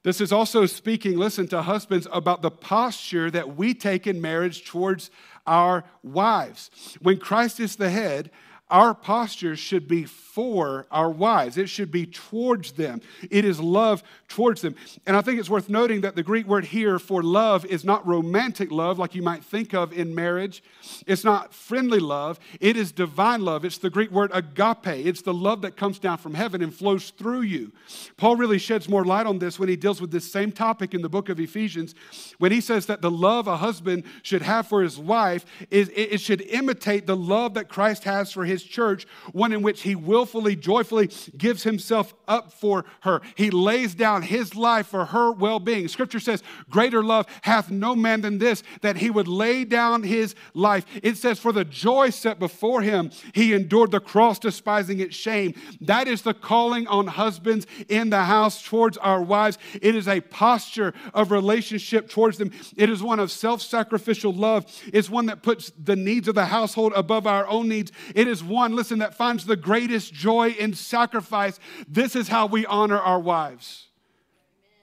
This 0.02 0.20
is 0.20 0.30
also 0.30 0.66
speaking, 0.66 1.16
listen, 1.16 1.48
to 1.48 1.62
husbands 1.62 2.06
about 2.12 2.42
the 2.42 2.50
posture 2.50 3.30
that 3.30 3.56
we 3.56 3.72
take 3.74 4.06
in 4.06 4.20
marriage 4.20 4.66
towards 4.66 5.10
our 5.46 5.84
wives. 6.02 6.70
When 7.00 7.18
Christ 7.18 7.60
is 7.60 7.76
the 7.76 7.90
head, 7.90 8.30
our 8.70 8.94
posture 8.94 9.56
should 9.56 9.88
be 9.88 10.04
for 10.04 10.86
our 10.90 11.10
wives. 11.10 11.56
It 11.56 11.68
should 11.68 11.90
be 11.90 12.06
towards 12.06 12.72
them. 12.72 13.00
It 13.30 13.44
is 13.44 13.58
love 13.58 14.02
towards 14.28 14.60
them. 14.60 14.76
And 15.06 15.16
I 15.16 15.20
think 15.20 15.40
it's 15.40 15.50
worth 15.50 15.68
noting 15.68 16.02
that 16.02 16.14
the 16.14 16.22
Greek 16.22 16.46
word 16.46 16.66
here 16.66 16.98
for 16.98 17.22
love 17.22 17.64
is 17.64 17.84
not 17.84 18.06
romantic 18.06 18.70
love 18.70 18.98
like 18.98 19.14
you 19.14 19.22
might 19.22 19.42
think 19.42 19.74
of 19.74 19.92
in 19.92 20.14
marriage. 20.14 20.62
It's 21.06 21.24
not 21.24 21.54
friendly 21.54 21.98
love. 21.98 22.38
It 22.60 22.76
is 22.76 22.92
divine 22.92 23.42
love. 23.42 23.64
It's 23.64 23.78
the 23.78 23.90
Greek 23.90 24.10
word 24.10 24.30
agape. 24.34 24.86
It's 24.86 25.22
the 25.22 25.34
love 25.34 25.62
that 25.62 25.76
comes 25.76 25.98
down 25.98 26.18
from 26.18 26.34
heaven 26.34 26.62
and 26.62 26.72
flows 26.72 27.10
through 27.10 27.42
you. 27.42 27.72
Paul 28.16 28.36
really 28.36 28.58
sheds 28.58 28.88
more 28.88 29.04
light 29.04 29.26
on 29.26 29.38
this 29.38 29.58
when 29.58 29.68
he 29.68 29.76
deals 29.76 30.00
with 30.00 30.10
this 30.10 30.30
same 30.30 30.52
topic 30.52 30.94
in 30.94 31.02
the 31.02 31.08
book 31.08 31.28
of 31.28 31.40
Ephesians 31.40 31.94
when 32.38 32.52
he 32.52 32.60
says 32.60 32.86
that 32.86 33.02
the 33.02 33.10
love 33.10 33.48
a 33.48 33.56
husband 33.56 34.04
should 34.22 34.42
have 34.42 34.66
for 34.66 34.82
his 34.82 34.98
wife 34.98 35.44
is 35.70 35.90
it 35.94 36.20
should 36.20 36.42
imitate 36.42 37.06
the 37.06 37.16
love 37.16 37.54
that 37.54 37.68
Christ 37.68 38.04
has 38.04 38.30
for 38.30 38.44
his 38.44 38.57
church, 38.62 39.06
one 39.32 39.52
in 39.52 39.62
which 39.62 39.82
he 39.82 39.94
willfully, 39.94 40.56
joyfully 40.56 41.10
gives 41.36 41.62
himself 41.62 42.14
up 42.26 42.52
for 42.52 42.84
her. 43.00 43.20
He 43.34 43.50
lays 43.50 43.94
down 43.94 44.22
his 44.22 44.54
life 44.54 44.88
for 44.88 45.06
her 45.06 45.32
well 45.32 45.60
being. 45.60 45.88
Scripture 45.88 46.20
says, 46.20 46.42
Greater 46.70 47.02
love 47.02 47.26
hath 47.42 47.70
no 47.70 47.94
man 47.94 48.20
than 48.20 48.38
this, 48.38 48.62
that 48.82 48.96
he 48.96 49.10
would 49.10 49.28
lay 49.28 49.64
down 49.64 50.02
his 50.02 50.34
life. 50.54 50.84
It 51.02 51.16
says, 51.16 51.38
For 51.38 51.52
the 51.52 51.64
joy 51.64 52.10
set 52.10 52.38
before 52.38 52.82
him, 52.82 53.10
he 53.34 53.54
endured 53.54 53.90
the 53.90 54.00
cross, 54.00 54.38
despising 54.38 55.00
its 55.00 55.16
shame. 55.16 55.54
That 55.80 56.08
is 56.08 56.22
the 56.22 56.34
calling 56.34 56.86
on 56.86 57.06
husbands 57.06 57.66
in 57.88 58.10
the 58.10 58.24
house 58.24 58.62
towards 58.62 58.98
our 58.98 59.22
wives. 59.22 59.58
It 59.80 59.94
is 59.94 60.08
a 60.08 60.20
posture 60.20 60.94
of 61.14 61.30
relationship 61.30 62.08
towards 62.08 62.38
them, 62.38 62.52
it 62.76 62.90
is 62.90 63.02
one 63.02 63.20
of 63.20 63.30
self 63.30 63.62
sacrificial 63.62 64.32
love. 64.32 64.66
It's 64.92 65.10
one 65.10 65.26
that 65.26 65.42
puts 65.42 65.70
the 65.70 65.96
needs 65.96 66.28
of 66.28 66.34
the 66.34 66.46
household 66.46 66.92
above 66.94 67.26
our 67.26 67.46
own 67.46 67.68
needs. 67.68 67.92
It 68.14 68.28
is 68.28 68.42
one, 68.48 68.74
listen, 68.74 68.98
that 69.00 69.14
finds 69.14 69.46
the 69.46 69.56
greatest 69.56 70.12
joy 70.12 70.50
in 70.50 70.74
sacrifice. 70.74 71.58
This 71.86 72.16
is 72.16 72.28
how 72.28 72.46
we 72.46 72.66
honor 72.66 72.98
our 72.98 73.20
wives. 73.20 73.86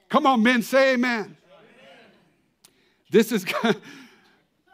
Come 0.08 0.26
on, 0.26 0.42
men, 0.42 0.62
say 0.62 0.94
amen. 0.94 1.20
amen. 1.20 1.36
This 3.10 3.32
is 3.32 3.44
God. 3.44 3.76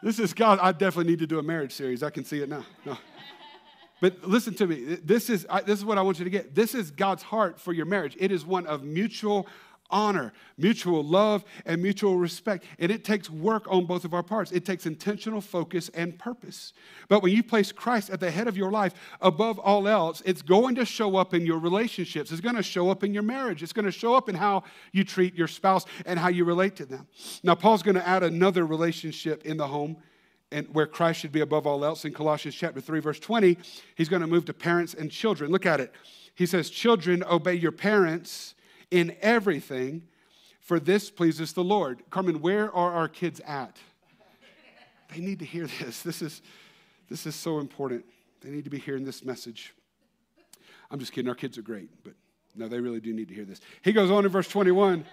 This 0.03 0.19
is 0.19 0.33
God. 0.33 0.59
I 0.61 0.73
definitely 0.73 1.09
need 1.09 1.19
to 1.19 1.27
do 1.27 1.39
a 1.39 1.43
marriage 1.43 1.71
series. 1.71 2.03
I 2.03 2.09
can 2.09 2.25
see 2.25 2.41
it 2.41 2.49
now. 2.49 2.65
No. 2.85 2.97
But 4.01 4.21
listen 4.27 4.53
to 4.55 4.67
me. 4.67 4.97
This 5.01 5.29
is, 5.29 5.47
this 5.65 5.79
is 5.79 5.85
what 5.85 5.97
I 5.97 6.01
want 6.01 6.19
you 6.19 6.25
to 6.25 6.29
get. 6.29 6.53
This 6.53 6.75
is 6.75 6.91
God's 6.91 7.23
heart 7.23 7.57
for 7.57 7.71
your 7.71 7.85
marriage. 7.85 8.17
It 8.19 8.29
is 8.29 8.45
one 8.45 8.67
of 8.67 8.83
mutual 8.83 9.47
honor, 9.89 10.33
mutual 10.57 11.03
love, 11.03 11.45
and 11.65 11.81
mutual 11.81 12.17
respect. 12.17 12.65
And 12.79 12.91
it 12.91 13.03
takes 13.03 13.29
work 13.29 13.65
on 13.69 13.85
both 13.85 14.05
of 14.05 14.13
our 14.13 14.23
parts. 14.23 14.51
It 14.51 14.65
takes 14.65 14.85
intentional 14.85 15.41
focus 15.41 15.89
and 15.93 16.17
purpose. 16.17 16.73
But 17.07 17.21
when 17.21 17.31
you 17.31 17.43
place 17.43 17.71
Christ 17.71 18.09
at 18.09 18.19
the 18.19 18.31
head 18.31 18.47
of 18.47 18.57
your 18.57 18.71
life 18.71 18.93
above 19.21 19.59
all 19.59 19.87
else, 19.87 20.21
it's 20.25 20.41
going 20.41 20.75
to 20.75 20.85
show 20.85 21.15
up 21.15 21.33
in 21.33 21.45
your 21.45 21.59
relationships. 21.59 22.31
It's 22.31 22.41
going 22.41 22.55
to 22.55 22.63
show 22.63 22.89
up 22.89 23.03
in 23.03 23.13
your 23.13 23.23
marriage. 23.23 23.63
It's 23.63 23.73
going 23.73 23.85
to 23.85 23.91
show 23.91 24.15
up 24.15 24.29
in 24.29 24.35
how 24.35 24.63
you 24.91 25.03
treat 25.03 25.35
your 25.35 25.47
spouse 25.47 25.85
and 26.05 26.19
how 26.19 26.29
you 26.29 26.45
relate 26.45 26.75
to 26.77 26.85
them. 26.85 27.07
Now, 27.43 27.55
Paul's 27.55 27.83
going 27.83 27.95
to 27.95 28.07
add 28.07 28.23
another 28.23 28.65
relationship 28.65 29.45
in 29.45 29.57
the 29.57 29.67
home 29.67 29.97
and 30.51 30.67
where 30.73 30.85
Christ 30.85 31.19
should 31.19 31.31
be 31.31 31.41
above 31.41 31.65
all 31.65 31.83
else 31.83 32.05
in 32.05 32.13
Colossians 32.13 32.55
chapter 32.55 32.79
3 32.79 32.99
verse 32.99 33.19
20 33.19 33.57
he's 33.95 34.07
going 34.07 34.21
to 34.21 34.27
move 34.27 34.45
to 34.45 34.53
parents 34.53 34.93
and 34.93 35.09
children 35.09 35.51
look 35.51 35.65
at 35.65 35.79
it 35.79 35.91
he 36.35 36.45
says 36.45 36.69
children 36.69 37.23
obey 37.23 37.55
your 37.55 37.71
parents 37.71 38.53
in 38.93 39.15
everything, 39.21 40.03
for 40.61 40.79
this 40.79 41.09
pleases 41.09 41.51
the 41.53 41.63
Lord. 41.63 42.03
Carmen, 42.11 42.41
where 42.41 42.73
are 42.73 42.93
our 42.93 43.07
kids 43.07 43.41
at? 43.45 43.77
They 45.11 45.19
need 45.19 45.39
to 45.39 45.45
hear 45.45 45.67
this. 45.79 46.03
This 46.03 46.21
is, 46.21 46.43
this 47.09 47.25
is 47.25 47.33
so 47.35 47.59
important. 47.59 48.05
They 48.41 48.51
need 48.51 48.63
to 48.65 48.69
be 48.69 48.77
hearing 48.77 49.03
this 49.03 49.25
message. 49.25 49.73
I'm 50.91 50.99
just 50.99 51.11
kidding. 51.11 51.27
Our 51.27 51.35
kids 51.35 51.57
are 51.57 51.63
great, 51.63 51.89
but 52.03 52.13
no, 52.55 52.67
they 52.67 52.79
really 52.79 52.99
do 52.99 53.13
need 53.13 53.29
to 53.29 53.33
hear 53.33 53.45
this. 53.45 53.61
He 53.81 53.93
goes 53.93 54.11
on 54.11 54.25
in 54.25 54.31
verse 54.31 54.47
21. 54.47 55.05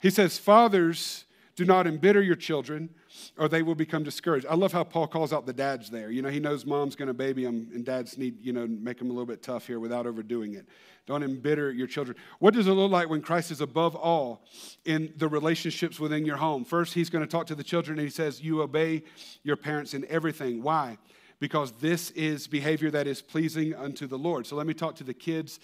He 0.00 0.10
says, 0.10 0.38
Fathers, 0.38 1.24
do 1.58 1.64
not 1.64 1.88
embitter 1.88 2.22
your 2.22 2.36
children, 2.36 2.88
or 3.36 3.48
they 3.48 3.62
will 3.62 3.74
become 3.74 4.04
discouraged. 4.04 4.46
I 4.48 4.54
love 4.54 4.72
how 4.72 4.84
Paul 4.84 5.08
calls 5.08 5.32
out 5.32 5.44
the 5.44 5.52
dads 5.52 5.90
there. 5.90 6.08
You 6.08 6.22
know, 6.22 6.28
he 6.28 6.38
knows 6.38 6.64
mom's 6.64 6.94
going 6.94 7.08
to 7.08 7.14
baby 7.14 7.42
them, 7.42 7.66
and 7.74 7.84
dads 7.84 8.16
need, 8.16 8.36
you 8.40 8.52
know, 8.52 8.64
make 8.68 8.98
them 8.98 9.08
a 9.08 9.12
little 9.12 9.26
bit 9.26 9.42
tough 9.42 9.66
here 9.66 9.80
without 9.80 10.06
overdoing 10.06 10.54
it. 10.54 10.68
Don't 11.06 11.24
embitter 11.24 11.72
your 11.72 11.88
children. 11.88 12.16
What 12.38 12.54
does 12.54 12.68
it 12.68 12.70
look 12.70 12.92
like 12.92 13.10
when 13.10 13.22
Christ 13.22 13.50
is 13.50 13.60
above 13.60 13.96
all 13.96 14.44
in 14.84 15.12
the 15.16 15.26
relationships 15.26 15.98
within 15.98 16.24
your 16.24 16.36
home? 16.36 16.64
First, 16.64 16.94
he's 16.94 17.10
going 17.10 17.24
to 17.24 17.28
talk 17.28 17.48
to 17.48 17.56
the 17.56 17.64
children, 17.64 17.98
and 17.98 18.06
he 18.06 18.12
says, 18.12 18.40
You 18.40 18.62
obey 18.62 19.02
your 19.42 19.56
parents 19.56 19.94
in 19.94 20.06
everything. 20.08 20.62
Why? 20.62 20.96
Because 21.40 21.72
this 21.72 22.12
is 22.12 22.46
behavior 22.46 22.92
that 22.92 23.08
is 23.08 23.20
pleasing 23.20 23.74
unto 23.74 24.06
the 24.06 24.16
Lord. 24.16 24.46
So 24.46 24.54
let 24.54 24.68
me 24.68 24.74
talk 24.74 24.94
to 24.94 25.04
the 25.04 25.12
kids 25.12 25.58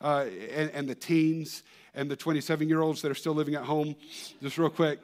uh, 0.00 0.26
and, 0.54 0.70
and 0.70 0.88
the 0.88 0.94
teens 0.94 1.64
and 1.92 2.08
the 2.08 2.14
27 2.14 2.68
year 2.68 2.82
olds 2.82 3.02
that 3.02 3.10
are 3.10 3.16
still 3.16 3.34
living 3.34 3.56
at 3.56 3.64
home, 3.64 3.96
just 4.40 4.56
real 4.56 4.70
quick. 4.70 5.00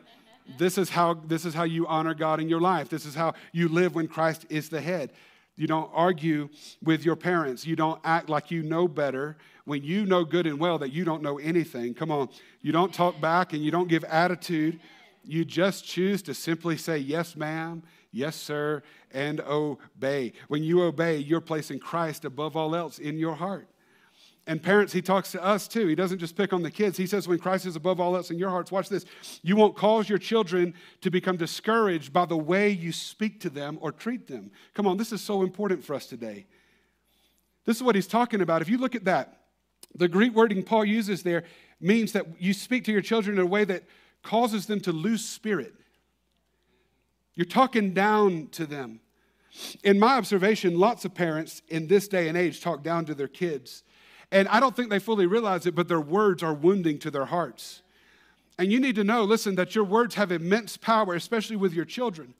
This 0.58 0.78
is 0.78 0.90
how 0.90 1.14
this 1.14 1.44
is 1.44 1.54
how 1.54 1.64
you 1.64 1.86
honor 1.86 2.14
God 2.14 2.40
in 2.40 2.48
your 2.48 2.60
life. 2.60 2.88
This 2.88 3.04
is 3.04 3.14
how 3.14 3.34
you 3.52 3.68
live 3.68 3.94
when 3.94 4.08
Christ 4.08 4.46
is 4.48 4.68
the 4.68 4.80
head. 4.80 5.12
You 5.56 5.66
don't 5.66 5.90
argue 5.94 6.48
with 6.82 7.04
your 7.04 7.16
parents. 7.16 7.66
You 7.66 7.76
don't 7.76 8.00
act 8.04 8.28
like 8.28 8.50
you 8.50 8.62
know 8.62 8.86
better 8.86 9.36
when 9.64 9.82
you 9.82 10.04
know 10.06 10.24
good 10.24 10.46
and 10.46 10.58
well 10.58 10.78
that 10.78 10.92
you 10.92 11.04
don't 11.04 11.22
know 11.22 11.38
anything. 11.38 11.94
Come 11.94 12.10
on. 12.10 12.28
You 12.60 12.72
don't 12.72 12.92
talk 12.92 13.20
back 13.20 13.52
and 13.52 13.64
you 13.64 13.70
don't 13.70 13.88
give 13.88 14.04
attitude. 14.04 14.78
You 15.24 15.44
just 15.44 15.84
choose 15.84 16.22
to 16.22 16.34
simply 16.34 16.76
say, 16.76 16.98
Yes, 16.98 17.36
ma'am, 17.36 17.82
yes, 18.12 18.36
sir, 18.36 18.82
and 19.12 19.40
obey. 19.40 20.34
When 20.48 20.62
you 20.62 20.82
obey, 20.82 21.18
you're 21.18 21.40
placing 21.40 21.80
Christ 21.80 22.24
above 22.24 22.56
all 22.56 22.76
else 22.76 22.98
in 22.98 23.18
your 23.18 23.34
heart. 23.34 23.66
And 24.48 24.62
parents, 24.62 24.92
he 24.92 25.02
talks 25.02 25.32
to 25.32 25.42
us 25.42 25.66
too. 25.66 25.88
He 25.88 25.96
doesn't 25.96 26.20
just 26.20 26.36
pick 26.36 26.52
on 26.52 26.62
the 26.62 26.70
kids. 26.70 26.96
He 26.96 27.06
says, 27.06 27.26
when 27.26 27.38
Christ 27.38 27.66
is 27.66 27.74
above 27.74 27.98
all 27.98 28.14
else 28.14 28.30
in 28.30 28.38
your 28.38 28.50
hearts, 28.50 28.70
watch 28.70 28.88
this. 28.88 29.04
You 29.42 29.56
won't 29.56 29.74
cause 29.74 30.08
your 30.08 30.18
children 30.18 30.74
to 31.00 31.10
become 31.10 31.36
discouraged 31.36 32.12
by 32.12 32.26
the 32.26 32.36
way 32.36 32.70
you 32.70 32.92
speak 32.92 33.40
to 33.40 33.50
them 33.50 33.76
or 33.80 33.90
treat 33.90 34.28
them. 34.28 34.52
Come 34.74 34.86
on, 34.86 34.98
this 34.98 35.10
is 35.10 35.20
so 35.20 35.42
important 35.42 35.84
for 35.84 35.94
us 35.94 36.06
today. 36.06 36.46
This 37.64 37.76
is 37.76 37.82
what 37.82 37.96
he's 37.96 38.06
talking 38.06 38.40
about. 38.40 38.62
If 38.62 38.68
you 38.68 38.78
look 38.78 38.94
at 38.94 39.04
that, 39.06 39.40
the 39.96 40.06
Greek 40.06 40.32
wording 40.32 40.62
Paul 40.62 40.84
uses 40.84 41.24
there 41.24 41.42
means 41.80 42.12
that 42.12 42.26
you 42.40 42.52
speak 42.52 42.84
to 42.84 42.92
your 42.92 43.02
children 43.02 43.38
in 43.38 43.42
a 43.42 43.46
way 43.46 43.64
that 43.64 43.82
causes 44.22 44.66
them 44.66 44.80
to 44.82 44.92
lose 44.92 45.24
spirit. 45.24 45.74
You're 47.34 47.46
talking 47.46 47.92
down 47.92 48.46
to 48.52 48.64
them. 48.64 49.00
In 49.82 49.98
my 49.98 50.14
observation, 50.14 50.78
lots 50.78 51.04
of 51.04 51.14
parents 51.14 51.62
in 51.68 51.88
this 51.88 52.06
day 52.06 52.28
and 52.28 52.38
age 52.38 52.60
talk 52.60 52.84
down 52.84 53.06
to 53.06 53.14
their 53.14 53.28
kids 53.28 53.82
and 54.32 54.48
I 54.48 54.60
don't 54.60 54.74
think 54.74 54.90
they 54.90 54.98
fully 54.98 55.26
realize 55.26 55.66
it, 55.66 55.74
but 55.74 55.88
their 55.88 56.00
words 56.00 56.42
are 56.42 56.54
wounding 56.54 56.98
to 57.00 57.10
their 57.10 57.26
hearts. 57.26 57.82
And 58.58 58.72
you 58.72 58.80
need 58.80 58.96
to 58.96 59.04
know, 59.04 59.24
listen, 59.24 59.54
that 59.56 59.74
your 59.74 59.84
words 59.84 60.14
have 60.14 60.32
immense 60.32 60.76
power, 60.76 61.14
especially 61.14 61.56
with 61.56 61.72
your 61.72 61.84
children. 61.84 62.34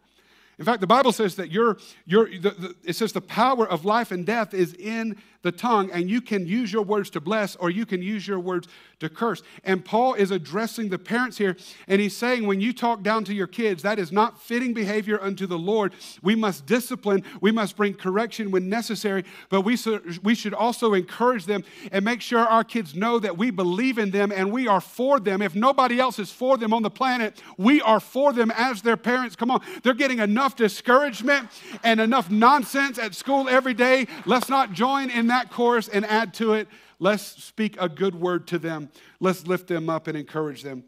In 0.58 0.64
fact, 0.64 0.80
the 0.80 0.86
Bible 0.86 1.12
says 1.12 1.34
that 1.36 1.50
your, 1.50 1.76
your, 2.06 2.30
the, 2.30 2.50
the, 2.50 2.74
it 2.84 2.96
says 2.96 3.12
the 3.12 3.20
power 3.20 3.68
of 3.68 3.84
life 3.84 4.10
and 4.10 4.24
death 4.24 4.54
is 4.54 4.72
in 4.74 5.16
the 5.42 5.52
tongue, 5.52 5.90
and 5.92 6.10
you 6.10 6.20
can 6.20 6.44
use 6.46 6.72
your 6.72 6.82
words 6.82 7.08
to 7.10 7.20
bless 7.20 7.54
or 7.56 7.70
you 7.70 7.86
can 7.86 8.02
use 8.02 8.26
your 8.26 8.40
words 8.40 8.66
to 8.98 9.08
curse. 9.08 9.42
And 9.64 9.84
Paul 9.84 10.14
is 10.14 10.30
addressing 10.30 10.88
the 10.88 10.98
parents 10.98 11.38
here, 11.38 11.56
and 11.86 12.00
he's 12.00 12.16
saying, 12.16 12.46
when 12.46 12.60
you 12.60 12.72
talk 12.72 13.02
down 13.02 13.24
to 13.24 13.34
your 13.34 13.46
kids, 13.46 13.82
that 13.82 13.98
is 13.98 14.10
not 14.10 14.40
fitting 14.40 14.72
behavior 14.72 15.22
unto 15.22 15.46
the 15.46 15.58
Lord. 15.58 15.92
We 16.22 16.34
must 16.34 16.66
discipline, 16.66 17.22
we 17.40 17.52
must 17.52 17.76
bring 17.76 17.94
correction 17.94 18.50
when 18.50 18.68
necessary, 18.68 19.24
but 19.50 19.60
we, 19.60 19.76
we 20.22 20.34
should 20.34 20.54
also 20.54 20.94
encourage 20.94 21.44
them 21.44 21.62
and 21.92 22.04
make 22.04 22.22
sure 22.22 22.40
our 22.40 22.64
kids 22.64 22.94
know 22.94 23.18
that 23.18 23.36
we 23.38 23.50
believe 23.50 23.98
in 23.98 24.10
them 24.10 24.32
and 24.32 24.50
we 24.50 24.66
are 24.66 24.80
for 24.80 25.20
them. 25.20 25.42
If 25.42 25.54
nobody 25.54 26.00
else 26.00 26.18
is 26.18 26.32
for 26.32 26.56
them 26.56 26.72
on 26.72 26.82
the 26.82 26.90
planet, 26.90 27.40
we 27.56 27.80
are 27.82 28.00
for 28.00 28.32
them 28.32 28.50
as 28.56 28.82
their 28.82 28.96
parents. 28.96 29.36
Come 29.36 29.50
on, 29.50 29.60
they're 29.82 29.94
getting 29.94 30.18
enough 30.18 30.45
discouragement 30.54 31.48
and 31.82 31.98
enough 31.98 32.30
nonsense 32.30 32.98
at 32.98 33.14
school 33.14 33.48
every 33.48 33.74
day. 33.74 34.06
Let's 34.26 34.48
not 34.48 34.72
join 34.72 35.10
in 35.10 35.28
that 35.28 35.46
that 35.46 35.54
chorus 35.54 35.88
and 35.88 36.04
add 36.06 36.34
to 36.34 36.54
it, 36.54 36.68
let's 36.98 37.22
speak 37.22 37.76
a 37.80 37.88
good 37.88 38.14
word 38.14 38.46
to 38.48 38.58
them. 38.58 38.90
Let's 39.20 39.46
lift 39.46 39.68
them 39.68 39.88
up 39.88 40.06
and 40.06 40.16
encourage 40.16 40.62
them. 40.62 40.84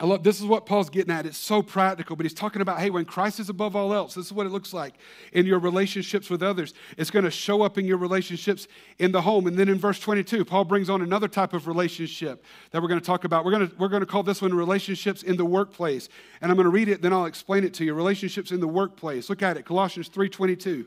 I 0.00 0.06
love 0.06 0.22
this 0.22 0.38
is 0.38 0.46
what 0.46 0.64
Paul's 0.64 0.90
getting 0.90 1.12
at. 1.12 1.26
It's 1.26 1.36
so 1.36 1.60
practical, 1.60 2.14
but 2.14 2.24
he's 2.24 2.34
talking 2.34 2.62
about 2.62 2.78
hey, 2.78 2.88
when 2.88 3.04
Christ 3.04 3.40
is 3.40 3.48
above 3.48 3.74
all 3.74 3.92
else, 3.92 4.14
this 4.14 4.26
is 4.26 4.32
what 4.32 4.46
it 4.46 4.50
looks 4.50 4.72
like 4.72 4.94
in 5.32 5.44
your 5.44 5.58
relationships 5.58 6.30
with 6.30 6.40
others. 6.40 6.72
It's 6.96 7.10
going 7.10 7.24
to 7.24 7.32
show 7.32 7.62
up 7.62 7.78
in 7.78 7.84
your 7.84 7.96
relationships 7.96 8.68
in 9.00 9.10
the 9.10 9.22
home. 9.22 9.48
And 9.48 9.58
then 9.58 9.68
in 9.68 9.76
verse 9.76 9.98
22, 9.98 10.44
Paul 10.44 10.64
brings 10.64 10.88
on 10.88 11.02
another 11.02 11.26
type 11.26 11.52
of 11.52 11.66
relationship 11.66 12.44
that 12.70 12.80
we're 12.80 12.88
going 12.88 13.00
to 13.00 13.06
talk 13.06 13.24
about. 13.24 13.44
We're 13.44 13.50
going 13.50 13.68
to, 13.68 13.76
we're 13.76 13.88
going 13.88 14.00
to 14.00 14.06
call 14.06 14.22
this 14.22 14.40
one 14.40 14.54
relationships 14.54 15.24
in 15.24 15.36
the 15.36 15.44
workplace. 15.44 16.08
And 16.40 16.52
I'm 16.52 16.56
going 16.56 16.66
to 16.66 16.70
read 16.70 16.88
it, 16.88 17.02
then 17.02 17.12
I'll 17.12 17.26
explain 17.26 17.64
it 17.64 17.74
to 17.74 17.84
you. 17.84 17.92
Relationships 17.92 18.52
in 18.52 18.60
the 18.60 18.68
workplace. 18.68 19.28
Look 19.28 19.42
at 19.42 19.56
it, 19.56 19.64
Colossians 19.64 20.08
3:22. 20.08 20.86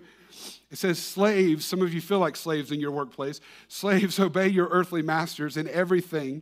It 0.71 0.77
says, 0.77 0.99
Slaves, 0.99 1.65
some 1.65 1.81
of 1.81 1.93
you 1.93 1.99
feel 1.99 2.19
like 2.19 2.37
slaves 2.37 2.71
in 2.71 2.79
your 2.79 2.91
workplace. 2.91 3.41
Slaves, 3.67 4.19
obey 4.21 4.47
your 4.47 4.67
earthly 4.67 5.01
masters 5.01 5.57
in 5.57 5.67
everything, 5.67 6.41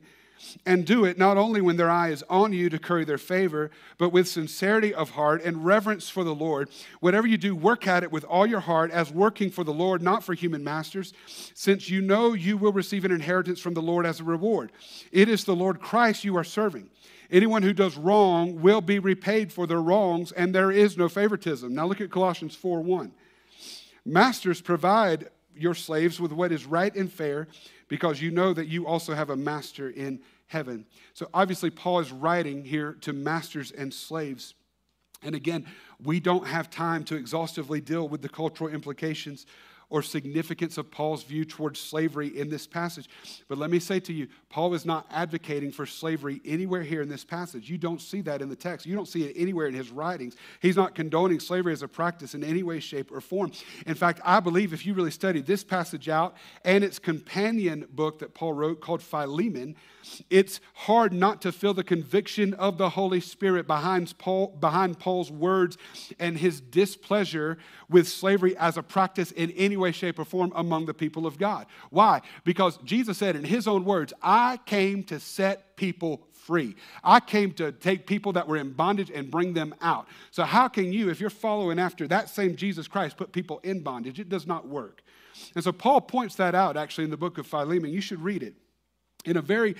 and 0.65 0.85
do 0.85 1.05
it 1.05 1.17
not 1.17 1.37
only 1.37 1.61
when 1.61 1.77
their 1.77 1.89
eye 1.89 2.09
is 2.09 2.23
on 2.29 2.53
you 2.53 2.69
to 2.69 2.79
curry 2.79 3.05
their 3.05 3.17
favor, 3.17 3.71
but 3.97 4.09
with 4.09 4.27
sincerity 4.27 4.93
of 4.93 5.11
heart 5.11 5.43
and 5.43 5.65
reverence 5.65 6.09
for 6.09 6.23
the 6.23 6.35
Lord. 6.35 6.69
Whatever 6.99 7.27
you 7.27 7.37
do, 7.37 7.55
work 7.55 7.87
at 7.87 8.03
it 8.03 8.11
with 8.11 8.23
all 8.23 8.45
your 8.45 8.59
heart 8.59 8.91
as 8.91 9.11
working 9.11 9.49
for 9.51 9.63
the 9.63 9.73
Lord, 9.73 10.01
not 10.01 10.23
for 10.23 10.33
human 10.33 10.63
masters, 10.63 11.13
since 11.53 11.89
you 11.89 12.01
know 12.01 12.33
you 12.33 12.57
will 12.57 12.73
receive 12.73 13.05
an 13.05 13.11
inheritance 13.11 13.59
from 13.59 13.73
the 13.73 13.81
Lord 13.81 14.05
as 14.05 14.19
a 14.19 14.23
reward. 14.23 14.71
It 15.11 15.29
is 15.29 15.43
the 15.43 15.55
Lord 15.55 15.79
Christ 15.79 16.23
you 16.23 16.37
are 16.37 16.43
serving. 16.43 16.89
Anyone 17.31 17.61
who 17.61 17.73
does 17.73 17.95
wrong 17.95 18.59
will 18.61 18.81
be 18.81 18.97
repaid 18.97 19.53
for 19.53 19.67
their 19.67 19.81
wrongs, 19.81 20.31
and 20.31 20.53
there 20.53 20.71
is 20.71 20.97
no 20.97 21.07
favoritism. 21.07 21.73
Now 21.73 21.85
look 21.85 22.01
at 22.01 22.09
Colossians 22.09 22.55
4 22.55 22.81
1. 22.81 23.11
Masters, 24.05 24.61
provide 24.61 25.29
your 25.55 25.75
slaves 25.75 26.19
with 26.19 26.31
what 26.31 26.51
is 26.51 26.65
right 26.65 26.95
and 26.95 27.11
fair, 27.11 27.47
because 27.89 28.21
you 28.21 28.31
know 28.31 28.53
that 28.53 28.67
you 28.67 28.87
also 28.87 29.13
have 29.13 29.29
a 29.29 29.35
master 29.35 29.89
in 29.89 30.21
heaven. 30.47 30.85
So 31.13 31.27
obviously, 31.33 31.69
Paul 31.69 31.99
is 31.99 32.11
writing 32.13 32.63
here 32.63 32.93
to 33.01 33.11
masters 33.11 33.71
and 33.71 33.93
slaves. 33.93 34.53
And 35.21 35.35
again, 35.35 35.65
we 36.01 36.21
don't 36.21 36.47
have 36.47 36.69
time 36.69 37.03
to 37.05 37.15
exhaustively 37.15 37.81
deal 37.81 38.07
with 38.07 38.21
the 38.21 38.29
cultural 38.29 38.69
implications 38.69 39.45
or 39.89 40.03
significance 40.03 40.77
of 40.77 40.91
Paul's 40.91 41.23
view 41.23 41.45
towards 41.45 41.79
slavery 41.79 42.27
in 42.27 42.49
this 42.49 42.67
passage. 42.67 43.09
But 43.47 43.57
let 43.57 43.71
me 43.71 43.79
say 43.79 43.99
to 44.01 44.13
you, 44.13 44.27
Paul 44.49 44.73
is 44.73 44.85
not 44.85 45.07
advocating 45.09 45.71
for 45.71 45.85
slavery 45.85 46.41
anywhere 46.45 46.83
here 46.83 47.01
in 47.01 47.09
this 47.09 47.25
passage. 47.25 47.69
You 47.69 47.77
don't 47.77 48.01
see 48.01 48.21
that 48.21 48.41
in 48.41 48.49
the 48.49 48.55
text. 48.55 48.85
You 48.85 48.95
don't 48.95 49.07
see 49.07 49.23
it 49.23 49.33
anywhere 49.35 49.67
in 49.67 49.73
his 49.73 49.89
writings. 49.89 50.35
He's 50.61 50.75
not 50.75 50.93
condoning 50.93 51.39
slavery 51.39 51.73
as 51.73 51.81
a 51.81 51.87
practice 51.87 52.35
in 52.35 52.43
any 52.43 52.61
way, 52.61 52.79
shape, 52.79 53.11
or 53.11 53.21
form. 53.21 53.51
In 53.87 53.95
fact, 53.95 54.21
I 54.23 54.39
believe 54.39 54.73
if 54.73 54.85
you 54.85 54.93
really 54.93 55.11
study 55.11 55.41
this 55.41 55.63
passage 55.63 56.07
out 56.07 56.35
and 56.63 56.83
its 56.83 56.99
companion 56.99 57.87
book 57.91 58.19
that 58.19 58.33
Paul 58.33 58.53
wrote 58.53 58.81
called 58.81 59.01
Philemon, 59.01 59.75
it's 60.29 60.59
hard 60.73 61.13
not 61.13 61.41
to 61.41 61.51
feel 61.51 61.73
the 61.73 61.83
conviction 61.83 62.53
of 62.55 62.77
the 62.77 62.89
Holy 62.89 63.19
Spirit 63.19 63.67
behind, 63.67 64.17
Paul, 64.17 64.55
behind 64.59 64.99
Paul's 64.99 65.31
words 65.31 65.77
and 66.19 66.37
his 66.37 66.61
displeasure 66.61 67.57
with 67.89 68.07
slavery 68.07 68.55
as 68.57 68.77
a 68.77 68.83
practice 68.83 69.31
in 69.31 69.51
any 69.51 69.77
way, 69.77 69.91
shape, 69.91 70.19
or 70.19 70.25
form 70.25 70.51
among 70.55 70.85
the 70.85 70.93
people 70.93 71.25
of 71.25 71.37
God. 71.37 71.65
Why? 71.89 72.21
Because 72.43 72.77
Jesus 72.77 73.17
said 73.17 73.35
in 73.35 73.43
his 73.43 73.67
own 73.67 73.85
words, 73.85 74.13
I 74.21 74.59
came 74.65 75.03
to 75.03 75.19
set 75.19 75.75
people 75.75 76.27
free. 76.31 76.75
I 77.03 77.19
came 77.19 77.51
to 77.53 77.71
take 77.71 78.07
people 78.07 78.33
that 78.33 78.47
were 78.47 78.57
in 78.57 78.71
bondage 78.73 79.11
and 79.11 79.29
bring 79.29 79.53
them 79.53 79.75
out. 79.81 80.07
So, 80.31 80.43
how 80.43 80.67
can 80.67 80.91
you, 80.91 81.09
if 81.09 81.19
you're 81.19 81.29
following 81.29 81.79
after 81.79 82.07
that 82.07 82.29
same 82.29 82.55
Jesus 82.55 82.87
Christ, 82.87 83.17
put 83.17 83.31
people 83.31 83.59
in 83.63 83.81
bondage? 83.81 84.19
It 84.19 84.29
does 84.29 84.47
not 84.47 84.67
work. 84.67 85.03
And 85.55 85.63
so, 85.63 85.71
Paul 85.71 86.01
points 86.01 86.35
that 86.35 86.55
out 86.55 86.77
actually 86.77 87.03
in 87.05 87.11
the 87.11 87.17
book 87.17 87.37
of 87.37 87.45
Philemon. 87.45 87.91
You 87.91 88.01
should 88.01 88.21
read 88.21 88.43
it 88.43 88.55
in 89.25 89.37
a 89.37 89.41
very 89.41 89.75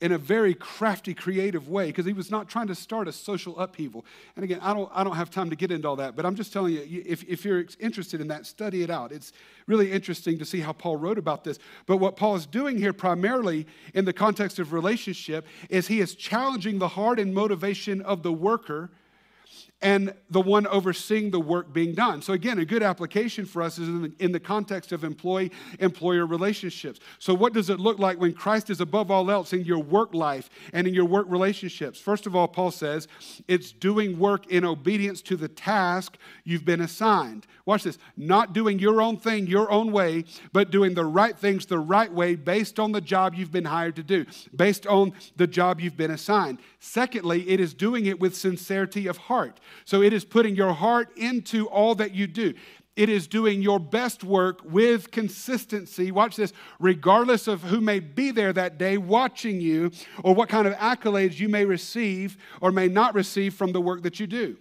in 0.00 0.12
a 0.12 0.18
very 0.18 0.54
crafty, 0.54 1.12
creative 1.12 1.68
way, 1.68 1.86
because 1.86 2.06
he 2.06 2.12
was 2.12 2.30
not 2.30 2.48
trying 2.48 2.68
to 2.68 2.74
start 2.74 3.08
a 3.08 3.12
social 3.12 3.58
upheaval. 3.58 4.04
And 4.36 4.44
again, 4.44 4.60
I 4.62 4.72
don't, 4.72 4.88
I 4.94 5.02
don't 5.02 5.16
have 5.16 5.28
time 5.28 5.50
to 5.50 5.56
get 5.56 5.72
into 5.72 5.88
all 5.88 5.96
that, 5.96 6.14
but 6.14 6.24
I'm 6.24 6.36
just 6.36 6.52
telling 6.52 6.74
you, 6.74 7.02
if, 7.04 7.24
if 7.24 7.44
you're 7.44 7.64
interested 7.80 8.20
in 8.20 8.28
that, 8.28 8.46
study 8.46 8.82
it 8.82 8.90
out. 8.90 9.10
It's 9.10 9.32
really 9.66 9.90
interesting 9.90 10.38
to 10.38 10.44
see 10.44 10.60
how 10.60 10.72
Paul 10.72 10.96
wrote 10.96 11.18
about 11.18 11.42
this. 11.42 11.58
But 11.86 11.96
what 11.96 12.14
Paul 12.14 12.36
is 12.36 12.46
doing 12.46 12.78
here, 12.78 12.92
primarily 12.92 13.66
in 13.92 14.04
the 14.04 14.12
context 14.12 14.60
of 14.60 14.72
relationship, 14.72 15.46
is 15.68 15.88
he 15.88 16.00
is 16.00 16.14
challenging 16.14 16.78
the 16.78 16.88
heart 16.88 17.18
and 17.18 17.34
motivation 17.34 18.00
of 18.02 18.22
the 18.22 18.32
worker 18.32 18.92
and 19.80 20.12
the 20.28 20.40
one 20.40 20.66
overseeing 20.66 21.30
the 21.30 21.38
work 21.38 21.72
being 21.72 21.94
done. 21.94 22.20
So, 22.20 22.32
again, 22.32 22.58
a 22.58 22.64
good 22.64 22.82
application 22.82 23.44
for 23.44 23.62
us 23.62 23.78
is 23.78 23.88
in 23.88 24.02
the, 24.02 24.12
in 24.18 24.32
the 24.32 24.40
context 24.40 24.90
of 24.90 25.04
employee 25.04 25.52
employer 25.78 26.26
relationships. 26.26 26.98
So, 27.20 27.32
what 27.32 27.52
does 27.52 27.70
it 27.70 27.78
look 27.78 28.00
like 28.00 28.18
when 28.18 28.32
Christ 28.32 28.70
is 28.70 28.80
above 28.80 29.10
all 29.10 29.30
else 29.30 29.52
in 29.52 29.64
your 29.64 29.78
work 29.78 30.14
life 30.14 30.50
and 30.72 30.86
in 30.88 30.94
your 30.94 31.04
work 31.04 31.26
relationships? 31.28 32.00
First 32.00 32.26
of 32.26 32.34
all, 32.34 32.48
Paul 32.48 32.72
says 32.72 33.06
it's 33.46 33.70
doing 33.70 34.18
work 34.18 34.48
in 34.48 34.64
obedience 34.64 35.22
to 35.22 35.36
the 35.36 35.48
task 35.48 36.16
you've 36.42 36.64
been 36.64 36.80
assigned. 36.80 37.46
Watch 37.64 37.84
this 37.84 37.98
not 38.16 38.52
doing 38.52 38.78
your 38.78 39.00
own 39.00 39.16
thing 39.16 39.46
your 39.46 39.70
own 39.70 39.92
way, 39.92 40.24
but 40.52 40.70
doing 40.70 40.94
the 40.94 41.04
right 41.04 41.38
things 41.38 41.66
the 41.66 41.78
right 41.78 42.12
way 42.12 42.34
based 42.34 42.80
on 42.80 42.92
the 42.92 43.00
job 43.00 43.34
you've 43.34 43.52
been 43.52 43.66
hired 43.66 43.94
to 43.96 44.02
do, 44.02 44.26
based 44.56 44.86
on 44.86 45.12
the 45.36 45.46
job 45.46 45.80
you've 45.80 45.96
been 45.96 46.10
assigned. 46.10 46.58
Secondly, 46.80 47.48
it 47.48 47.60
is 47.60 47.74
doing 47.74 48.06
it 48.06 48.18
with 48.18 48.34
sincerity 48.34 49.06
of 49.06 49.18
heart. 49.18 49.60
So 49.84 50.02
it 50.02 50.12
is 50.12 50.24
putting 50.24 50.54
your 50.54 50.72
heart 50.72 51.16
into 51.16 51.66
all 51.68 51.94
that 51.96 52.14
you 52.14 52.26
do. 52.26 52.54
It 52.98 53.08
is 53.08 53.28
doing 53.28 53.62
your 53.62 53.78
best 53.78 54.24
work 54.24 54.60
with 54.64 55.12
consistency. 55.12 56.10
Watch 56.10 56.34
this, 56.34 56.52
regardless 56.80 57.46
of 57.46 57.62
who 57.62 57.80
may 57.80 58.00
be 58.00 58.32
there 58.32 58.52
that 58.52 58.76
day 58.76 58.98
watching 58.98 59.60
you 59.60 59.92
or 60.24 60.34
what 60.34 60.48
kind 60.48 60.66
of 60.66 60.74
accolades 60.74 61.38
you 61.38 61.48
may 61.48 61.64
receive 61.64 62.36
or 62.60 62.72
may 62.72 62.88
not 62.88 63.14
receive 63.14 63.54
from 63.54 63.70
the 63.70 63.80
work 63.80 64.02
that 64.02 64.18
you 64.18 64.26
do. 64.26 64.56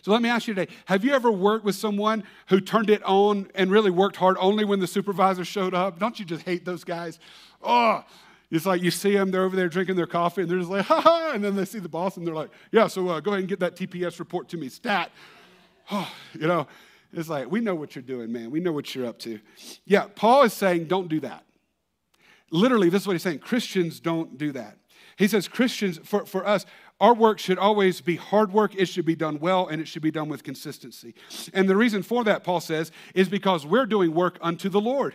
So 0.00 0.10
let 0.10 0.22
me 0.22 0.28
ask 0.28 0.46
you 0.46 0.54
today 0.54 0.72
have 0.86 1.04
you 1.04 1.12
ever 1.12 1.30
worked 1.30 1.64
with 1.64 1.74
someone 1.74 2.24
who 2.48 2.60
turned 2.60 2.90
it 2.90 3.02
on 3.04 3.48
and 3.54 3.70
really 3.70 3.90
worked 3.90 4.16
hard 4.16 4.36
only 4.40 4.64
when 4.64 4.80
the 4.80 4.86
supervisor 4.86 5.44
showed 5.44 5.74
up? 5.74 5.98
Don't 5.98 6.18
you 6.18 6.24
just 6.24 6.44
hate 6.44 6.64
those 6.64 6.84
guys? 6.84 7.18
Oh, 7.62 8.04
it's 8.54 8.66
like 8.66 8.82
you 8.82 8.90
see 8.90 9.12
them, 9.14 9.30
they're 9.30 9.44
over 9.44 9.56
there 9.56 9.68
drinking 9.68 9.96
their 9.96 10.06
coffee, 10.06 10.42
and 10.42 10.50
they're 10.50 10.58
just 10.58 10.70
like, 10.70 10.84
ha 10.84 11.00
ha, 11.00 11.32
and 11.34 11.42
then 11.42 11.56
they 11.56 11.64
see 11.64 11.78
the 11.78 11.88
boss, 11.88 12.16
and 12.16 12.26
they're 12.26 12.34
like, 12.34 12.50
yeah, 12.72 12.86
so 12.86 13.08
uh, 13.08 13.20
go 13.20 13.32
ahead 13.32 13.40
and 13.40 13.48
get 13.48 13.60
that 13.60 13.76
TPS 13.76 14.18
report 14.18 14.48
to 14.50 14.56
me, 14.56 14.68
stat. 14.68 15.10
Oh, 15.90 16.10
you 16.32 16.46
know, 16.46 16.66
it's 17.12 17.28
like, 17.28 17.50
we 17.50 17.60
know 17.60 17.74
what 17.74 17.94
you're 17.94 18.02
doing, 18.02 18.32
man. 18.32 18.50
We 18.50 18.58
know 18.58 18.72
what 18.72 18.94
you're 18.94 19.06
up 19.06 19.18
to. 19.18 19.38
Yeah, 19.84 20.06
Paul 20.14 20.44
is 20.44 20.54
saying, 20.54 20.86
don't 20.86 21.08
do 21.08 21.20
that. 21.20 21.44
Literally, 22.50 22.88
this 22.88 23.02
is 23.02 23.06
what 23.06 23.12
he's 23.12 23.22
saying 23.22 23.40
Christians 23.40 24.00
don't 24.00 24.38
do 24.38 24.50
that. 24.52 24.78
He 25.16 25.28
says, 25.28 25.46
Christians, 25.46 26.00
for, 26.02 26.24
for 26.24 26.46
us, 26.46 26.64
our 27.00 27.12
work 27.12 27.38
should 27.38 27.58
always 27.58 28.00
be 28.00 28.16
hard 28.16 28.52
work. 28.52 28.74
It 28.74 28.86
should 28.86 29.04
be 29.04 29.14
done 29.14 29.38
well, 29.40 29.66
and 29.66 29.80
it 29.82 29.86
should 29.86 30.00
be 30.02 30.10
done 30.10 30.28
with 30.28 30.42
consistency. 30.42 31.14
And 31.52 31.68
the 31.68 31.76
reason 31.76 32.02
for 32.02 32.24
that, 32.24 32.44
Paul 32.44 32.60
says, 32.60 32.90
is 33.14 33.28
because 33.28 33.66
we're 33.66 33.86
doing 33.86 34.14
work 34.14 34.38
unto 34.40 34.68
the 34.68 34.80
Lord. 34.80 35.14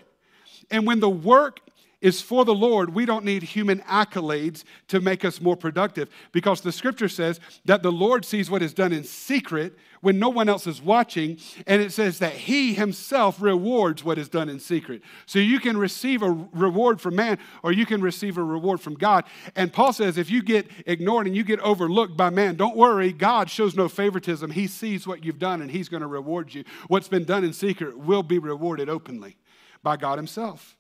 And 0.70 0.86
when 0.86 1.00
the 1.00 1.10
work 1.10 1.62
is 2.02 2.22
for 2.22 2.46
the 2.46 2.54
Lord, 2.54 2.94
we 2.94 3.06
don't 3.06 3.26
need 3.26 3.44
human 3.44 3.80
accolades 3.82 4.64
to 4.88 5.02
make 5.02 5.26
us 5.26 5.42
more 5.42 5.58
productive 5.58 6.10
because 6.32 6.62
the 6.62 6.72
scripture 6.72 7.10
says 7.10 7.40
that 7.66 7.84
the 7.84 7.92
Lord 7.92 8.24
sees 8.24 8.50
what 8.50 8.62
is 8.62 8.74
done 8.74 8.94
in 8.94 9.04
secret 9.04 9.78
when 10.02 10.18
no 10.18 10.30
one 10.30 10.48
else 10.48 10.66
is 10.66 10.82
watching, 10.82 11.38
and 11.68 11.82
it 11.82 11.92
says 11.92 12.20
that 12.20 12.32
He 12.32 12.74
Himself 12.74 13.42
rewards 13.42 14.02
what 14.04 14.18
is 14.18 14.30
done 14.30 14.48
in 14.48 14.60
secret. 14.60 15.02
So 15.26 15.40
you 15.40 15.60
can 15.60 15.78
receive 15.78 16.22
a 16.24 16.32
reward 16.54 17.02
from 17.02 17.18
man 17.18 17.38
or 17.64 17.74
you 17.74 17.86
can 17.86 18.02
receive 18.02 18.38
a 18.38 18.44
reward 18.44 18.80
from 18.80 18.94
God. 18.94 19.26
And 19.56 19.74
Paul 19.74 19.92
says 19.92 20.18
if 20.18 20.32
you 20.32 20.42
get 20.42 20.68
ignored 20.86 21.28
and 21.28 21.36
you 21.36 21.44
get 21.44 21.60
overlooked 21.60 22.16
by 22.16 22.30
man, 22.30 22.56
don't 22.56 22.78
worry, 22.78 23.12
God 23.12 23.50
shows 23.50 23.76
no 23.76 23.90
favoritism. 23.90 24.52
He 24.52 24.68
sees 24.68 25.06
what 25.06 25.26
you've 25.26 25.40
done 25.40 25.62
and 25.62 25.70
He's 25.70 25.90
going 25.90 26.02
to 26.02 26.08
reward 26.08 26.54
you. 26.54 26.64
What's 26.88 27.10
been 27.10 27.26
done 27.26 27.44
in 27.44 27.52
secret 27.52 27.98
will 27.98 28.24
be 28.24 28.40
rewarded 28.40 28.88
openly 28.88 29.36
by 29.84 29.98
God 29.98 30.18
Himself. 30.18 30.78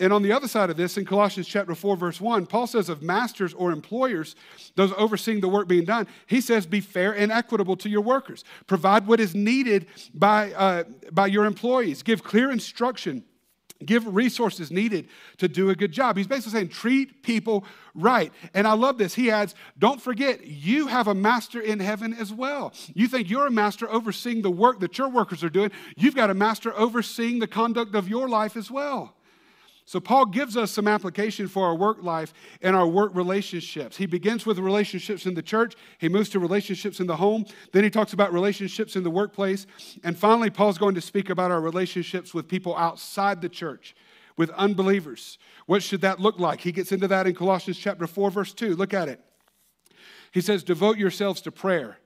And 0.00 0.12
on 0.12 0.22
the 0.22 0.32
other 0.32 0.48
side 0.48 0.70
of 0.70 0.76
this, 0.76 0.96
in 0.96 1.04
Colossians 1.04 1.46
chapter 1.46 1.74
4, 1.74 1.96
verse 1.96 2.20
1, 2.20 2.46
Paul 2.46 2.66
says 2.66 2.88
of 2.88 3.02
masters 3.02 3.54
or 3.54 3.70
employers, 3.70 4.34
those 4.74 4.92
overseeing 4.96 5.40
the 5.40 5.48
work 5.48 5.68
being 5.68 5.84
done, 5.84 6.08
he 6.26 6.40
says, 6.40 6.66
be 6.66 6.80
fair 6.80 7.12
and 7.12 7.30
equitable 7.30 7.76
to 7.76 7.88
your 7.88 8.00
workers. 8.00 8.42
Provide 8.66 9.06
what 9.06 9.20
is 9.20 9.34
needed 9.34 9.86
by, 10.12 10.52
uh, 10.54 10.84
by 11.12 11.28
your 11.28 11.44
employees. 11.44 12.02
Give 12.02 12.24
clear 12.24 12.50
instruction. 12.50 13.24
Give 13.84 14.14
resources 14.14 14.70
needed 14.70 15.08
to 15.38 15.48
do 15.48 15.70
a 15.70 15.74
good 15.74 15.92
job. 15.92 16.16
He's 16.16 16.26
basically 16.26 16.58
saying, 16.58 16.68
treat 16.70 17.22
people 17.22 17.64
right. 17.94 18.32
And 18.54 18.66
I 18.66 18.72
love 18.72 18.98
this. 18.98 19.14
He 19.14 19.30
adds, 19.30 19.54
don't 19.78 20.00
forget, 20.00 20.46
you 20.46 20.86
have 20.86 21.08
a 21.08 21.14
master 21.14 21.60
in 21.60 21.80
heaven 21.80 22.14
as 22.14 22.32
well. 22.32 22.72
You 22.94 23.08
think 23.08 23.28
you're 23.28 23.46
a 23.46 23.50
master 23.50 23.90
overseeing 23.90 24.42
the 24.42 24.50
work 24.50 24.80
that 24.80 24.98
your 24.98 25.08
workers 25.08 25.44
are 25.44 25.50
doing, 25.50 25.70
you've 25.96 26.16
got 26.16 26.30
a 26.30 26.34
master 26.34 26.76
overseeing 26.76 27.38
the 27.38 27.46
conduct 27.46 27.94
of 27.94 28.08
your 28.08 28.28
life 28.28 28.56
as 28.56 28.70
well. 28.70 29.16
So, 29.84 29.98
Paul 29.98 30.26
gives 30.26 30.56
us 30.56 30.70
some 30.70 30.86
application 30.86 31.48
for 31.48 31.66
our 31.66 31.74
work 31.74 32.02
life 32.02 32.32
and 32.60 32.76
our 32.76 32.86
work 32.86 33.14
relationships. 33.14 33.96
He 33.96 34.06
begins 34.06 34.46
with 34.46 34.58
relationships 34.58 35.26
in 35.26 35.34
the 35.34 35.42
church, 35.42 35.74
he 35.98 36.08
moves 36.08 36.28
to 36.30 36.38
relationships 36.38 37.00
in 37.00 37.06
the 37.06 37.16
home, 37.16 37.44
then 37.72 37.82
he 37.82 37.90
talks 37.90 38.12
about 38.12 38.32
relationships 38.32 38.94
in 38.94 39.02
the 39.02 39.10
workplace, 39.10 39.66
and 40.04 40.16
finally, 40.16 40.50
Paul's 40.50 40.78
going 40.78 40.94
to 40.94 41.00
speak 41.00 41.30
about 41.30 41.50
our 41.50 41.60
relationships 41.60 42.32
with 42.32 42.48
people 42.48 42.76
outside 42.76 43.40
the 43.40 43.48
church, 43.48 43.96
with 44.36 44.50
unbelievers. 44.50 45.38
What 45.66 45.82
should 45.82 46.02
that 46.02 46.20
look 46.20 46.38
like? 46.38 46.60
He 46.60 46.72
gets 46.72 46.92
into 46.92 47.08
that 47.08 47.26
in 47.26 47.34
Colossians 47.34 47.78
chapter 47.78 48.06
4, 48.06 48.30
verse 48.30 48.54
2. 48.54 48.76
Look 48.76 48.94
at 48.94 49.08
it. 49.08 49.20
He 50.30 50.40
says, 50.40 50.62
Devote 50.62 50.96
yourselves 50.96 51.40
to 51.42 51.52
prayer 51.52 51.98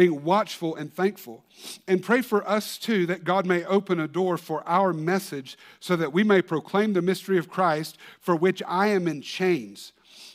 being 0.00 0.24
watchful 0.24 0.74
and 0.76 0.90
thankful. 0.90 1.44
And 1.86 2.02
pray 2.02 2.22
for 2.22 2.48
us 2.48 2.78
too 2.78 3.04
that 3.04 3.22
God 3.22 3.44
may 3.44 3.66
open 3.66 4.00
a 4.00 4.08
door 4.08 4.38
for 4.38 4.66
our 4.66 4.94
message 4.94 5.58
so 5.78 5.94
that 5.94 6.10
we 6.10 6.24
may 6.24 6.40
proclaim 6.40 6.94
the 6.94 7.02
mystery 7.02 7.36
of 7.36 7.50
Christ 7.50 7.98
for 8.18 8.34
which 8.34 8.62
I 8.66 8.86
am 8.86 9.06
in 9.06 9.20
chains. 9.20 9.92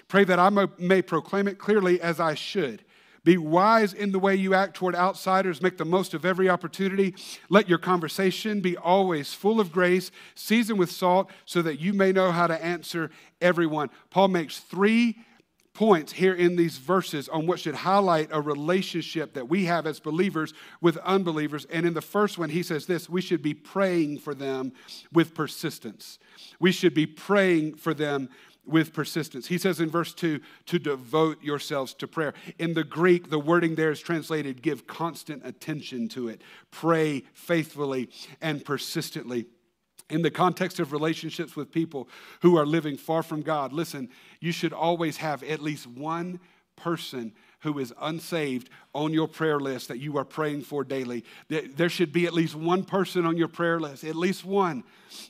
Pray 0.08 0.24
that 0.26 0.38
I 0.38 0.52
may 0.78 1.02
proclaim 1.02 1.48
it 1.48 1.58
clearly 1.58 2.00
as 2.00 2.20
I 2.20 2.36
should. 2.36 2.84
Be 3.24 3.40
wise 3.40 3.92
in 3.92 4.12
the 4.12 4.20
way 4.20 4.36
you 4.36 4.54
act 4.54 4.76
toward 4.76 4.94
outsiders. 4.94 5.64
Make 5.64 5.80
the 5.80 5.84
most 5.84 6.14
of 6.14 6.26
every 6.26 6.48
opportunity. 6.48 7.16
Let 7.50 7.68
your 7.68 7.80
conversation 7.80 8.62
be 8.62 8.78
always 8.78 9.34
full 9.34 9.60
of 9.60 9.72
grace, 9.72 10.12
seasoned 10.36 10.78
with 10.78 10.92
salt, 10.92 11.32
so 11.46 11.64
that 11.64 11.80
you 11.80 11.92
may 11.92 12.12
know 12.12 12.32
how 12.32 12.46
to 12.46 12.64
answer 12.64 13.10
everyone. 13.42 13.90
Paul 14.12 14.28
makes 14.28 14.60
three 14.60 15.25
points 15.76 16.14
here 16.14 16.34
in 16.34 16.56
these 16.56 16.80
verses 16.80 17.30
on 17.30 17.46
what 17.46 17.60
should 17.60 17.76
highlight 17.76 18.30
a 18.32 18.42
relationship 18.42 19.34
that 19.34 19.48
we 19.48 19.66
have 19.66 19.86
as 19.86 20.00
believers 20.00 20.54
with 20.82 20.98
unbelievers. 20.98 21.66
And 21.66 21.86
in 21.86 21.94
the 21.94 22.02
first 22.02 22.40
one, 22.40 22.50
he 22.50 22.64
says 22.64 22.88
this 22.88 23.08
we 23.08 23.22
should 23.22 23.44
be 23.44 23.54
praying 23.54 24.20
for 24.20 24.34
them 24.34 24.72
with 25.14 25.36
persistence. 25.36 26.18
We 26.60 26.72
should 26.72 26.94
be 26.94 27.06
praying 27.06 27.76
for 27.76 27.94
them 27.94 28.30
with 28.66 28.94
persistence. 28.94 29.48
He 29.48 29.58
says 29.58 29.80
in 29.80 29.90
verse 29.90 30.14
2 30.14 30.40
to 30.66 30.80
devote 30.80 31.44
yourselves 31.44 31.94
to 31.96 32.08
prayer. 32.08 32.34
In 32.58 32.74
the 32.74 32.84
Greek, 32.84 33.30
the 33.30 33.38
wording 33.38 33.76
there 33.76 33.92
is 33.92 34.00
translated 34.00 34.62
give 34.62 34.88
constant 34.88 35.46
attention 35.46 36.08
to 36.10 36.30
it, 36.30 36.42
pray 36.72 37.24
faithfully 37.34 38.10
and 38.42 38.66
persistently 38.66 39.46
in 40.10 40.22
the 40.22 40.32
context 40.32 40.80
of 40.80 40.92
relationships 40.92 41.56
with 41.56 41.72
people 41.72 42.08
who 42.42 42.58
are 42.58 42.66
living 42.66 42.98
far 42.98 43.24
from 43.24 43.42
God, 43.42 43.74
listen, 43.74 44.10
you 44.40 44.52
should 44.52 44.74
always 44.74 45.18
have 45.18 45.44
at 45.44 45.62
least 45.62 45.88
one 45.88 46.40
person 46.76 47.34
who 47.62 47.80
is 47.80 47.94
unsaved 48.00 48.70
on 48.96 49.14
your 49.14 49.28
prayer 49.28 49.60
list 49.60 49.90
that 49.90 50.00
you 50.00 50.18
are 50.18 50.26
praying 50.26 50.62
for 50.62 50.84
daily. 50.84 51.24
There 51.50 51.90
should 51.90 52.12
be 52.14 52.26
at 52.26 52.34
least 52.34 52.56
one 52.56 52.84
person 52.84 53.26
on 53.26 53.38
your 53.38 53.50
prayer 53.50 53.80
list, 53.80 54.04
at 54.04 54.16
least 54.16 54.46
one 54.46 54.84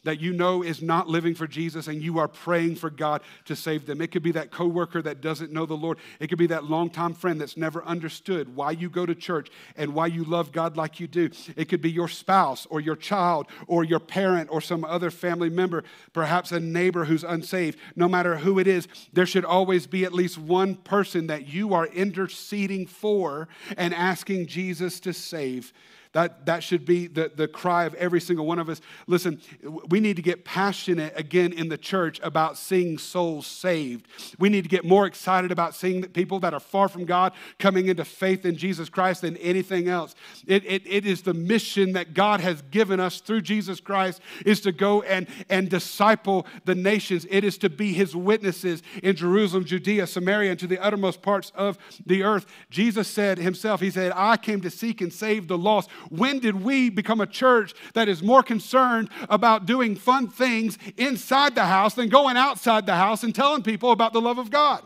that 0.03 0.20
you 0.20 0.34
know 0.34 0.63
is 0.63 0.82
not 0.82 1.07
living 1.07 1.36
for 1.36 1.47
Jesus 1.47 1.88
and 1.88 2.01
you 2.01 2.18
are 2.18 2.28
praying 2.28 2.76
for 2.76 2.89
God 2.89 3.22
to 3.45 3.55
save 3.55 3.86
them. 3.86 4.01
It 4.01 4.11
could 4.11 4.24
be 4.24 4.32
that 4.32 4.51
coworker 4.51 5.01
that 5.01 5.22
doesn't 5.22 5.51
know 5.51 5.66
the 5.66 5.76
Lord. 5.76 5.97
It 6.20 6.28
could 6.28 6.38
be 6.38 6.47
that 6.47 6.66
longtime 6.66 7.13
friend 7.13 7.39
that's 7.39 7.57
never 7.57 7.84
understood 7.84 8.55
why 8.55 8.72
you 8.72 8.89
go 8.89 9.05
to 9.05 9.16
church 9.16 9.49
and 9.76 9.93
why 9.93 10.07
you 10.07 10.24
love 10.24 10.51
God 10.51 10.78
like 10.78 10.99
you 10.99 11.07
do. 11.07 11.30
It 11.55 11.66
could 11.66 11.82
be 11.82 11.91
your 11.91 12.07
spouse 12.07 12.66
or 12.68 12.80
your 12.80 12.95
child 12.95 13.47
or 13.68 13.84
your 13.84 13.99
parent 13.99 14.49
or 14.51 14.61
some 14.61 14.84
other 14.86 15.11
family 15.11 15.49
member, 15.49 15.84
perhaps 16.13 16.51
a 16.51 16.59
neighbor 16.59 17.05
who's 17.05 17.24
unsaved. 17.24 17.78
No 17.95 18.07
matter 18.07 18.38
who 18.38 18.59
it 18.59 18.68
is, 18.68 18.88
there 19.13 19.26
should 19.26 19.45
always 19.45 19.88
be 19.88 20.05
at 20.05 20.13
least 20.13 20.38
one 20.38 20.76
person 20.76 21.28
that 21.28 21.47
you 21.47 21.74
are 21.74 21.88
interceding 21.88 22.88
for 22.88 23.47
and 23.78 23.93
asking 23.93 24.47
Jesus 24.47 24.99
to 25.01 25.14
save. 25.14 25.74
That, 26.16 26.45
that 26.45 26.63
should 26.63 26.86
be 26.86 27.07
the, 27.07 27.30
the 27.36 27.45
cry 27.45 27.84
of 27.84 27.93
every 27.95 28.22
single 28.22 28.45
one 28.45 28.57
of 28.57 28.70
us. 28.70 28.80
Listen, 29.05 29.41
we 29.89 29.99
need 29.99 30.16
to 30.16 30.22
get 30.22 30.45
passionate 30.45 31.11
again 31.18 31.51
in 31.51 31.68
the 31.68 31.78
church 31.78 32.22
about 32.24 32.57
seeing 32.57 32.97
souls 32.97 33.45
saved. 33.45 34.07
We 34.39 34.47
need 34.47 34.63
to 34.63 34.70
get 34.70 34.86
more 34.86 35.07
excited 35.07 35.51
about 35.51 35.76
seeing 35.76 36.03
people 36.03 36.39
that 36.39 36.53
are 36.53 36.61
far 36.61 36.88
from 36.88 37.03
God 37.03 37.34
coming 37.59 37.89
into 37.89 38.05
faith 38.05 38.45
in 38.45 38.55
Jesus 38.55 38.88
Christ 38.88 39.24
than 39.24 39.36
anything 39.38 39.89
else. 39.89 40.16
It, 40.47 40.63
it, 40.63 40.84
it 40.86 41.05
is 41.05 41.24
the 41.24 41.34
mission 41.34 41.91
that 41.91 42.13
God 42.13 42.39
has 42.39 42.61
given 42.72 43.01
us 43.01 43.20
through 43.20 43.41
Jesus 43.41 43.82
Christ 43.82 44.22
is 44.45 44.61
to 44.61 44.72
go 44.72 45.01
and, 45.01 45.28
and 45.49 45.70
disciple 45.70 46.47
the 46.63 46.76
nations. 46.76 47.28
It 47.30 47.43
is 47.43 47.57
to 47.57 47.70
be 47.70 47.91
his 47.91 48.16
witnesses 48.16 48.84
in 49.03 49.18
Jerusalem, 49.18 49.66
Judea, 49.66 50.07
Samaria, 50.07 50.51
and 50.51 50.59
to 50.61 50.68
the 50.68 50.80
uttermost 50.80 51.22
parts 51.22 51.51
of 51.55 51.78
the 52.05 52.24
earth. 52.24 52.45
Jesus 52.70 53.09
said 53.09 53.38
himself, 53.38 53.82
he 53.82 53.91
said, 53.91 54.13
I 54.16 54.38
came 54.38 54.61
to 54.61 54.70
seek 54.70 55.01
and 55.01 55.11
save 55.11 55.49
the 55.49 55.57
lost. 55.57 55.89
When 56.10 56.39
did 56.39 56.64
we 56.64 56.89
become 56.89 57.22
a 57.22 57.28
church 57.28 57.74
that 57.93 58.08
is 58.08 58.22
more 58.22 58.43
concerned 58.43 59.10
about 59.30 59.66
doing 59.66 59.95
fun 59.95 60.28
things 60.28 60.78
inside 60.97 61.56
the 61.56 61.66
house 61.66 61.95
than 61.95 62.10
going 62.10 62.38
outside 62.38 62.86
the 62.86 62.95
house 62.95 63.24
and 63.24 63.34
telling 63.34 63.64
people 63.64 63.91
about 63.91 64.14
the 64.14 64.22
love 64.22 64.38
of 64.38 64.49
God? 64.49 64.84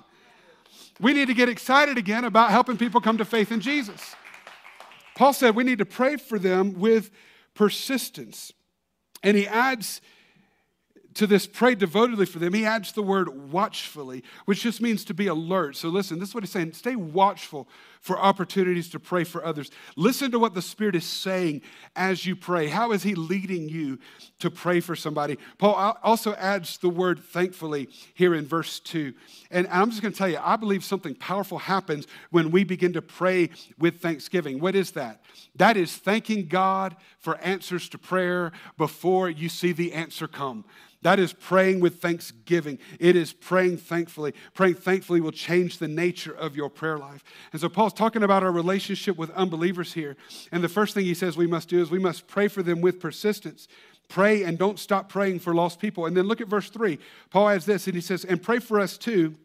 We 0.99 1.13
need 1.13 1.27
to 1.27 1.33
get 1.33 1.49
excited 1.49 1.97
again 1.97 2.25
about 2.25 2.51
helping 2.51 2.77
people 2.77 2.99
come 2.99 3.17
to 3.17 3.25
faith 3.25 3.51
in 3.51 3.61
Jesus. 3.61 4.15
Paul 5.15 5.33
said 5.33 5.55
we 5.55 5.63
need 5.63 5.79
to 5.79 5.85
pray 5.85 6.17
for 6.17 6.39
them 6.39 6.79
with 6.79 7.11
persistence. 7.53 8.53
And 9.23 9.35
he 9.35 9.47
adds 9.47 10.01
to 11.15 11.27
this 11.27 11.47
pray 11.47 11.75
devotedly 11.75 12.25
for 12.25 12.39
them, 12.39 12.53
he 12.53 12.65
adds 12.65 12.91
the 12.91 13.01
word 13.01 13.51
watchfully, 13.51 14.23
which 14.45 14.61
just 14.61 14.81
means 14.81 15.03
to 15.05 15.13
be 15.13 15.27
alert. 15.27 15.75
So 15.75 15.89
listen, 15.89 16.19
this 16.19 16.29
is 16.29 16.35
what 16.35 16.43
he's 16.43 16.51
saying 16.51 16.73
stay 16.73 16.95
watchful 16.95 17.67
for 18.01 18.17
opportunities 18.17 18.89
to 18.89 18.99
pray 18.99 19.23
for 19.23 19.43
others. 19.45 19.69
Listen 19.95 20.31
to 20.31 20.39
what 20.39 20.53
the 20.53 20.61
Spirit 20.61 20.95
is 20.95 21.05
saying 21.05 21.61
as 21.95 22.25
you 22.25 22.35
pray. 22.35 22.67
How 22.67 22.91
is 22.91 23.03
He 23.03 23.15
leading 23.15 23.67
you 23.67 23.99
to 24.39 24.49
pray 24.49 24.79
for 24.79 24.95
somebody? 24.95 25.37
Paul 25.57 25.97
also 26.01 26.33
adds 26.35 26.77
the 26.77 26.89
word 26.89 27.19
thankfully 27.19 27.89
here 28.13 28.33
in 28.33 28.45
verse 28.45 28.79
2. 28.79 29.13
And 29.51 29.67
I'm 29.67 29.89
just 29.89 30.01
going 30.01 30.13
to 30.13 30.17
tell 30.17 30.29
you, 30.29 30.39
I 30.41 30.55
believe 30.55 30.83
something 30.83 31.15
powerful 31.15 31.57
happens 31.57 32.07
when 32.29 32.51
we 32.51 32.63
begin 32.63 32.93
to 32.93 33.01
pray 33.01 33.49
with 33.77 34.01
thanksgiving. 34.01 34.59
What 34.59 34.75
is 34.75 34.91
that? 34.91 35.21
That 35.55 35.75
is 35.75 35.95
thanking 35.97 36.47
God 36.47 36.95
for 37.19 37.37
answers 37.39 37.89
to 37.89 37.97
prayer 37.97 38.51
before 38.77 39.29
you 39.29 39.49
see 39.49 39.73
the 39.73 39.93
answer 39.93 40.27
come. 40.27 40.63
That 41.01 41.19
is 41.19 41.31
praying 41.31 41.79
with 41.79 42.01
thanksgiving. 42.01 42.77
It 42.99 43.15
is 43.15 43.31
praying 43.31 43.77
thankfully. 43.77 44.33
Praying 44.53 44.75
thankfully 44.75 45.21
will 45.21 45.31
change 45.31 45.77
the 45.77 45.87
nature 45.87 46.33
of 46.33 46.57
your 46.57 46.69
prayer 46.69 46.97
life. 46.97 47.23
And 47.53 47.61
so 47.61 47.69
Paul's 47.69 47.93
talking 47.93 48.23
about 48.23 48.43
our 48.43 48.51
relationship 48.51 49.17
with 49.17 49.29
unbelievers 49.31 49.93
here. 49.93 50.17
And 50.51 50.61
the 50.61 50.67
first 50.67 50.93
thing 50.93 51.05
he 51.05 51.13
says 51.13 51.37
we 51.37 51.47
must 51.47 51.69
do 51.69 51.81
is 51.81 51.89
we 51.89 51.99
must 51.99 52.27
pray 52.27 52.49
for 52.49 52.61
them 52.61 52.81
with 52.81 52.99
persistence. 52.99 53.69
Pray 54.09 54.43
and 54.43 54.57
don't 54.57 54.77
stop 54.77 55.07
praying 55.07 55.39
for 55.39 55.55
lost 55.55 55.79
people. 55.79 56.05
And 56.05 56.17
then 56.17 56.25
look 56.25 56.41
at 56.41 56.47
verse 56.47 56.69
3. 56.69 56.99
Paul 57.29 57.49
adds 57.49 57.65
this 57.65 57.87
and 57.87 57.95
he 57.95 58.01
says, 58.01 58.25
And 58.25 58.41
pray 58.41 58.59
for 58.59 58.79
us 58.79 58.97
too 58.97 59.35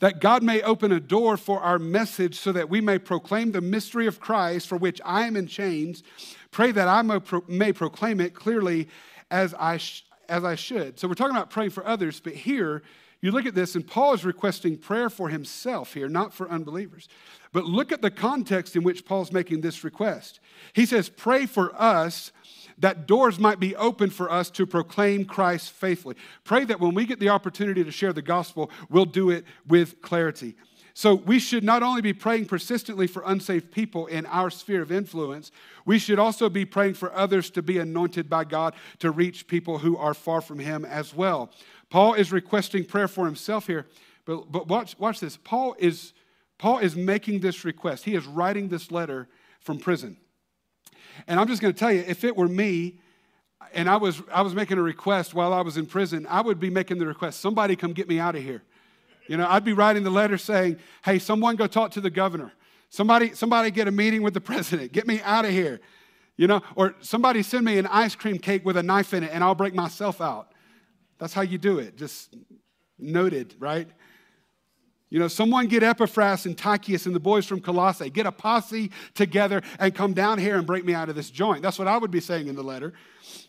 that 0.00 0.20
God 0.20 0.42
may 0.42 0.62
open 0.62 0.92
a 0.92 1.00
door 1.00 1.36
for 1.36 1.60
our 1.60 1.78
message 1.78 2.38
so 2.38 2.52
that 2.52 2.70
we 2.70 2.80
may 2.80 2.98
proclaim 2.98 3.52
the 3.52 3.60
mystery 3.60 4.06
of 4.06 4.20
Christ 4.20 4.66
for 4.66 4.76
which 4.76 5.00
I 5.04 5.26
am 5.26 5.36
in 5.36 5.46
chains. 5.46 6.02
Pray 6.50 6.72
that 6.72 6.88
I 6.88 7.02
may, 7.02 7.72
proclaim 7.72 8.20
it 8.20 8.34
clearly 8.34 8.88
as 9.30 9.54
I, 9.54 9.78
sh- 9.78 10.04
as 10.28 10.44
I 10.44 10.54
should. 10.54 10.98
So 10.98 11.08
we're 11.08 11.14
talking 11.14 11.36
about 11.36 11.50
praying 11.50 11.70
for 11.70 11.86
others, 11.86 12.20
but 12.20 12.34
here 12.34 12.82
you 13.22 13.32
look 13.32 13.46
at 13.46 13.54
this, 13.54 13.74
and 13.74 13.86
Paul 13.86 14.14
is 14.14 14.24
requesting 14.24 14.76
prayer 14.76 15.08
for 15.08 15.28
himself 15.28 15.94
here, 15.94 16.08
not 16.08 16.34
for 16.34 16.48
unbelievers. 16.50 17.08
But 17.52 17.64
look 17.64 17.90
at 17.90 18.02
the 18.02 18.10
context 18.10 18.76
in 18.76 18.82
which 18.82 19.06
Paul's 19.06 19.32
making 19.32 19.62
this 19.62 19.84
request. 19.84 20.40
He 20.74 20.84
says, 20.84 21.08
Pray 21.08 21.46
for 21.46 21.74
us 21.80 22.30
that 22.78 23.06
doors 23.06 23.38
might 23.38 23.58
be 23.58 23.74
open 23.74 24.10
for 24.10 24.30
us 24.30 24.50
to 24.50 24.66
proclaim 24.66 25.24
Christ 25.24 25.72
faithfully. 25.72 26.16
Pray 26.44 26.64
that 26.66 26.78
when 26.78 26.94
we 26.94 27.06
get 27.06 27.18
the 27.18 27.30
opportunity 27.30 27.82
to 27.82 27.90
share 27.90 28.12
the 28.12 28.20
gospel, 28.20 28.70
we'll 28.90 29.06
do 29.06 29.30
it 29.30 29.44
with 29.66 30.02
clarity. 30.02 30.54
So 30.98 31.14
we 31.14 31.38
should 31.38 31.62
not 31.62 31.82
only 31.82 32.00
be 32.00 32.14
praying 32.14 32.46
persistently 32.46 33.06
for 33.06 33.22
unsaved 33.26 33.70
people 33.70 34.06
in 34.06 34.24
our 34.24 34.48
sphere 34.48 34.80
of 34.80 34.90
influence, 34.90 35.52
we 35.84 35.98
should 35.98 36.18
also 36.18 36.48
be 36.48 36.64
praying 36.64 36.94
for 36.94 37.12
others 37.12 37.50
to 37.50 37.60
be 37.60 37.76
anointed 37.76 38.30
by 38.30 38.44
God 38.44 38.74
to 39.00 39.10
reach 39.10 39.46
people 39.46 39.76
who 39.76 39.98
are 39.98 40.14
far 40.14 40.40
from 40.40 40.58
Him 40.58 40.86
as 40.86 41.12
well. 41.14 41.50
Paul 41.90 42.14
is 42.14 42.32
requesting 42.32 42.86
prayer 42.86 43.08
for 43.08 43.26
himself 43.26 43.66
here, 43.66 43.84
but, 44.24 44.50
but 44.50 44.68
watch, 44.68 44.98
watch 44.98 45.20
this. 45.20 45.36
Paul 45.36 45.76
is, 45.78 46.14
Paul 46.56 46.78
is 46.78 46.96
making 46.96 47.40
this 47.40 47.62
request. 47.62 48.04
He 48.04 48.14
is 48.14 48.24
writing 48.24 48.68
this 48.68 48.90
letter 48.90 49.28
from 49.60 49.78
prison. 49.78 50.16
And 51.26 51.38
I'm 51.38 51.46
just 51.46 51.60
going 51.60 51.74
to 51.74 51.78
tell 51.78 51.92
you, 51.92 52.04
if 52.08 52.24
it 52.24 52.34
were 52.34 52.48
me, 52.48 53.00
and 53.74 53.90
I 53.90 53.98
was, 53.98 54.22
I 54.32 54.40
was 54.40 54.54
making 54.54 54.78
a 54.78 54.82
request 54.82 55.34
while 55.34 55.52
I 55.52 55.60
was 55.60 55.76
in 55.76 55.84
prison, 55.84 56.26
I 56.26 56.40
would 56.40 56.58
be 56.58 56.70
making 56.70 56.96
the 56.96 57.06
request 57.06 57.40
somebody 57.40 57.76
come 57.76 57.92
get 57.92 58.08
me 58.08 58.18
out 58.18 58.34
of 58.34 58.42
here. 58.42 58.62
You 59.28 59.36
know, 59.36 59.46
I'd 59.48 59.64
be 59.64 59.72
writing 59.72 60.04
the 60.04 60.10
letter 60.10 60.38
saying, 60.38 60.78
hey, 61.04 61.18
someone 61.18 61.56
go 61.56 61.66
talk 61.66 61.90
to 61.92 62.00
the 62.00 62.10
governor. 62.10 62.52
Somebody, 62.88 63.34
somebody 63.34 63.70
get 63.70 63.88
a 63.88 63.90
meeting 63.90 64.22
with 64.22 64.34
the 64.34 64.40
president. 64.52 64.92
Get 64.92 65.06
me 65.06 65.20
out 65.22 65.44
of 65.44 65.50
here. 65.50 65.80
You 66.36 66.46
know, 66.46 66.62
or 66.74 66.94
somebody 67.00 67.42
send 67.42 67.64
me 67.64 67.78
an 67.78 67.86
ice 67.86 68.14
cream 68.14 68.38
cake 68.38 68.64
with 68.64 68.76
a 68.76 68.82
knife 68.82 69.14
in 69.14 69.24
it 69.24 69.30
and 69.32 69.42
I'll 69.42 69.54
break 69.54 69.74
myself 69.74 70.20
out. 70.20 70.52
That's 71.18 71.32
how 71.32 71.42
you 71.42 71.56
do 71.56 71.78
it. 71.78 71.96
Just 71.96 72.36
noted, 72.98 73.54
right? 73.58 73.88
You 75.08 75.18
know, 75.18 75.28
someone 75.28 75.66
get 75.66 75.82
Epaphras 75.82 76.46
and 76.46 76.58
Tychicus 76.58 77.06
and 77.06 77.14
the 77.14 77.20
boys 77.20 77.46
from 77.46 77.60
Colossae. 77.60 78.10
Get 78.10 78.26
a 78.26 78.32
posse 78.32 78.90
together 79.14 79.62
and 79.78 79.94
come 79.94 80.12
down 80.12 80.38
here 80.38 80.56
and 80.56 80.66
break 80.66 80.84
me 80.84 80.94
out 80.94 81.08
of 81.08 81.14
this 81.14 81.30
joint. 81.30 81.62
That's 81.62 81.78
what 81.78 81.88
I 81.88 81.96
would 81.96 82.10
be 82.10 82.20
saying 82.20 82.48
in 82.48 82.56
the 82.56 82.64
letter. 82.64 82.92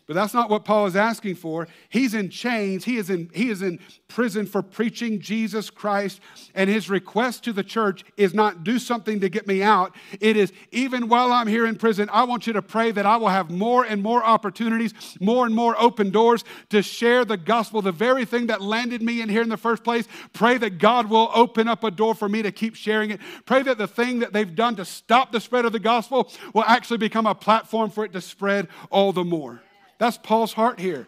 But 0.08 0.14
that's 0.14 0.32
not 0.32 0.48
what 0.48 0.64
Paul 0.64 0.86
is 0.86 0.96
asking 0.96 1.34
for. 1.34 1.68
He's 1.90 2.14
in 2.14 2.30
chains. 2.30 2.86
He 2.86 2.96
is 2.96 3.10
in, 3.10 3.30
he 3.34 3.50
is 3.50 3.60
in 3.60 3.78
prison 4.08 4.46
for 4.46 4.62
preaching 4.62 5.20
Jesus 5.20 5.68
Christ. 5.68 6.20
And 6.54 6.70
his 6.70 6.88
request 6.88 7.44
to 7.44 7.52
the 7.52 7.62
church 7.62 8.06
is 8.16 8.32
not 8.32 8.64
do 8.64 8.78
something 8.78 9.20
to 9.20 9.28
get 9.28 9.46
me 9.46 9.62
out. 9.62 9.94
It 10.18 10.38
is, 10.38 10.50
even 10.72 11.10
while 11.10 11.30
I'm 11.30 11.46
here 11.46 11.66
in 11.66 11.76
prison, 11.76 12.08
I 12.10 12.24
want 12.24 12.46
you 12.46 12.54
to 12.54 12.62
pray 12.62 12.90
that 12.90 13.04
I 13.04 13.18
will 13.18 13.28
have 13.28 13.50
more 13.50 13.84
and 13.84 14.02
more 14.02 14.24
opportunities, 14.24 14.94
more 15.20 15.44
and 15.44 15.54
more 15.54 15.78
open 15.78 16.08
doors 16.08 16.42
to 16.70 16.80
share 16.80 17.26
the 17.26 17.36
gospel, 17.36 17.82
the 17.82 17.92
very 17.92 18.24
thing 18.24 18.46
that 18.46 18.62
landed 18.62 19.02
me 19.02 19.20
in 19.20 19.28
here 19.28 19.42
in 19.42 19.50
the 19.50 19.58
first 19.58 19.84
place. 19.84 20.08
Pray 20.32 20.56
that 20.56 20.78
God 20.78 21.10
will 21.10 21.30
open 21.34 21.68
up 21.68 21.84
a 21.84 21.90
door 21.90 22.14
for 22.14 22.30
me 22.30 22.40
to 22.40 22.50
keep 22.50 22.76
sharing 22.76 23.10
it. 23.10 23.20
Pray 23.44 23.62
that 23.62 23.76
the 23.76 23.86
thing 23.86 24.20
that 24.20 24.32
they've 24.32 24.54
done 24.54 24.74
to 24.76 24.86
stop 24.86 25.32
the 25.32 25.40
spread 25.40 25.66
of 25.66 25.72
the 25.72 25.78
gospel 25.78 26.32
will 26.54 26.64
actually 26.64 26.96
become 26.96 27.26
a 27.26 27.34
platform 27.34 27.90
for 27.90 28.06
it 28.06 28.14
to 28.14 28.22
spread 28.22 28.68
all 28.90 29.12
the 29.12 29.22
more. 29.22 29.60
That's 29.98 30.18
Paul's 30.18 30.52
heart 30.52 30.78
here. 30.78 31.06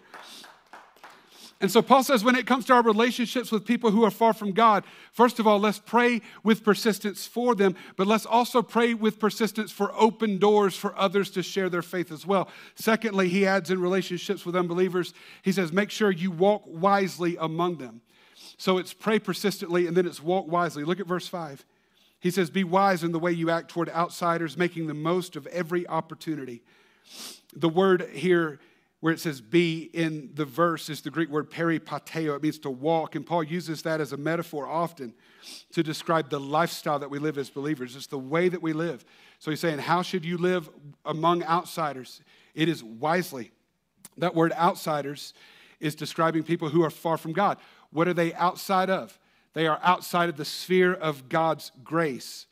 And 1.63 1.71
so 1.71 1.83
Paul 1.83 2.03
says 2.03 2.25
when 2.25 2.37
it 2.37 2.47
comes 2.47 2.65
to 2.67 2.73
our 2.73 2.83
relationships 2.83 3.53
with 3.53 3.67
people 3.67 3.91
who 3.91 4.03
are 4.03 4.11
far 4.11 4.33
from 4.33 4.53
God, 4.53 4.83
first 5.13 5.39
of 5.39 5.47
all, 5.47 5.59
let's 5.59 5.79
pray 5.79 6.23
with 6.43 6.65
persistence 6.65 7.27
for 7.27 7.55
them, 7.55 7.77
but 7.97 8.07
let's 8.07 8.25
also 8.25 8.63
pray 8.63 8.95
with 8.95 9.19
persistence 9.19 9.71
for 9.71 9.93
open 9.95 10.39
doors 10.39 10.75
for 10.75 10.99
others 10.99 11.31
to 11.33 11.43
share 11.43 11.69
their 11.69 11.83
faith 11.83 12.11
as 12.11 12.27
well. 12.27 12.49
Secondly, 12.77 13.29
he 13.29 13.47
adds 13.47 13.71
in 13.71 13.79
relationships 13.79 14.47
with 14.47 14.57
unbelievers, 14.57 15.13
he 15.43 15.53
says, 15.53 15.71
make 15.71 15.91
sure 15.91 16.11
you 16.11 16.31
walk 16.31 16.63
wisely 16.67 17.37
among 17.39 17.77
them. 17.77 18.01
So 18.57 18.79
it's 18.79 18.95
pray 18.95 19.19
persistently 19.19 19.87
and 19.87 19.95
then 19.95 20.07
it's 20.07 20.23
walk 20.23 20.49
wisely. 20.49 20.85
Look 20.85 20.99
at 20.99 21.07
verse 21.07 21.29
5. 21.29 21.65
He 22.21 22.31
says, 22.31 22.51
Be 22.51 22.65
wise 22.65 23.03
in 23.03 23.13
the 23.13 23.19
way 23.19 23.33
you 23.33 23.49
act 23.49 23.71
toward 23.71 23.89
outsiders, 23.89 24.57
making 24.57 24.87
the 24.87 24.95
most 24.95 25.35
of 25.37 25.47
every 25.47 25.89
opportunity. 25.89 26.63
The 27.55 27.71
word 27.71 28.11
here 28.13 28.61
where 29.01 29.13
it 29.13 29.21
says 29.21 29.41
be 29.41 29.91
in 29.95 30.31
the 30.35 30.45
verse 30.45 30.91
is 30.91 31.01
the 31.01 31.11
Greek 31.11 31.31
word 31.31 31.51
peripateo. 31.51 32.37
It 32.37 32.43
means 32.43 32.59
to 32.61 32.71
walk. 32.71 33.15
And 33.15 33.27
Paul 33.27 33.43
uses 33.43 33.83
that 33.83 34.01
as 34.01 34.13
a 34.13 34.17
metaphor 34.17 34.67
often 34.67 35.15
to 35.73 35.83
describe 35.83 36.29
the 36.29 36.39
lifestyle 36.39 36.99
that 36.99 37.11
we 37.11 37.19
live 37.19 37.39
as 37.39 37.49
believers. 37.49 37.97
It's 37.97 38.07
the 38.07 38.19
way 38.19 38.51
that 38.51 38.63
we 38.63 38.75
live. 38.75 39.05
So 39.39 39.51
he's 39.51 39.61
saying, 39.61 39.79
How 39.79 40.03
should 40.03 40.25
you 40.25 40.37
live 40.37 40.69
among 41.07 41.43
outsiders? 41.45 42.21
It 42.55 42.69
is 42.69 42.85
wisely. 42.85 43.53
That 44.19 44.35
word 44.35 44.53
outsiders 44.53 45.33
is 45.81 45.95
describing 45.95 46.43
people 46.43 46.69
who 46.69 46.85
are 46.85 46.91
far 46.91 47.17
from 47.17 47.33
God. 47.33 47.57
What 47.91 48.07
are 48.07 48.15
they 48.15 48.35
outside 48.35 48.91
of? 48.91 49.19
They 49.55 49.67
are 49.67 49.81
outside 49.83 50.29
of 50.29 50.37
the 50.37 50.45
sphere 50.45 50.93
of 50.93 51.29
God's 51.29 51.73
grace. 51.83 52.47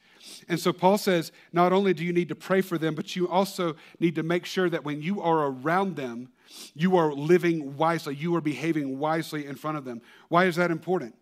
And 0.48 0.58
so 0.58 0.72
Paul 0.72 0.98
says, 0.98 1.32
not 1.52 1.72
only 1.72 1.94
do 1.94 2.04
you 2.04 2.12
need 2.12 2.28
to 2.28 2.34
pray 2.34 2.60
for 2.60 2.78
them, 2.78 2.94
but 2.94 3.14
you 3.16 3.28
also 3.28 3.76
need 4.00 4.14
to 4.16 4.22
make 4.22 4.44
sure 4.44 4.68
that 4.68 4.84
when 4.84 5.00
you 5.02 5.22
are 5.22 5.46
around 5.46 5.96
them, 5.96 6.30
you 6.74 6.96
are 6.96 7.12
living 7.12 7.76
wisely. 7.76 8.14
You 8.14 8.34
are 8.36 8.40
behaving 8.40 8.98
wisely 8.98 9.46
in 9.46 9.54
front 9.54 9.76
of 9.78 9.84
them. 9.84 10.00
Why 10.28 10.46
is 10.46 10.56
that 10.56 10.70
important? 10.70 11.14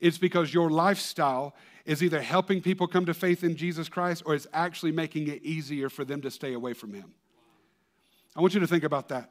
It's 0.00 0.18
because 0.18 0.52
your 0.52 0.70
lifestyle 0.70 1.54
is 1.84 2.02
either 2.02 2.20
helping 2.20 2.60
people 2.60 2.86
come 2.86 3.06
to 3.06 3.14
faith 3.14 3.44
in 3.44 3.56
Jesus 3.56 3.88
Christ 3.88 4.22
or 4.26 4.34
it's 4.34 4.46
actually 4.52 4.92
making 4.92 5.28
it 5.28 5.42
easier 5.42 5.88
for 5.88 6.04
them 6.04 6.20
to 6.22 6.30
stay 6.30 6.52
away 6.52 6.72
from 6.72 6.92
Him. 6.92 7.12
I 8.34 8.40
want 8.40 8.54
you 8.54 8.60
to 8.60 8.66
think 8.66 8.84
about 8.84 9.08
that. 9.08 9.30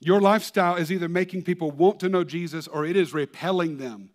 Your 0.00 0.20
lifestyle 0.20 0.76
is 0.76 0.92
either 0.92 1.08
making 1.08 1.42
people 1.42 1.70
want 1.70 2.00
to 2.00 2.08
know 2.08 2.24
Jesus 2.24 2.68
or 2.68 2.84
it 2.84 2.96
is 2.96 3.12
repelling 3.12 3.78
them 3.78 4.10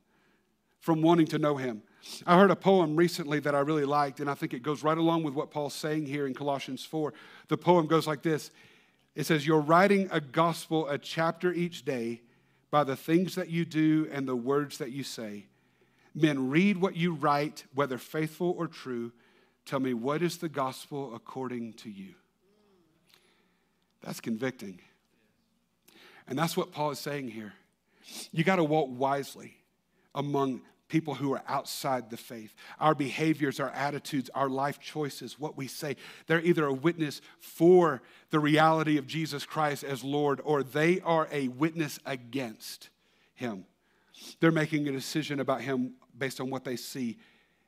from 0.79 1.01
wanting 1.01 1.27
to 1.27 1.39
know 1.39 1.57
Him. 1.57 1.83
I 2.25 2.37
heard 2.37 2.51
a 2.51 2.55
poem 2.55 2.95
recently 2.95 3.39
that 3.39 3.55
I 3.55 3.59
really 3.59 3.85
liked, 3.85 4.19
and 4.19 4.29
I 4.29 4.33
think 4.33 4.53
it 4.53 4.61
goes 4.61 4.83
right 4.83 4.97
along 4.97 5.23
with 5.23 5.33
what 5.33 5.51
Paul's 5.51 5.73
saying 5.73 6.05
here 6.05 6.27
in 6.27 6.33
Colossians 6.33 6.83
4. 6.83 7.13
The 7.47 7.57
poem 7.57 7.87
goes 7.87 8.07
like 8.07 8.21
this 8.21 8.51
it 9.15 9.25
says, 9.25 9.45
You're 9.45 9.61
writing 9.61 10.09
a 10.11 10.19
gospel, 10.19 10.87
a 10.87 10.97
chapter 10.97 11.53
each 11.53 11.85
day 11.85 12.21
by 12.71 12.83
the 12.83 12.95
things 12.95 13.35
that 13.35 13.49
you 13.49 13.65
do 13.65 14.07
and 14.11 14.27
the 14.27 14.35
words 14.35 14.79
that 14.79 14.91
you 14.91 15.03
say. 15.03 15.45
Men, 16.15 16.49
read 16.49 16.77
what 16.77 16.95
you 16.95 17.13
write, 17.13 17.65
whether 17.73 17.97
faithful 17.97 18.55
or 18.57 18.67
true. 18.67 19.11
Tell 19.65 19.79
me, 19.79 19.93
what 19.93 20.21
is 20.21 20.37
the 20.37 20.49
gospel 20.49 21.15
according 21.15 21.73
to 21.73 21.89
you? 21.89 22.15
That's 24.01 24.19
convicting. 24.19 24.81
And 26.27 26.37
that's 26.37 26.57
what 26.57 26.71
Paul 26.71 26.91
is 26.91 26.99
saying 26.99 27.29
here. 27.29 27.53
You 28.31 28.43
got 28.43 28.57
to 28.57 28.63
walk 28.63 28.89
wisely 28.91 29.55
among 30.13 30.61
people 30.93 31.15
who 31.15 31.33
are 31.33 31.41
outside 31.47 32.11
the 32.11 32.17
faith. 32.17 32.53
Our 32.79 32.93
behaviors, 32.93 33.59
our 33.59 33.71
attitudes, 33.71 34.29
our 34.35 34.47
life 34.47 34.79
choices, 34.79 35.39
what 35.39 35.57
we 35.57 35.65
say, 35.65 35.95
they're 36.27 36.39
either 36.39 36.67
a 36.67 36.73
witness 36.73 37.19
for 37.39 38.03
the 38.29 38.39
reality 38.39 38.99
of 38.99 39.07
Jesus 39.07 39.43
Christ 39.43 39.83
as 39.83 40.03
Lord 40.03 40.39
or 40.43 40.61
they 40.61 41.01
are 41.01 41.27
a 41.31 41.47
witness 41.47 41.97
against 42.05 42.89
Him. 43.33 43.65
They're 44.39 44.51
making 44.51 44.87
a 44.87 44.91
decision 44.91 45.39
about 45.39 45.61
Him 45.61 45.95
based 46.15 46.39
on 46.39 46.51
what 46.51 46.63
they 46.63 46.75
see 46.75 47.17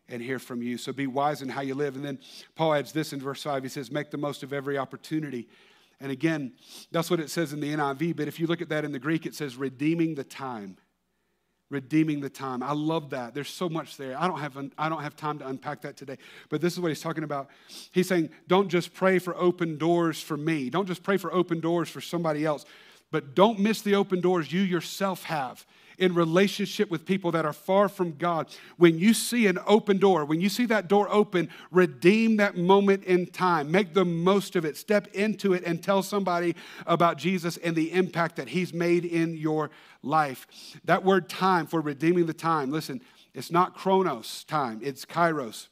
and 0.07 0.21
hear 0.21 0.37
from 0.37 0.61
you. 0.61 0.77
So 0.77 0.93
be 0.93 1.07
wise 1.07 1.41
in 1.41 1.49
how 1.49 1.61
you 1.61 1.73
live. 1.73 1.95
And 1.95 2.05
then 2.05 2.19
Paul 2.53 2.75
adds 2.75 2.91
this 2.91 3.11
in 3.11 3.19
verse 3.19 3.41
5 3.41 3.63
he 3.63 3.69
says, 3.69 3.89
Make 3.89 4.11
the 4.11 4.19
most 4.19 4.43
of 4.43 4.53
every 4.53 4.77
opportunity. 4.77 5.47
And 5.99 6.11
again, 6.11 6.53
that's 6.91 7.09
what 7.09 7.19
it 7.19 7.31
says 7.31 7.53
in 7.53 7.59
the 7.59 7.73
NIV, 7.73 8.17
but 8.17 8.27
if 8.27 8.39
you 8.39 8.45
look 8.45 8.61
at 8.61 8.69
that 8.69 8.85
in 8.85 8.91
the 8.91 8.99
Greek, 8.99 9.25
it 9.25 9.33
says 9.33 9.55
redeeming 9.55 10.13
the 10.13 10.23
time 10.23 10.77
redeeming 11.69 12.19
the 12.19 12.29
time. 12.29 12.61
I 12.61 12.73
love 12.73 13.09
that. 13.09 13.33
There's 13.33 13.49
so 13.49 13.67
much 13.67 13.97
there. 13.97 14.19
I 14.19 14.27
don't 14.27 14.39
have 14.39 14.57
I 14.77 14.89
don't 14.89 15.01
have 15.01 15.15
time 15.15 15.39
to 15.39 15.47
unpack 15.47 15.81
that 15.81 15.97
today. 15.97 16.17
But 16.49 16.61
this 16.61 16.73
is 16.73 16.79
what 16.79 16.89
he's 16.89 17.01
talking 17.01 17.23
about. 17.23 17.49
He's 17.91 18.07
saying, 18.07 18.29
don't 18.47 18.69
just 18.69 18.93
pray 18.93 19.19
for 19.19 19.35
open 19.35 19.77
doors 19.77 20.21
for 20.21 20.37
me. 20.37 20.69
Don't 20.69 20.87
just 20.87 21.03
pray 21.03 21.17
for 21.17 21.33
open 21.33 21.59
doors 21.59 21.89
for 21.89 22.01
somebody 22.01 22.45
else. 22.45 22.65
But 23.11 23.35
don't 23.35 23.59
miss 23.59 23.81
the 23.81 23.95
open 23.95 24.21
doors 24.21 24.51
you 24.51 24.61
yourself 24.61 25.23
have 25.23 25.65
in 25.97 26.13
relationship 26.13 26.89
with 26.89 27.05
people 27.05 27.31
that 27.31 27.45
are 27.45 27.53
far 27.53 27.89
from 27.89 28.13
God. 28.17 28.47
When 28.77 28.97
you 28.97 29.13
see 29.13 29.47
an 29.47 29.59
open 29.65 29.97
door, 29.97 30.25
when 30.25 30.41
you 30.41 30.49
see 30.49 30.65
that 30.67 30.87
door 30.87 31.07
open, 31.11 31.49
redeem 31.71 32.37
that 32.37 32.57
moment 32.57 33.03
in 33.03 33.27
time. 33.27 33.71
Make 33.71 33.93
the 33.93 34.05
most 34.05 34.55
of 34.55 34.65
it. 34.65 34.77
Step 34.77 35.07
into 35.13 35.53
it 35.53 35.63
and 35.63 35.81
tell 35.81 36.03
somebody 36.03 36.55
about 36.85 37.17
Jesus 37.17 37.57
and 37.57 37.75
the 37.75 37.91
impact 37.91 38.35
that 38.37 38.49
He's 38.49 38.73
made 38.73 39.05
in 39.05 39.35
your 39.35 39.71
life. 40.01 40.47
That 40.85 41.03
word 41.03 41.29
time 41.29 41.67
for 41.67 41.81
redeeming 41.81 42.25
the 42.25 42.33
time, 42.33 42.71
listen, 42.71 43.01
it's 43.33 43.51
not 43.51 43.75
chronos 43.75 44.43
time, 44.45 44.79
it's 44.81 45.05
kairos. 45.05 45.67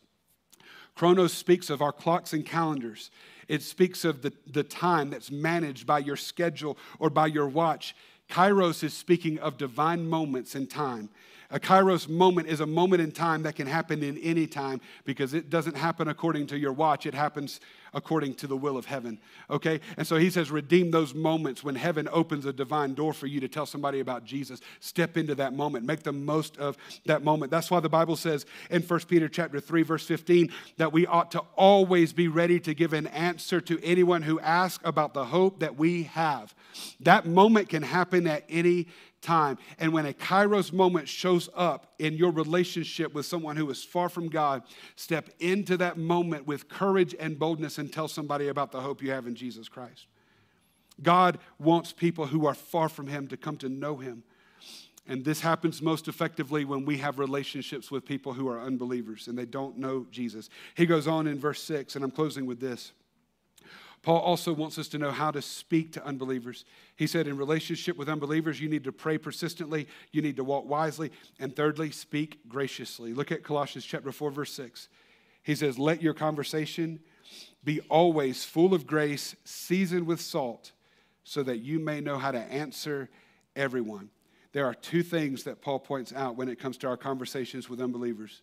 Chronos 0.95 1.33
speaks 1.33 1.69
of 1.69 1.81
our 1.81 1.91
clocks 1.91 2.33
and 2.33 2.45
calendars. 2.45 3.09
It 3.47 3.61
speaks 3.61 4.05
of 4.05 4.21
the, 4.21 4.33
the 4.47 4.63
time 4.63 5.09
that's 5.09 5.31
managed 5.31 5.85
by 5.85 5.99
your 5.99 6.15
schedule 6.15 6.77
or 6.99 7.09
by 7.09 7.27
your 7.27 7.47
watch. 7.47 7.95
Kairos 8.29 8.83
is 8.83 8.93
speaking 8.93 9.39
of 9.39 9.57
divine 9.57 10.07
moments 10.07 10.55
in 10.55 10.67
time. 10.67 11.09
A 11.53 11.59
kairos 11.59 12.09
moment 12.09 12.47
is 12.47 12.61
a 12.61 12.65
moment 12.65 13.03
in 13.03 13.11
time 13.11 13.43
that 13.43 13.55
can 13.55 13.67
happen 13.67 14.01
in 14.01 14.17
any 14.17 14.47
time 14.47 14.81
because 15.05 15.35
it 15.35 15.51
doesn't 15.51 15.77
happen 15.77 16.07
according 16.07 16.47
to 16.47 16.57
your 16.57 16.73
watch, 16.73 17.05
it 17.05 17.13
happens 17.13 17.59
according 17.93 18.35
to 18.35 18.47
the 18.47 18.57
will 18.57 18.77
of 18.77 18.85
heaven. 18.85 19.19
Okay? 19.49 19.79
And 19.97 20.05
so 20.05 20.17
he 20.17 20.29
says, 20.29 20.51
redeem 20.51 20.91
those 20.91 21.13
moments 21.13 21.63
when 21.63 21.75
heaven 21.75 22.07
opens 22.11 22.45
a 22.45 22.53
divine 22.53 22.93
door 22.93 23.13
for 23.13 23.27
you 23.27 23.39
to 23.39 23.47
tell 23.47 23.65
somebody 23.65 23.99
about 23.99 24.25
Jesus. 24.25 24.61
Step 24.79 25.17
into 25.17 25.35
that 25.35 25.53
moment. 25.53 25.85
Make 25.85 26.03
the 26.03 26.13
most 26.13 26.57
of 26.57 26.77
that 27.05 27.23
moment. 27.23 27.51
That's 27.51 27.69
why 27.71 27.79
the 27.79 27.89
Bible 27.89 28.15
says 28.15 28.45
in 28.69 28.81
1 28.81 28.99
Peter 29.01 29.27
chapter 29.27 29.59
3, 29.59 29.83
verse 29.83 30.05
15, 30.05 30.51
that 30.77 30.91
we 30.91 31.05
ought 31.05 31.31
to 31.31 31.39
always 31.55 32.13
be 32.13 32.27
ready 32.27 32.59
to 32.61 32.73
give 32.73 32.93
an 32.93 33.07
answer 33.07 33.61
to 33.61 33.83
anyone 33.83 34.23
who 34.23 34.39
asks 34.39 34.83
about 34.85 35.13
the 35.13 35.25
hope 35.25 35.59
that 35.59 35.77
we 35.77 36.03
have. 36.03 36.53
That 36.99 37.25
moment 37.25 37.69
can 37.69 37.83
happen 37.83 38.27
at 38.27 38.43
any 38.49 38.87
time. 39.23 39.57
And 39.79 39.91
when 39.91 40.05
a 40.05 40.13
kairos 40.13 40.71
moment 40.71 41.07
shows 41.07 41.49
up 41.55 41.93
in 41.97 42.13
your 42.13 42.31
relationship 42.31 43.13
with 43.13 43.25
someone 43.25 43.55
who 43.55 43.69
is 43.71 43.83
far 43.83 44.09
from 44.09 44.29
God, 44.29 44.61
step 44.95 45.29
into 45.39 45.77
that 45.77 45.97
moment 45.97 46.45
with 46.45 46.69
courage 46.69 47.15
and 47.19 47.39
boldness 47.39 47.79
and 47.79 47.91
tell 47.91 48.07
somebody 48.07 48.49
about 48.49 48.71
the 48.71 48.81
hope 48.81 49.01
you 49.01 49.11
have 49.11 49.25
in 49.25 49.33
Jesus 49.33 49.67
Christ. 49.67 50.05
God 51.01 51.39
wants 51.57 51.91
people 51.91 52.27
who 52.27 52.45
are 52.45 52.53
far 52.53 52.89
from 52.89 53.07
Him 53.07 53.27
to 53.29 53.37
come 53.37 53.57
to 53.57 53.69
know 53.69 53.97
Him. 53.97 54.23
And 55.07 55.25
this 55.25 55.41
happens 55.41 55.81
most 55.81 56.07
effectively 56.07 56.63
when 56.63 56.85
we 56.85 56.97
have 56.97 57.19
relationships 57.19 57.91
with 57.91 58.05
people 58.05 58.33
who 58.33 58.47
are 58.47 58.61
unbelievers 58.61 59.27
and 59.27 59.37
they 59.37 59.45
don't 59.45 59.77
know 59.77 60.05
Jesus. 60.11 60.49
He 60.75 60.85
goes 60.85 61.07
on 61.07 61.27
in 61.27 61.39
verse 61.39 61.61
6, 61.63 61.95
and 61.95 62.05
I'm 62.05 62.11
closing 62.11 62.45
with 62.45 62.59
this. 62.59 62.93
Paul 64.03 64.19
also 64.19 64.51
wants 64.51 64.77
us 64.77 64.89
to 64.89 64.97
know 64.97 65.11
how 65.11 65.31
to 65.31 65.41
speak 65.41 65.93
to 65.93 66.05
unbelievers. 66.05 66.65
He 66.97 67.07
said, 67.07 67.25
in 67.25 67.37
relationship 67.37 67.95
with 67.95 68.09
unbelievers, 68.09 68.59
you 68.59 68.67
need 68.67 68.83
to 68.83 68.91
pray 68.91 69.17
persistently, 69.17 69.87
you 70.11 70.21
need 70.21 70.35
to 70.35 70.43
walk 70.43 70.67
wisely, 70.67 71.09
and 71.39 71.55
thirdly, 71.55 71.89
speak 71.89 72.39
graciously. 72.49 73.13
Look 73.13 73.31
at 73.31 73.43
Colossians 73.43 73.85
chapter 73.85 74.11
4, 74.11 74.29
verse 74.29 74.53
6. 74.53 74.89
He 75.41 75.55
says, 75.55 75.79
Let 75.79 76.01
your 76.01 76.13
conversation 76.13 76.99
be 77.63 77.79
always 77.89 78.43
full 78.43 78.73
of 78.73 78.85
grace, 78.85 79.37
seasoned 79.45 80.05
with 80.05 80.19
salt, 80.19 80.73
so 81.23 81.41
that 81.41 81.59
you 81.59 81.79
may 81.79 82.01
know 82.01 82.17
how 82.17 82.31
to 82.31 82.39
answer 82.39 83.09
everyone. 83.55 84.09
There 84.51 84.65
are 84.65 84.73
two 84.73 85.01
things 85.01 85.43
that 85.43 85.61
Paul 85.61 85.79
points 85.79 86.11
out 86.13 86.35
when 86.35 86.49
it 86.49 86.59
comes 86.59 86.77
to 86.79 86.87
our 86.87 86.97
conversations 86.97 87.69
with 87.69 87.79
unbelievers. 87.79 88.41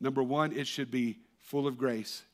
Number 0.00 0.22
one, 0.22 0.52
it 0.52 0.66
should 0.66 0.90
be 0.90 1.20
full 1.38 1.68
of 1.68 1.78
grace. 1.78 2.24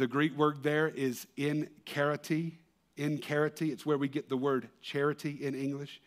The 0.00 0.06
Greek 0.06 0.34
word 0.34 0.62
there 0.62 0.88
is 0.88 1.26
in 1.36 1.68
charity. 1.84 2.58
In 2.96 3.20
charity. 3.20 3.70
It's 3.70 3.84
where 3.84 3.98
we 3.98 4.08
get 4.08 4.30
the 4.30 4.36
word 4.36 4.70
charity 4.80 5.36
in 5.42 5.54
English. 5.54 6.00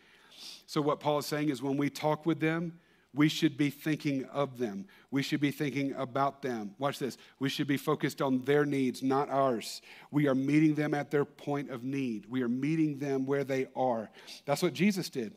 So, 0.65 0.81
what 0.81 0.99
Paul 0.99 1.19
is 1.19 1.27
saying 1.27 1.49
is 1.49 1.61
when 1.61 1.77
we 1.77 1.91
talk 1.91 2.25
with 2.25 2.39
them, 2.39 2.79
we 3.13 3.29
should 3.29 3.55
be 3.55 3.69
thinking 3.69 4.25
of 4.33 4.57
them. 4.57 4.87
We 5.11 5.21
should 5.21 5.41
be 5.41 5.51
thinking 5.51 5.93
about 5.93 6.41
them. 6.41 6.73
Watch 6.79 6.97
this. 6.97 7.19
We 7.37 7.49
should 7.49 7.67
be 7.67 7.77
focused 7.77 8.19
on 8.19 8.43
their 8.45 8.65
needs, 8.65 9.03
not 9.03 9.29
ours. 9.29 9.83
We 10.09 10.27
are 10.27 10.33
meeting 10.33 10.73
them 10.73 10.95
at 10.95 11.11
their 11.11 11.23
point 11.23 11.69
of 11.69 11.83
need. 11.83 12.25
We 12.27 12.41
are 12.41 12.49
meeting 12.49 12.97
them 12.97 13.27
where 13.27 13.43
they 13.43 13.67
are. 13.75 14.09
That's 14.45 14.63
what 14.63 14.73
Jesus 14.73 15.07
did 15.07 15.35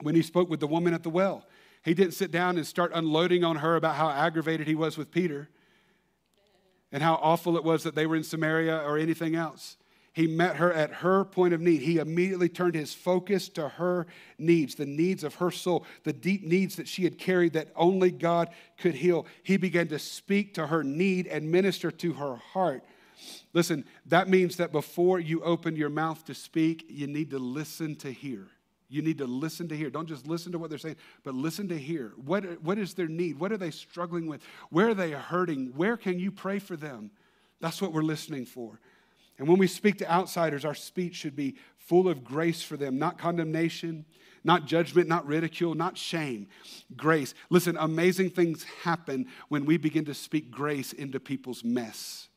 when 0.00 0.14
he 0.14 0.22
spoke 0.22 0.48
with 0.48 0.60
the 0.60 0.66
woman 0.66 0.94
at 0.94 1.02
the 1.02 1.10
well. 1.10 1.44
He 1.84 1.92
didn't 1.92 2.14
sit 2.14 2.30
down 2.30 2.56
and 2.56 2.66
start 2.66 2.90
unloading 2.94 3.44
on 3.44 3.56
her 3.56 3.76
about 3.76 3.96
how 3.96 4.08
aggravated 4.08 4.66
he 4.66 4.74
was 4.74 4.96
with 4.96 5.10
Peter 5.10 5.50
and 6.92 7.02
how 7.02 7.14
awful 7.14 7.56
it 7.56 7.64
was 7.64 7.82
that 7.82 7.94
they 7.94 8.06
were 8.06 8.16
in 8.16 8.22
Samaria 8.22 8.76
or 8.84 8.98
anything 8.98 9.34
else. 9.34 9.76
He 10.14 10.26
met 10.26 10.56
her 10.56 10.70
at 10.70 10.92
her 10.92 11.24
point 11.24 11.54
of 11.54 11.62
need. 11.62 11.80
He 11.80 11.96
immediately 11.96 12.50
turned 12.50 12.74
his 12.74 12.92
focus 12.92 13.48
to 13.50 13.66
her 13.70 14.06
needs, 14.38 14.74
the 14.74 14.84
needs 14.84 15.24
of 15.24 15.36
her 15.36 15.50
soul, 15.50 15.86
the 16.04 16.12
deep 16.12 16.44
needs 16.44 16.76
that 16.76 16.86
she 16.86 17.04
had 17.04 17.18
carried 17.18 17.54
that 17.54 17.72
only 17.74 18.10
God 18.10 18.50
could 18.76 18.94
heal. 18.94 19.26
He 19.42 19.56
began 19.56 19.88
to 19.88 19.98
speak 19.98 20.52
to 20.54 20.66
her 20.66 20.84
need 20.84 21.26
and 21.26 21.50
minister 21.50 21.90
to 21.90 22.12
her 22.12 22.36
heart. 22.36 22.84
Listen, 23.54 23.84
that 24.06 24.28
means 24.28 24.56
that 24.56 24.70
before 24.70 25.18
you 25.18 25.42
open 25.42 25.76
your 25.76 25.88
mouth 25.88 26.24
to 26.26 26.34
speak, 26.34 26.84
you 26.90 27.06
need 27.06 27.30
to 27.30 27.38
listen 27.38 27.96
to 27.96 28.12
hear. 28.12 28.48
You 28.92 29.00
need 29.00 29.18
to 29.18 29.26
listen 29.26 29.68
to 29.68 29.76
hear. 29.76 29.88
Don't 29.88 30.06
just 30.06 30.26
listen 30.26 30.52
to 30.52 30.58
what 30.58 30.68
they're 30.68 30.78
saying, 30.78 30.96
but 31.24 31.34
listen 31.34 31.66
to 31.68 31.78
hear. 31.78 32.12
What, 32.16 32.62
what 32.62 32.76
is 32.76 32.92
their 32.92 33.08
need? 33.08 33.38
What 33.40 33.50
are 33.50 33.56
they 33.56 33.70
struggling 33.70 34.26
with? 34.26 34.42
Where 34.68 34.90
are 34.90 34.94
they 34.94 35.12
hurting? 35.12 35.72
Where 35.74 35.96
can 35.96 36.18
you 36.18 36.30
pray 36.30 36.58
for 36.58 36.76
them? 36.76 37.10
That's 37.58 37.80
what 37.80 37.92
we're 37.92 38.02
listening 38.02 38.44
for. 38.44 38.80
And 39.38 39.48
when 39.48 39.58
we 39.58 39.66
speak 39.66 39.96
to 39.98 40.12
outsiders, 40.12 40.66
our 40.66 40.74
speech 40.74 41.14
should 41.14 41.34
be 41.34 41.56
full 41.78 42.06
of 42.06 42.22
grace 42.22 42.62
for 42.62 42.76
them, 42.76 42.98
not 42.98 43.16
condemnation, 43.16 44.04
not 44.44 44.66
judgment, 44.66 45.08
not 45.08 45.26
ridicule, 45.26 45.74
not 45.74 45.96
shame. 45.96 46.48
Grace. 46.94 47.32
Listen, 47.48 47.78
amazing 47.80 48.30
things 48.30 48.64
happen 48.82 49.26
when 49.48 49.64
we 49.64 49.78
begin 49.78 50.04
to 50.04 50.14
speak 50.14 50.50
grace 50.50 50.92
into 50.92 51.18
people's 51.18 51.64
mess. 51.64 52.28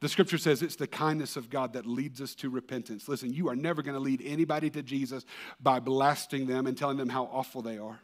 The 0.00 0.08
scripture 0.08 0.38
says 0.38 0.60
it's 0.62 0.76
the 0.76 0.86
kindness 0.86 1.36
of 1.36 1.48
God 1.48 1.72
that 1.72 1.86
leads 1.86 2.20
us 2.20 2.34
to 2.36 2.50
repentance. 2.50 3.08
Listen, 3.08 3.32
you 3.32 3.48
are 3.48 3.56
never 3.56 3.82
going 3.82 3.94
to 3.94 4.00
lead 4.00 4.22
anybody 4.24 4.68
to 4.70 4.82
Jesus 4.82 5.24
by 5.58 5.80
blasting 5.80 6.46
them 6.46 6.66
and 6.66 6.76
telling 6.76 6.98
them 6.98 7.08
how 7.08 7.24
awful 7.32 7.62
they 7.62 7.78
are. 7.78 8.00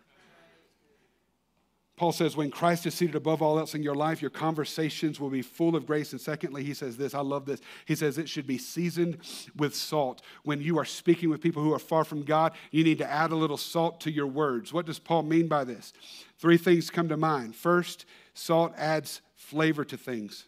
Paul 1.97 2.11
says, 2.11 2.35
when 2.35 2.51
Christ 2.51 2.87
is 2.87 2.95
seated 2.95 3.15
above 3.15 3.43
all 3.43 3.59
else 3.59 3.75
in 3.75 3.83
your 3.83 3.95
life, 3.95 4.23
your 4.23 4.31
conversations 4.31 5.21
will 5.21 5.29
be 5.29 5.43
full 5.43 5.77
of 5.77 5.87
grace. 5.87 6.13
And 6.13 6.21
secondly, 6.21 6.65
he 6.65 6.73
says 6.73 6.97
this 6.97 7.15
I 7.15 7.21
love 7.21 7.45
this. 7.45 7.61
He 7.85 7.95
says 7.95 8.17
it 8.17 8.29
should 8.29 8.47
be 8.47 8.59
seasoned 8.59 9.19
with 9.55 9.75
salt. 9.75 10.23
When 10.43 10.63
you 10.63 10.79
are 10.79 10.85
speaking 10.87 11.29
with 11.29 11.43
people 11.43 11.63
who 11.63 11.75
are 11.75 11.79
far 11.79 12.05
from 12.05 12.25
God, 12.25 12.55
you 12.71 12.83
need 12.83 12.99
to 12.99 13.09
add 13.09 13.31
a 13.31 13.37
little 13.37 13.59
salt 13.59 14.01
to 14.01 14.11
your 14.11 14.27
words. 14.27 14.73
What 14.73 14.87
does 14.87 14.99
Paul 14.99 15.25
mean 15.25 15.47
by 15.47 15.65
this? 15.65 15.93
Three 16.39 16.57
things 16.57 16.91
come 16.91 17.09
to 17.09 17.17
mind. 17.19 17.55
First, 17.55 18.07
salt 18.33 18.73
adds 18.77 19.21
flavor 19.37 19.85
to 19.85 19.97
things. 19.99 20.47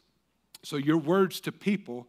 So 0.65 0.77
your 0.77 0.99
words 0.99 1.41
to 1.41 1.53
people 1.53 2.09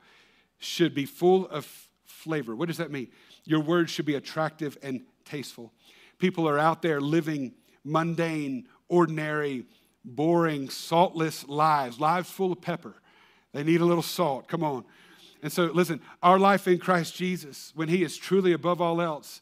should 0.58 0.94
be 0.94 1.06
full 1.06 1.48
of 1.48 1.68
flavor. 2.06 2.56
What 2.56 2.68
does 2.68 2.78
that 2.78 2.92
mean? 2.92 3.10
Your 3.44 3.60
words 3.60 3.92
should 3.92 4.06
be 4.06 4.16
attractive 4.16 4.78
and 4.82 5.02
tasteful. 5.26 5.72
People 6.18 6.48
are 6.48 6.58
out 6.58 6.82
there 6.82 7.02
living 7.02 7.54
mundane, 7.84 8.68
ordinary, 8.88 9.66
boring, 10.04 10.70
saltless 10.70 11.48
lives, 11.48 12.00
lives 12.00 12.30
full 12.30 12.52
of 12.52 12.62
pepper. 12.62 12.96
They 13.54 13.64
need 13.64 13.82
a 13.82 13.86
little 13.86 14.04
salt. 14.04 14.48
Come 14.48 14.64
on. 14.64 14.86
And 15.44 15.52
so, 15.52 15.66
listen, 15.66 16.02
our 16.24 16.40
life 16.40 16.68
in 16.68 16.80
Christ 16.80 17.16
Jesus, 17.16 17.72
when 17.76 17.90
He 17.90 18.04
is 18.04 18.18
truly 18.18 18.54
above 18.54 18.82
all 18.82 19.02
else, 19.02 19.42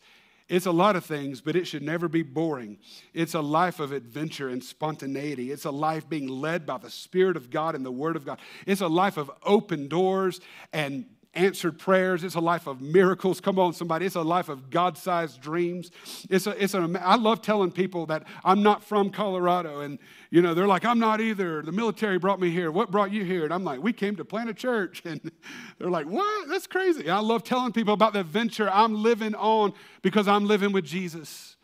it's 0.53 0.67
a 0.67 0.71
lot 0.71 0.95
of 0.95 1.03
things, 1.03 1.41
but 1.41 1.55
it 1.55 1.65
should 1.65 1.81
never 1.81 2.07
be 2.07 2.21
boring. 2.21 2.77
It's 3.11 3.33
a 3.33 3.41
life 3.41 3.79
of 3.79 3.91
adventure 3.91 4.49
and 4.49 4.63
spontaneity. 4.63 5.51
It's 5.51 5.65
a 5.65 5.71
life 5.71 6.07
being 6.07 6.27
led 6.27 6.67
by 6.67 6.77
the 6.77 6.91
Spirit 6.91 7.35
of 7.35 7.49
God 7.49 7.73
and 7.73 7.83
the 7.83 7.91
Word 7.91 8.15
of 8.15 8.23
God. 8.23 8.39
It's 8.67 8.81
a 8.81 8.87
life 8.87 9.17
of 9.17 9.31
open 9.41 9.87
doors 9.87 10.39
and 10.71 11.05
answered 11.35 11.79
prayers. 11.79 12.23
It's 12.23 12.35
a 12.35 12.39
life 12.39 12.67
of 12.67 12.81
miracles. 12.81 13.41
Come 13.41 13.57
on, 13.57 13.73
somebody. 13.73 14.05
It's 14.05 14.15
a 14.15 14.21
life 14.21 14.49
of 14.49 14.69
God 14.69 14.97
sized 14.97 15.41
dreams. 15.41 15.91
It's 16.29 16.47
a, 16.47 16.51
it's 16.63 16.73
an, 16.73 16.95
I 16.97 17.15
love 17.15 17.41
telling 17.41 17.71
people 17.71 18.05
that 18.07 18.23
I'm 18.43 18.61
not 18.61 18.83
from 18.83 19.09
Colorado. 19.09 19.81
And, 19.81 19.97
you 20.29 20.41
know, 20.41 20.53
they're 20.53 20.67
like, 20.67 20.85
I'm 20.85 20.99
not 20.99 21.21
either. 21.21 21.61
The 21.61 21.71
military 21.71 22.19
brought 22.19 22.39
me 22.39 22.51
here. 22.51 22.71
What 22.71 22.91
brought 22.91 23.11
you 23.11 23.23
here? 23.23 23.45
And 23.45 23.53
I'm 23.53 23.63
like, 23.63 23.81
we 23.81 23.93
came 23.93 24.15
to 24.17 24.25
plant 24.25 24.49
a 24.49 24.53
church. 24.53 25.01
And 25.13 25.31
they're 25.77 25.91
like, 25.91 26.07
what? 26.07 26.47
That's 26.47 26.65
crazy. 26.65 27.09
I 27.09 27.19
love 27.19 27.43
telling 27.43 27.71
people 27.71 27.93
about 27.93 28.13
the 28.13 28.21
adventure 28.21 28.69
I'm 28.71 29.03
living 29.03 29.35
on 29.35 29.73
because 30.01 30.27
I'm 30.27 30.45
living 30.45 30.71
with 30.71 30.85
Jesus. 30.85 31.55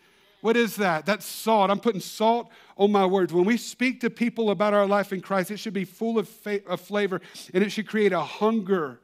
What 0.41 0.55
is 0.55 0.75
that? 0.75 1.05
That's 1.05 1.25
salt. 1.25 1.71
I'm 1.71 1.79
putting 1.79 2.01
salt 2.01 2.49
on 2.77 2.91
my 2.91 3.05
words. 3.05 3.33
When 3.33 3.45
we 3.45 3.57
speak 3.57 4.01
to 4.01 4.09
people 4.09 4.51
about 4.51 4.73
our 4.73 4.85
life 4.85 5.13
in 5.13 5.21
Christ, 5.21 5.51
it 5.51 5.57
should 5.57 5.73
be 5.73 5.85
full 5.85 6.19
of, 6.19 6.29
of 6.67 6.81
flavor 6.81 7.21
and 7.53 7.63
it 7.63 7.71
should 7.71 7.87
create 7.87 8.11
a 8.11 8.21
hunger 8.21 8.99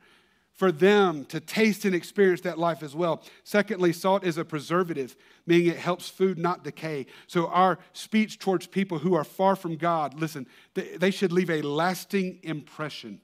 for 0.56 0.72
them 0.72 1.26
to 1.26 1.40
taste 1.40 1.84
and 1.84 1.94
experience 1.94 2.42
that 2.42 2.58
life 2.58 2.82
as 2.82 2.96
well. 2.96 3.22
Secondly, 3.44 3.92
salt 3.92 4.24
is 4.24 4.38
a 4.38 4.46
preservative, 4.46 5.16
meaning 5.46 5.68
it 5.68 5.78
helps 5.78 6.10
food 6.10 6.38
not 6.38 6.64
decay. 6.64 7.06
So, 7.28 7.48
our 7.48 7.78
speech 7.92 8.40
towards 8.40 8.66
people 8.66 9.00
who 9.00 9.14
are 9.16 9.26
far 9.26 9.56
from 9.56 9.76
God, 9.76 10.14
listen, 10.20 10.48
they 10.74 11.12
should 11.12 11.34
leave 11.34 11.50
a 11.50 11.62
lasting 11.62 12.40
impression. 12.42 13.20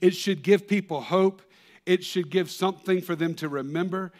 It 0.00 0.14
should 0.14 0.42
give 0.42 0.68
people 0.68 1.00
hope, 1.00 1.42
it 1.84 2.04
should 2.04 2.30
give 2.30 2.50
something 2.50 3.00
for 3.00 3.16
them 3.16 3.34
to 3.34 3.48
remember. 3.48 4.12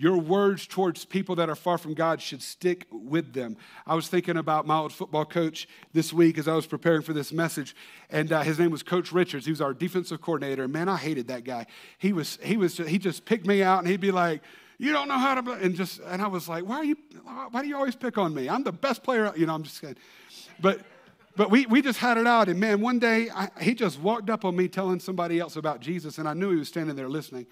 Your 0.00 0.16
words 0.16 0.66
towards 0.66 1.04
people 1.04 1.36
that 1.36 1.50
are 1.50 1.54
far 1.54 1.76
from 1.76 1.92
God 1.92 2.22
should 2.22 2.40
stick 2.40 2.86
with 2.90 3.34
them. 3.34 3.58
I 3.86 3.94
was 3.94 4.08
thinking 4.08 4.38
about 4.38 4.66
my 4.66 4.78
old 4.78 4.94
football 4.94 5.26
coach 5.26 5.68
this 5.92 6.10
week 6.10 6.38
as 6.38 6.48
I 6.48 6.54
was 6.54 6.64
preparing 6.64 7.02
for 7.02 7.12
this 7.12 7.34
message, 7.34 7.76
and 8.08 8.32
uh, 8.32 8.40
his 8.40 8.58
name 8.58 8.70
was 8.70 8.82
Coach 8.82 9.12
Richards. 9.12 9.44
He 9.44 9.52
was 9.52 9.60
our 9.60 9.74
defensive 9.74 10.22
coordinator. 10.22 10.66
Man, 10.68 10.88
I 10.88 10.96
hated 10.96 11.28
that 11.28 11.44
guy. 11.44 11.66
He 11.98 12.14
was 12.14 12.38
he 12.42 12.56
was 12.56 12.78
he 12.78 12.96
just 12.96 13.26
picked 13.26 13.46
me 13.46 13.62
out, 13.62 13.80
and 13.80 13.88
he'd 13.88 14.00
be 14.00 14.10
like, 14.10 14.40
"You 14.78 14.90
don't 14.90 15.06
know 15.06 15.18
how 15.18 15.38
to," 15.38 15.52
and 15.52 15.74
just 15.74 16.00
and 16.06 16.22
I 16.22 16.28
was 16.28 16.48
like, 16.48 16.64
"Why 16.64 16.76
are 16.76 16.84
you? 16.84 16.96
Why 17.50 17.60
do 17.60 17.68
you 17.68 17.76
always 17.76 17.94
pick 17.94 18.16
on 18.16 18.32
me? 18.32 18.48
I'm 18.48 18.64
the 18.64 18.72
best 18.72 19.02
player." 19.02 19.30
You 19.36 19.44
know, 19.44 19.54
I'm 19.54 19.64
just 19.64 19.82
kidding, 19.82 19.96
but. 20.60 20.80
But 21.36 21.48
we, 21.48 21.64
we 21.66 21.80
just 21.80 22.00
had 22.00 22.18
it 22.18 22.26
out. 22.26 22.48
And 22.48 22.58
man, 22.58 22.80
one 22.80 22.98
day 22.98 23.30
I, 23.30 23.48
he 23.60 23.72
just 23.72 24.00
walked 24.00 24.28
up 24.28 24.44
on 24.44 24.56
me 24.56 24.66
telling 24.66 24.98
somebody 24.98 25.38
else 25.38 25.54
about 25.54 25.80
Jesus, 25.80 26.18
and 26.18 26.28
I 26.28 26.34
knew 26.34 26.50
he 26.50 26.56
was 26.56 26.66
standing 26.68 26.96
there 26.96 27.08
listening. 27.08 27.46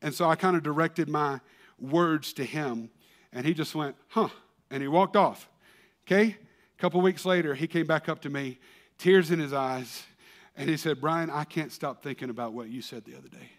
And 0.00 0.14
so 0.14 0.30
I 0.30 0.36
kind 0.36 0.56
of 0.56 0.62
directed 0.62 1.08
my, 1.08 1.40
words 1.80 2.32
to 2.34 2.44
him. 2.44 2.90
And 3.32 3.44
he 3.46 3.54
just 3.54 3.74
went, 3.74 3.96
huh, 4.08 4.28
and 4.70 4.82
he 4.82 4.88
walked 4.88 5.16
off. 5.16 5.48
Okay? 6.06 6.36
A 6.78 6.80
couple 6.80 7.00
weeks 7.00 7.24
later, 7.24 7.54
he 7.54 7.66
came 7.66 7.86
back 7.86 8.08
up 8.08 8.20
to 8.22 8.30
me, 8.30 8.58
tears 8.96 9.30
in 9.30 9.38
his 9.38 9.52
eyes, 9.52 10.04
and 10.56 10.68
he 10.68 10.76
said, 10.76 11.00
Bryan, 11.00 11.30
I 11.30 11.44
can't 11.44 11.72
stop 11.72 12.02
thinking 12.02 12.30
about 12.30 12.52
what 12.52 12.68
you 12.68 12.82
said 12.82 13.04
the 13.04 13.16
other 13.16 13.28
day. 13.28 13.50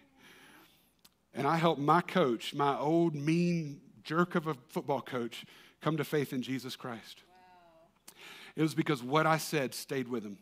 And 1.32 1.46
I 1.46 1.56
helped 1.56 1.80
my 1.80 2.00
coach, 2.00 2.54
my 2.54 2.76
old 2.76 3.14
mean 3.14 3.80
jerk 4.02 4.34
of 4.34 4.46
a 4.46 4.54
football 4.68 5.00
coach, 5.00 5.44
come 5.80 5.96
to 5.96 6.04
faith 6.04 6.32
in 6.32 6.42
Jesus 6.42 6.76
Christ. 6.76 7.22
Wow. 7.28 8.14
It 8.56 8.62
was 8.62 8.74
because 8.74 9.02
what 9.02 9.26
I 9.26 9.38
said 9.38 9.72
stayed 9.74 10.08
with 10.08 10.24
him. 10.24 10.38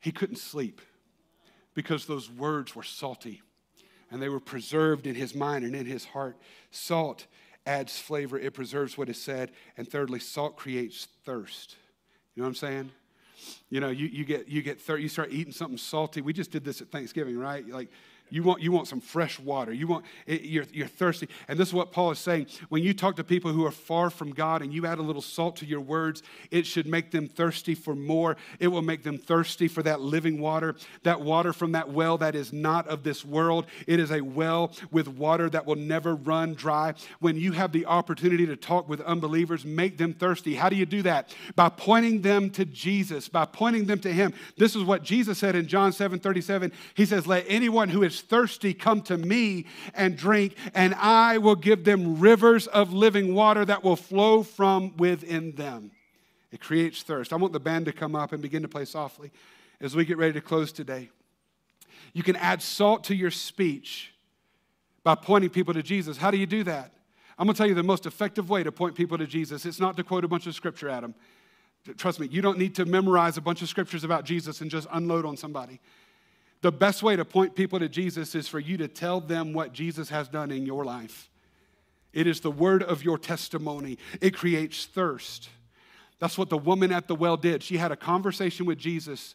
He 0.00 0.12
couldn't 0.12 0.36
sleep 0.36 0.80
because 1.74 2.06
those 2.06 2.30
words 2.30 2.76
were 2.76 2.82
salty 2.82 3.42
and 4.14 4.22
they 4.22 4.28
were 4.28 4.38
preserved 4.38 5.08
in 5.08 5.16
his 5.16 5.34
mind 5.34 5.64
and 5.64 5.74
in 5.74 5.86
his 5.86 6.04
heart. 6.04 6.36
Salt 6.70 7.26
adds 7.66 7.98
flavor, 7.98 8.38
it 8.38 8.54
preserves 8.54 8.96
what 8.96 9.08
is 9.08 9.20
said. 9.20 9.50
And 9.76 9.88
thirdly, 9.88 10.20
salt 10.20 10.56
creates 10.56 11.08
thirst. 11.24 11.74
You 12.36 12.42
know 12.42 12.44
what 12.44 12.50
I'm 12.50 12.54
saying? 12.54 12.90
You 13.70 13.80
know, 13.80 13.90
you, 13.90 14.06
you 14.06 14.24
get 14.24 14.46
you 14.46 14.62
get 14.62 14.80
thir- 14.80 14.98
you 14.98 15.08
start 15.08 15.32
eating 15.32 15.52
something 15.52 15.78
salty. 15.78 16.20
We 16.20 16.32
just 16.32 16.52
did 16.52 16.64
this 16.64 16.80
at 16.80 16.92
Thanksgiving, 16.92 17.36
right? 17.36 17.68
Like 17.68 17.90
you 18.30 18.42
want, 18.42 18.62
you 18.62 18.72
want 18.72 18.88
some 18.88 19.00
fresh 19.00 19.38
water. 19.38 19.72
You 19.72 19.86
want, 19.86 20.04
you're, 20.26 20.64
you're 20.72 20.88
thirsty. 20.88 21.28
And 21.46 21.58
this 21.58 21.68
is 21.68 21.74
what 21.74 21.92
Paul 21.92 22.10
is 22.10 22.18
saying. 22.18 22.46
When 22.68 22.82
you 22.82 22.94
talk 22.94 23.16
to 23.16 23.24
people 23.24 23.52
who 23.52 23.64
are 23.66 23.70
far 23.70 24.10
from 24.10 24.32
God 24.32 24.62
and 24.62 24.72
you 24.72 24.86
add 24.86 24.98
a 24.98 25.02
little 25.02 25.22
salt 25.22 25.56
to 25.56 25.66
your 25.66 25.80
words, 25.80 26.22
it 26.50 26.66
should 26.66 26.86
make 26.86 27.10
them 27.10 27.28
thirsty 27.28 27.74
for 27.74 27.94
more. 27.94 28.36
It 28.58 28.68
will 28.68 28.82
make 28.82 29.02
them 29.02 29.18
thirsty 29.18 29.68
for 29.68 29.82
that 29.82 30.00
living 30.00 30.40
water, 30.40 30.74
that 31.02 31.20
water 31.20 31.52
from 31.52 31.72
that 31.72 31.90
well 31.90 32.18
that 32.18 32.34
is 32.34 32.52
not 32.52 32.88
of 32.88 33.04
this 33.04 33.24
world. 33.24 33.66
It 33.86 34.00
is 34.00 34.10
a 34.10 34.22
well 34.22 34.72
with 34.90 35.06
water 35.06 35.50
that 35.50 35.66
will 35.66 35.76
never 35.76 36.14
run 36.14 36.54
dry. 36.54 36.94
When 37.20 37.36
you 37.36 37.52
have 37.52 37.72
the 37.72 37.86
opportunity 37.86 38.46
to 38.46 38.56
talk 38.56 38.88
with 38.88 39.00
unbelievers, 39.02 39.64
make 39.64 39.98
them 39.98 40.14
thirsty. 40.14 40.54
How 40.54 40.70
do 40.70 40.76
you 40.76 40.86
do 40.86 41.02
that? 41.02 41.34
By 41.54 41.68
pointing 41.68 42.22
them 42.22 42.50
to 42.50 42.64
Jesus, 42.64 43.28
by 43.28 43.44
pointing 43.44 43.84
them 43.84 44.00
to 44.00 44.12
Him. 44.12 44.32
This 44.56 44.74
is 44.74 44.82
what 44.82 45.02
Jesus 45.02 45.38
said 45.38 45.54
in 45.54 45.68
John 45.68 45.92
7 45.92 46.18
37. 46.18 46.72
He 46.94 47.04
says, 47.04 47.26
Let 47.26 47.44
anyone 47.48 47.90
who 47.90 48.02
is 48.02 48.13
is 48.14 48.20
thirsty, 48.20 48.74
come 48.74 49.02
to 49.02 49.16
me 49.16 49.66
and 49.94 50.16
drink, 50.16 50.56
and 50.74 50.94
I 50.94 51.38
will 51.38 51.56
give 51.56 51.84
them 51.84 52.20
rivers 52.20 52.66
of 52.66 52.92
living 52.92 53.34
water 53.34 53.64
that 53.64 53.82
will 53.82 53.96
flow 53.96 54.42
from 54.42 54.96
within 54.96 55.52
them. 55.52 55.90
It 56.52 56.60
creates 56.60 57.02
thirst. 57.02 57.32
I 57.32 57.36
want 57.36 57.52
the 57.52 57.60
band 57.60 57.86
to 57.86 57.92
come 57.92 58.14
up 58.14 58.32
and 58.32 58.40
begin 58.40 58.62
to 58.62 58.68
play 58.68 58.84
softly 58.84 59.32
as 59.80 59.96
we 59.96 60.04
get 60.04 60.18
ready 60.18 60.32
to 60.34 60.40
close 60.40 60.72
today. 60.72 61.10
You 62.12 62.22
can 62.22 62.36
add 62.36 62.62
salt 62.62 63.04
to 63.04 63.14
your 63.14 63.30
speech 63.30 64.12
by 65.02 65.14
pointing 65.16 65.50
people 65.50 65.74
to 65.74 65.82
Jesus. 65.82 66.16
How 66.16 66.30
do 66.30 66.38
you 66.38 66.46
do 66.46 66.62
that? 66.64 66.92
I'm 67.36 67.46
going 67.46 67.54
to 67.54 67.58
tell 67.58 67.66
you 67.66 67.74
the 67.74 67.82
most 67.82 68.06
effective 68.06 68.48
way 68.48 68.62
to 68.62 68.70
point 68.70 68.94
people 68.94 69.18
to 69.18 69.26
Jesus. 69.26 69.66
It's 69.66 69.80
not 69.80 69.96
to 69.96 70.04
quote 70.04 70.24
a 70.24 70.28
bunch 70.28 70.46
of 70.46 70.54
scripture 70.54 70.88
at 70.88 71.02
them. 71.02 71.14
Trust 71.98 72.20
me, 72.20 72.28
you 72.28 72.40
don't 72.40 72.58
need 72.58 72.74
to 72.76 72.84
memorize 72.86 73.36
a 73.36 73.40
bunch 73.42 73.60
of 73.60 73.68
scriptures 73.68 74.04
about 74.04 74.24
Jesus 74.24 74.60
and 74.60 74.70
just 74.70 74.86
unload 74.92 75.26
on 75.26 75.36
somebody. 75.36 75.80
The 76.64 76.72
best 76.72 77.02
way 77.02 77.14
to 77.14 77.26
point 77.26 77.54
people 77.54 77.78
to 77.78 77.90
Jesus 77.90 78.34
is 78.34 78.48
for 78.48 78.58
you 78.58 78.78
to 78.78 78.88
tell 78.88 79.20
them 79.20 79.52
what 79.52 79.74
Jesus 79.74 80.08
has 80.08 80.28
done 80.28 80.50
in 80.50 80.64
your 80.64 80.82
life. 80.82 81.28
It 82.14 82.26
is 82.26 82.40
the 82.40 82.50
word 82.50 82.82
of 82.82 83.04
your 83.04 83.18
testimony, 83.18 83.98
it 84.22 84.34
creates 84.34 84.86
thirst. 84.86 85.50
That's 86.20 86.38
what 86.38 86.48
the 86.48 86.56
woman 86.56 86.90
at 86.90 87.06
the 87.06 87.14
well 87.14 87.36
did. 87.36 87.62
She 87.62 87.76
had 87.76 87.92
a 87.92 87.96
conversation 87.96 88.64
with 88.64 88.78
Jesus 88.78 89.34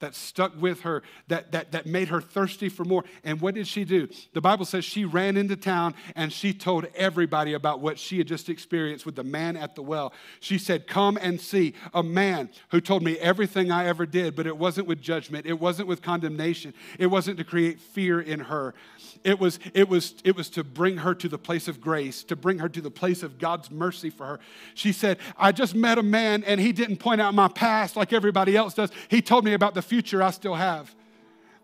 that 0.00 0.14
stuck 0.14 0.60
with 0.60 0.80
her, 0.80 1.02
that, 1.28 1.52
that, 1.52 1.72
that 1.72 1.86
made 1.86 2.08
her 2.08 2.20
thirsty 2.20 2.68
for 2.68 2.84
more. 2.84 3.04
And 3.22 3.40
what 3.40 3.54
did 3.54 3.66
she 3.66 3.84
do? 3.84 4.08
The 4.32 4.40
Bible 4.40 4.64
says 4.64 4.84
she 4.84 5.04
ran 5.04 5.36
into 5.36 5.56
town 5.56 5.94
and 6.16 6.32
she 6.32 6.52
told 6.52 6.86
everybody 6.94 7.52
about 7.52 7.80
what 7.80 7.98
she 7.98 8.18
had 8.18 8.26
just 8.26 8.48
experienced 8.48 9.06
with 9.06 9.14
the 9.14 9.24
man 9.24 9.56
at 9.56 9.74
the 9.74 9.82
well. 9.82 10.12
She 10.40 10.58
said, 10.58 10.86
Come 10.86 11.18
and 11.20 11.40
see 11.40 11.74
a 11.94 12.02
man 12.02 12.50
who 12.70 12.80
told 12.80 13.02
me 13.02 13.18
everything 13.18 13.70
I 13.70 13.86
ever 13.86 14.06
did, 14.06 14.34
but 14.34 14.46
it 14.46 14.56
wasn't 14.56 14.88
with 14.88 15.00
judgment, 15.00 15.46
it 15.46 15.60
wasn't 15.60 15.88
with 15.88 16.02
condemnation, 16.02 16.74
it 16.98 17.06
wasn't 17.06 17.38
to 17.38 17.44
create 17.44 17.78
fear 17.78 18.20
in 18.20 18.40
her. 18.40 18.74
It 19.22 19.38
was, 19.38 19.58
it, 19.74 19.88
was, 19.88 20.14
it 20.24 20.34
was 20.34 20.48
to 20.50 20.64
bring 20.64 20.98
her 20.98 21.14
to 21.14 21.28
the 21.28 21.36
place 21.36 21.68
of 21.68 21.80
grace, 21.80 22.24
to 22.24 22.36
bring 22.36 22.58
her 22.58 22.70
to 22.70 22.80
the 22.80 22.90
place 22.90 23.22
of 23.22 23.38
God's 23.38 23.70
mercy 23.70 24.08
for 24.08 24.24
her. 24.24 24.40
She 24.74 24.92
said, 24.92 25.18
I 25.36 25.52
just 25.52 25.74
met 25.74 25.98
a 25.98 26.02
man 26.02 26.42
and 26.44 26.58
he 26.58 26.72
didn't 26.72 26.96
point 26.96 27.20
out 27.20 27.34
my 27.34 27.48
past 27.48 27.96
like 27.96 28.14
everybody 28.14 28.56
else 28.56 28.72
does. 28.72 28.90
He 29.08 29.20
told 29.20 29.44
me 29.44 29.52
about 29.52 29.74
the 29.74 29.82
future 29.90 30.22
I 30.22 30.30
still 30.30 30.54
have. 30.54 30.94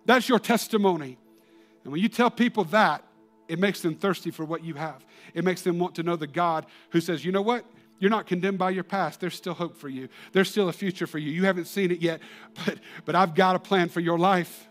That's 0.05 0.29
your 0.29 0.41
testimony. 0.41 1.17
And 1.85 1.93
when 1.93 2.03
you 2.03 2.09
tell 2.09 2.29
people 2.29 2.65
that, 2.65 3.05
it 3.47 3.61
makes 3.61 3.81
them 3.81 3.95
thirsty 3.95 4.33
for 4.33 4.45
what 4.45 4.65
you 4.65 4.75
have. 4.75 5.07
It 5.33 5.45
makes 5.45 5.63
them 5.63 5.79
want 5.79 5.95
to 5.95 6.03
know 6.03 6.17
the 6.17 6.27
God 6.27 6.67
who 6.91 7.01
says, 7.01 7.25
you 7.25 7.31
know 7.31 7.43
what? 7.43 7.65
You're 8.01 8.11
not 8.11 8.27
condemned 8.27 8.59
by 8.59 8.71
your 8.71 8.83
past. 8.83 9.21
There's 9.21 9.37
still 9.37 9.55
hope 9.55 9.77
for 9.77 9.89
you. 9.89 10.09
There's 10.33 10.51
still 10.51 10.69
a 10.69 10.73
future 10.73 11.07
for 11.07 11.19
you. 11.19 11.31
You 11.31 11.45
haven't 11.45 11.67
seen 11.67 11.93
it 11.93 12.03
yet, 12.03 12.21
but, 12.67 12.79
but 13.05 13.15
I've 13.15 13.37
got 13.37 13.55
a 13.55 13.61
plan 13.61 13.89
for 13.89 14.01
your 14.01 14.19
life. 14.19 14.69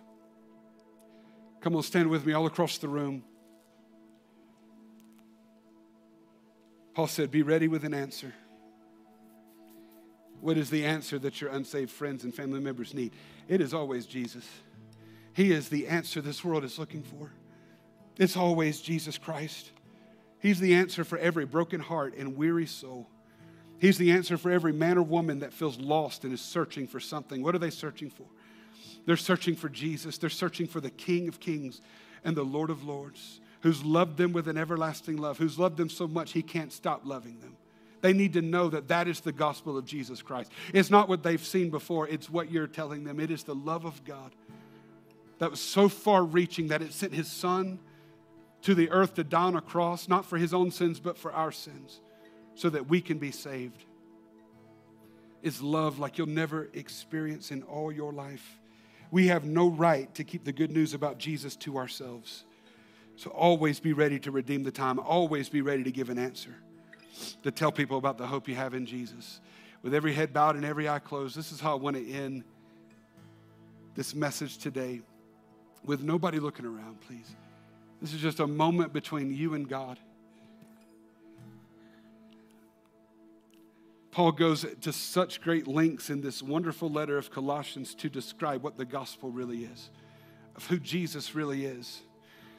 Come 1.61 1.77
on, 1.77 1.83
stand 1.83 2.09
with 2.09 2.25
me 2.25 2.33
all 2.33 2.45
across 2.45 2.77
the 2.77 2.89
room. 2.89 3.23
Paul 6.93 7.07
said, 7.07 7.31
Be 7.31 7.41
ready 7.41 7.69
with 7.69 7.85
an 7.85 7.93
answer. 7.93 8.33
What 10.41 10.57
is 10.57 10.69
the 10.69 10.85
answer 10.85 11.17
that 11.19 11.41
your 11.41 11.49
unsaved 11.49 11.89
friends 11.89 12.23
and 12.23 12.35
family 12.35 12.59
members 12.59 12.93
need? 12.93 13.13
It 13.47 13.61
is 13.61 13.73
always 13.73 14.05
Jesus. 14.05 14.47
He 15.33 15.51
is 15.51 15.69
the 15.69 15.87
answer 15.87 16.21
this 16.21 16.43
world 16.43 16.63
is 16.63 16.79
looking 16.79 17.03
for. 17.03 17.31
It's 18.17 18.37
always 18.37 18.79
Jesus 18.79 19.17
Christ. 19.17 19.71
He's 20.39 20.59
the 20.59 20.75
answer 20.75 21.03
for 21.03 21.17
every 21.17 21.45
broken 21.45 21.81
heart 21.81 22.15
and 22.17 22.37
weary 22.37 22.65
soul. 22.65 23.09
He's 23.77 23.97
the 23.97 24.11
answer 24.11 24.37
for 24.37 24.51
every 24.51 24.71
man 24.71 24.97
or 24.97 25.03
woman 25.03 25.39
that 25.39 25.53
feels 25.53 25.77
lost 25.77 26.23
and 26.23 26.33
is 26.33 26.41
searching 26.41 26.87
for 26.87 26.99
something. 26.99 27.43
What 27.43 27.55
are 27.55 27.59
they 27.59 27.69
searching 27.69 28.09
for? 28.09 28.25
They're 29.05 29.17
searching 29.17 29.55
for 29.55 29.69
Jesus. 29.69 30.17
They're 30.17 30.29
searching 30.29 30.67
for 30.67 30.79
the 30.79 30.89
King 30.89 31.27
of 31.27 31.39
Kings 31.39 31.81
and 32.23 32.35
the 32.35 32.43
Lord 32.43 32.69
of 32.69 32.83
Lords, 32.85 33.41
who's 33.61 33.83
loved 33.83 34.17
them 34.17 34.33
with 34.33 34.47
an 34.47 34.57
everlasting 34.57 35.17
love, 35.17 35.37
who's 35.37 35.59
loved 35.59 35.77
them 35.77 35.89
so 35.89 36.07
much 36.07 36.31
he 36.31 36.41
can't 36.41 36.71
stop 36.71 37.01
loving 37.05 37.39
them. 37.39 37.57
They 38.01 38.13
need 38.13 38.33
to 38.33 38.41
know 38.41 38.69
that 38.69 38.87
that 38.89 39.07
is 39.07 39.21
the 39.21 39.31
gospel 39.31 39.77
of 39.77 39.85
Jesus 39.85 40.21
Christ. 40.21 40.51
It's 40.73 40.91
not 40.91 41.09
what 41.09 41.23
they've 41.23 41.43
seen 41.43 41.69
before, 41.69 42.07
it's 42.07 42.29
what 42.29 42.51
you're 42.51 42.67
telling 42.67 43.03
them. 43.03 43.19
It 43.19 43.31
is 43.31 43.43
the 43.43 43.55
love 43.55 43.85
of 43.85 44.03
God 44.03 44.35
that 45.39 45.51
was 45.51 45.59
so 45.59 45.89
far 45.89 46.23
reaching 46.23 46.67
that 46.67 46.81
it 46.81 46.93
sent 46.93 47.13
his 47.13 47.31
son 47.31 47.79
to 48.61 48.73
the 48.73 48.89
earth 48.89 49.15
to 49.15 49.23
die 49.23 49.43
on 49.43 49.55
a 49.55 49.61
cross, 49.61 50.07
not 50.07 50.25
for 50.25 50.37
his 50.37 50.53
own 50.53 50.71
sins, 50.71 50.99
but 50.99 51.17
for 51.17 51.31
our 51.31 51.51
sins, 51.51 52.01
so 52.55 52.69
that 52.69 52.89
we 52.89 53.01
can 53.01 53.17
be 53.17 53.31
saved. 53.31 53.85
It's 55.43 55.61
love 55.61 55.99
like 55.99 56.17
you'll 56.17 56.27
never 56.27 56.69
experience 56.73 57.51
in 57.51 57.61
all 57.63 57.91
your 57.91 58.11
life. 58.11 58.59
We 59.11 59.27
have 59.27 59.45
no 59.45 59.69
right 59.69 60.13
to 60.15 60.23
keep 60.23 60.43
the 60.43 60.51
good 60.51 60.71
news 60.71 60.93
about 60.95 61.19
Jesus 61.19 61.55
to 61.57 61.77
ourselves. 61.77 62.45
So 63.17 63.29
always 63.29 63.79
be 63.79 63.93
ready 63.93 64.19
to 64.19 64.31
redeem 64.31 64.63
the 64.63 64.71
time, 64.71 64.99
always 64.99 65.47
be 65.47 65.61
ready 65.61 65.83
to 65.83 65.91
give 65.91 66.09
an 66.09 66.17
answer, 66.17 66.55
to 67.43 67.51
tell 67.51 67.71
people 67.71 67.97
about 67.97 68.17
the 68.17 68.27
hope 68.27 68.47
you 68.47 68.55
have 68.55 68.73
in 68.73 68.85
Jesus. 68.85 69.39
With 69.81 69.93
every 69.93 70.13
head 70.13 70.33
bowed 70.33 70.55
and 70.55 70.65
every 70.65 70.89
eye 70.89 70.99
closed, 70.99 71.37
this 71.37 71.51
is 71.51 71.59
how 71.59 71.73
I 71.73 71.79
want 71.79 71.95
to 71.95 72.11
end 72.11 72.43
this 73.95 74.15
message 74.15 74.57
today 74.57 75.01
with 75.85 76.03
nobody 76.03 76.39
looking 76.39 76.65
around, 76.65 76.99
please. 77.01 77.35
This 78.01 78.13
is 78.13 78.21
just 78.21 78.39
a 78.39 78.47
moment 78.47 78.93
between 78.93 79.33
you 79.33 79.53
and 79.53 79.67
God. 79.67 79.99
Paul 84.11 84.31
goes 84.31 84.65
to 84.81 84.93
such 84.93 85.41
great 85.41 85.67
lengths 85.67 86.09
in 86.09 86.21
this 86.21 86.41
wonderful 86.41 86.89
letter 86.89 87.17
of 87.17 87.31
Colossians 87.31 87.93
to 87.95 88.09
describe 88.09 88.63
what 88.63 88.77
the 88.77 88.85
gospel 88.85 89.29
really 89.29 89.65
is, 89.65 89.89
of 90.55 90.65
who 90.67 90.79
Jesus 90.79 91.35
really 91.35 91.65
is. 91.65 92.01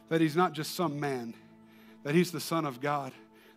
That 0.08 0.20
he's 0.20 0.36
not 0.36 0.52
just 0.52 0.74
some 0.74 1.00
man, 1.00 1.34
that 2.04 2.14
he's 2.14 2.30
the 2.30 2.40
Son 2.40 2.66
of 2.66 2.80
God, 2.80 3.12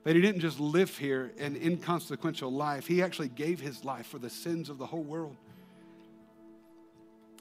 that 0.09 0.15
he 0.15 0.23
didn't 0.23 0.41
just 0.41 0.59
live 0.59 0.97
here 0.97 1.31
an 1.37 1.55
inconsequential 1.55 2.51
life, 2.51 2.87
he 2.87 3.03
actually 3.03 3.27
gave 3.27 3.59
his 3.59 3.85
life 3.85 4.07
for 4.07 4.17
the 4.17 4.27
sins 4.27 4.67
of 4.67 4.79
the 4.79 4.87
whole 4.87 5.03
world. 5.03 5.35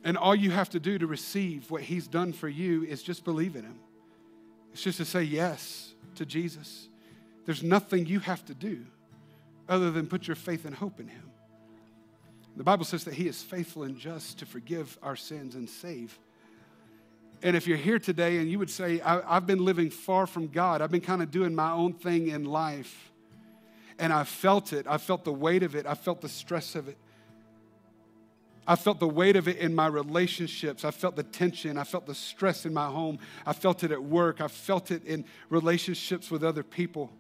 And 0.04 0.18
all 0.18 0.34
you 0.34 0.50
have 0.50 0.68
to 0.68 0.78
do 0.78 0.98
to 0.98 1.06
receive 1.06 1.70
what 1.70 1.80
he's 1.80 2.06
done 2.06 2.34
for 2.34 2.46
you 2.46 2.84
is 2.84 3.02
just 3.02 3.24
believe 3.24 3.56
in 3.56 3.62
him. 3.62 3.80
It's 4.74 4.82
just 4.82 4.98
to 4.98 5.06
say 5.06 5.22
yes 5.22 5.94
to 6.16 6.26
Jesus. 6.26 6.90
There's 7.46 7.62
nothing 7.62 8.04
you 8.04 8.20
have 8.20 8.44
to 8.44 8.54
do 8.54 8.84
other 9.66 9.90
than 9.90 10.06
put 10.06 10.26
your 10.26 10.36
faith 10.36 10.66
and 10.66 10.74
hope 10.74 11.00
in 11.00 11.08
Him. 11.08 11.30
The 12.54 12.64
Bible 12.64 12.84
says 12.84 13.02
that 13.04 13.14
He 13.14 13.28
is 13.28 13.42
faithful 13.42 13.84
and 13.84 13.96
just 13.96 14.40
to 14.40 14.44
forgive 14.44 14.98
our 15.02 15.16
sins 15.16 15.54
and 15.54 15.70
save. 15.70 16.18
And 17.42 17.56
if 17.56 17.66
you're 17.66 17.76
here 17.76 17.98
today 17.98 18.38
and 18.38 18.50
you 18.50 18.58
would 18.58 18.70
say, 18.70 19.00
I, 19.00 19.34
have 19.34 19.46
been 19.46 19.64
living 19.64 19.90
far 19.90 20.26
from 20.26 20.48
God, 20.48 20.82
I've 20.82 20.90
been 20.90 21.00
kind 21.00 21.22
of 21.22 21.30
doing 21.30 21.54
my 21.54 21.70
own 21.70 21.92
thing 21.92 22.28
in 22.28 22.44
life, 22.44 23.12
and 23.98 24.12
I 24.12 24.24
felt 24.24 24.72
it, 24.72 24.86
I 24.88 24.98
felt 24.98 25.24
the 25.24 25.32
weight 25.32 25.62
of 25.62 25.74
it, 25.74 25.86
I 25.86 25.94
felt 25.94 26.20
the 26.20 26.28
stress 26.28 26.74
of 26.74 26.88
it. 26.88 26.98
I 28.66 28.76
felt 28.76 29.00
the 29.00 29.08
weight 29.08 29.36
of 29.36 29.48
it 29.48 29.56
in 29.56 29.74
my 29.74 29.86
relationships. 29.86 30.84
I 30.84 30.90
felt 30.90 31.16
the 31.16 31.22
tension. 31.22 31.78
I 31.78 31.84
felt 31.84 32.04
the 32.04 32.14
stress 32.14 32.66
in 32.66 32.74
my 32.74 32.84
home. 32.84 33.18
I 33.46 33.54
felt 33.54 33.82
it 33.82 33.90
at 33.90 34.02
work. 34.02 34.42
I 34.42 34.48
felt 34.48 34.90
it 34.90 35.06
in 35.06 35.24
relationships 35.48 36.30
with 36.30 36.44
other 36.44 36.62
people. 36.62 37.10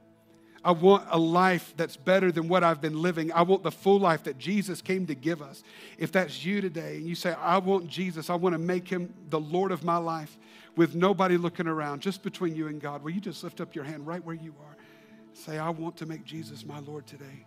I 0.64 0.72
want 0.72 1.06
a 1.10 1.18
life 1.18 1.72
that's 1.76 1.96
better 1.96 2.32
than 2.32 2.48
what 2.48 2.64
I've 2.64 2.80
been 2.80 3.00
living. 3.00 3.32
I 3.32 3.42
want 3.42 3.62
the 3.62 3.70
full 3.70 4.00
life 4.00 4.24
that 4.24 4.38
Jesus 4.38 4.82
came 4.82 5.06
to 5.06 5.14
give 5.14 5.40
us. 5.40 5.62
If 5.98 6.12
that's 6.12 6.44
you 6.44 6.60
today 6.60 6.96
and 6.96 7.06
you 7.06 7.14
say, 7.14 7.32
I 7.34 7.58
want 7.58 7.88
Jesus, 7.88 8.28
I 8.28 8.34
want 8.34 8.54
to 8.54 8.58
make 8.58 8.88
him 8.88 9.14
the 9.30 9.40
Lord 9.40 9.70
of 9.70 9.84
my 9.84 9.96
life 9.96 10.36
with 10.76 10.94
nobody 10.94 11.36
looking 11.36 11.66
around, 11.66 12.02
just 12.02 12.22
between 12.22 12.54
you 12.54 12.68
and 12.68 12.80
God, 12.80 13.02
will 13.02 13.10
you 13.10 13.20
just 13.20 13.42
lift 13.44 13.60
up 13.60 13.74
your 13.74 13.84
hand 13.84 14.06
right 14.06 14.24
where 14.24 14.34
you 14.34 14.54
are? 14.60 14.76
Say, 15.32 15.58
I 15.58 15.70
want 15.70 15.96
to 15.98 16.06
make 16.06 16.24
Jesus 16.24 16.64
my 16.64 16.80
Lord 16.80 17.06
today. 17.06 17.46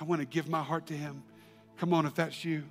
I 0.00 0.04
want 0.04 0.20
to 0.20 0.26
give 0.26 0.48
my 0.48 0.62
heart 0.62 0.86
to 0.86 0.94
him. 0.94 1.22
Come 1.78 1.94
on, 1.94 2.06
if 2.06 2.14
that's 2.14 2.44
you, 2.44 2.64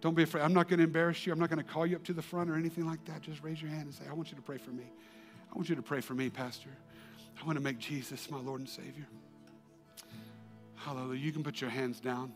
don't 0.00 0.14
be 0.14 0.24
afraid. 0.24 0.42
I'm 0.42 0.54
not 0.54 0.68
going 0.68 0.78
to 0.78 0.84
embarrass 0.84 1.26
you. 1.26 1.32
I'm 1.32 1.38
not 1.38 1.48
going 1.48 1.64
to 1.64 1.68
call 1.68 1.86
you 1.86 1.96
up 1.96 2.04
to 2.04 2.12
the 2.12 2.22
front 2.22 2.50
or 2.50 2.56
anything 2.56 2.86
like 2.86 3.04
that. 3.06 3.22
Just 3.22 3.42
raise 3.42 3.60
your 3.60 3.70
hand 3.70 3.84
and 3.84 3.94
say, 3.94 4.04
I 4.10 4.12
want 4.12 4.30
you 4.30 4.36
to 4.36 4.42
pray 4.42 4.58
for 4.58 4.70
me. 4.70 4.84
I 5.52 5.54
want 5.54 5.68
you 5.68 5.76
to 5.76 5.82
pray 5.82 6.00
for 6.00 6.14
me, 6.14 6.30
Pastor. 6.30 6.70
I 7.40 7.44
want 7.44 7.56
to 7.56 7.62
make 7.62 7.78
Jesus 7.78 8.30
my 8.30 8.38
Lord 8.38 8.60
and 8.60 8.68
Savior. 8.68 9.06
Hallelujah. 10.76 11.20
You 11.20 11.32
can 11.32 11.42
put 11.42 11.60
your 11.60 11.70
hands 11.70 12.00
down. 12.00 12.32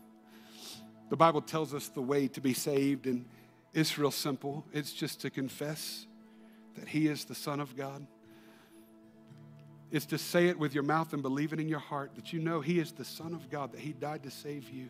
The 1.09 1.17
Bible 1.17 1.41
tells 1.41 1.75
us 1.75 1.89
the 1.89 2.03
way 2.03 2.29
to 2.29 2.41
be 2.41 2.53
saved, 2.53 3.07
and 3.07 3.25
it's 3.75 3.97
real 3.99 4.11
simple. 4.11 4.65
It's 4.73 4.93
just 4.93 5.21
to 5.21 5.31
confess 5.31 6.07
that 6.75 6.89
He 6.89 7.07
is 7.07 7.25
the 7.25 7.35
Son 7.35 7.61
of 7.61 7.77
God. 7.77 8.07
It's 9.91 10.07
to 10.07 10.19
say 10.19 10.49
it 10.49 10.59
with 10.59 10.75
your 10.75 10.83
mouth 10.83 11.13
and 11.13 11.23
believe 11.23 11.53
it 11.53 11.61
in 11.61 11.69
your 11.69 11.79
heart 11.79 12.17
that 12.17 12.33
you 12.33 12.41
know 12.41 12.61
He 12.61 12.79
is 12.79 12.93
the 12.93 13.05
Son 13.05 13.35
of 13.35 13.49
God, 13.51 13.73
that 13.73 13.81
He 13.81 13.93
died 13.93 14.23
to 14.25 14.31
save 14.31 14.69
you. 14.71 14.89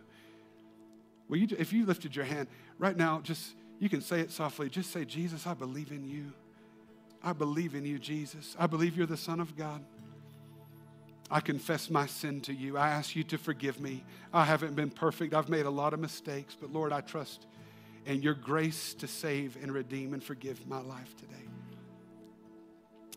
Well, 1.28 1.38
you, 1.38 1.48
if 1.58 1.72
you 1.72 1.84
lifted 1.84 2.16
your 2.16 2.24
hand 2.24 2.48
right 2.78 2.96
now, 2.96 3.20
just 3.20 3.54
you 3.78 3.88
can 3.88 4.00
say 4.00 4.20
it 4.20 4.30
softly. 4.30 4.68
Just 4.70 4.90
say, 4.92 5.04
Jesus, 5.04 5.46
I 5.46 5.54
believe 5.54 5.90
in 5.90 6.04
you. 6.04 6.32
I 7.22 7.32
believe 7.32 7.74
in 7.74 7.84
you, 7.84 7.98
Jesus. 7.98 8.56
I 8.58 8.66
believe 8.66 8.96
you're 8.96 9.06
the 9.06 9.16
Son 9.16 9.40
of 9.40 9.56
God. 9.56 9.84
I 11.30 11.40
confess 11.40 11.90
my 11.90 12.06
sin 12.06 12.40
to 12.42 12.54
you. 12.54 12.78
I 12.78 12.88
ask 12.90 13.16
you 13.16 13.24
to 13.24 13.38
forgive 13.38 13.80
me. 13.80 14.04
I 14.32 14.44
haven't 14.44 14.76
been 14.76 14.90
perfect. 14.90 15.34
I've 15.34 15.48
made 15.48 15.66
a 15.66 15.70
lot 15.70 15.92
of 15.92 16.00
mistakes, 16.00 16.56
but 16.58 16.72
Lord, 16.72 16.92
I 16.92 17.00
trust 17.00 17.46
in 18.04 18.22
your 18.22 18.34
grace 18.34 18.94
to 18.94 19.08
save 19.08 19.56
and 19.60 19.72
redeem 19.72 20.14
and 20.14 20.22
forgive 20.22 20.66
my 20.68 20.80
life 20.80 21.16
today. 21.16 21.32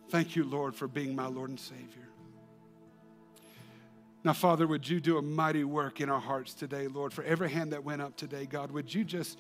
Thank 0.10 0.36
you, 0.36 0.44
Lord, 0.44 0.74
for 0.74 0.88
being 0.88 1.16
my 1.16 1.28
Lord 1.28 1.52
and 1.52 1.60
Savior. 1.60 2.08
Now, 4.24 4.34
Father, 4.34 4.66
would 4.66 4.90
you 4.90 5.00
do 5.00 5.18
a 5.18 5.22
mighty 5.22 5.64
work 5.64 6.02
in 6.02 6.10
our 6.10 6.20
hearts 6.20 6.54
today, 6.54 6.88
Lord? 6.88 7.14
For 7.14 7.24
every 7.24 7.50
hand 7.50 7.72
that 7.74 7.84
went 7.84 8.02
up 8.02 8.18
today, 8.18 8.46
God, 8.48 8.72
would 8.72 8.94
you 8.94 9.04
just 9.04 9.38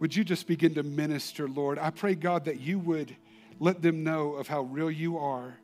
would 0.00 0.16
you 0.16 0.24
just 0.24 0.46
begin 0.46 0.74
to 0.74 0.82
minister, 0.82 1.46
Lord? 1.46 1.78
I 1.78 1.90
pray, 1.90 2.14
God, 2.14 2.46
that 2.46 2.58
you 2.58 2.78
would 2.78 3.14
let 3.58 3.82
them 3.82 4.02
know 4.02 4.32
of 4.32 4.48
how 4.48 4.62
real 4.62 4.90
you 4.90 5.18
are 5.18 5.54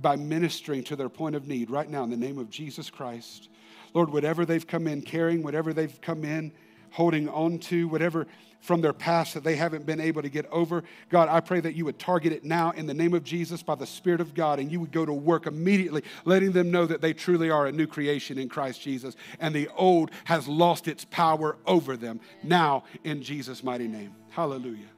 by 0.00 0.16
ministering 0.16 0.84
to 0.84 0.96
their 0.96 1.08
point 1.08 1.36
of 1.36 1.46
need 1.46 1.70
right 1.70 1.88
now 1.88 2.04
in 2.04 2.10
the 2.10 2.16
name 2.16 2.38
of 2.38 2.50
Jesus 2.50 2.90
Christ. 2.90 3.48
Lord, 3.94 4.10
whatever 4.10 4.44
they've 4.44 4.66
come 4.66 4.86
in 4.86 5.02
carrying, 5.02 5.42
whatever 5.42 5.72
they've 5.72 6.00
come 6.00 6.24
in 6.24 6.52
holding 6.90 7.28
on 7.28 7.58
to, 7.58 7.88
whatever 7.88 8.26
from 8.60 8.80
their 8.80 8.92
past 8.94 9.34
that 9.34 9.44
they 9.44 9.56
haven't 9.56 9.84
been 9.84 10.00
able 10.00 10.22
to 10.22 10.28
get 10.30 10.46
over. 10.46 10.82
God, 11.10 11.28
I 11.28 11.40
pray 11.40 11.60
that 11.60 11.74
you 11.74 11.84
would 11.84 11.98
target 11.98 12.32
it 12.32 12.44
now 12.44 12.70
in 12.70 12.86
the 12.86 12.94
name 12.94 13.12
of 13.12 13.22
Jesus 13.22 13.62
by 13.62 13.74
the 13.74 13.86
Spirit 13.86 14.22
of 14.22 14.32
God, 14.32 14.58
and 14.58 14.72
you 14.72 14.80
would 14.80 14.90
go 14.90 15.04
to 15.04 15.12
work 15.12 15.46
immediately, 15.46 16.02
letting 16.24 16.52
them 16.52 16.70
know 16.70 16.86
that 16.86 17.02
they 17.02 17.12
truly 17.12 17.50
are 17.50 17.66
a 17.66 17.72
new 17.72 17.86
creation 17.86 18.38
in 18.38 18.48
Christ 18.48 18.80
Jesus, 18.80 19.16
and 19.38 19.54
the 19.54 19.68
old 19.76 20.10
has 20.24 20.48
lost 20.48 20.88
its 20.88 21.04
power 21.04 21.58
over 21.66 21.96
them. 21.96 22.20
Now, 22.42 22.84
in 23.04 23.22
Jesus' 23.22 23.62
mighty 23.62 23.86
name. 23.86 24.14
Hallelujah. 24.30 24.88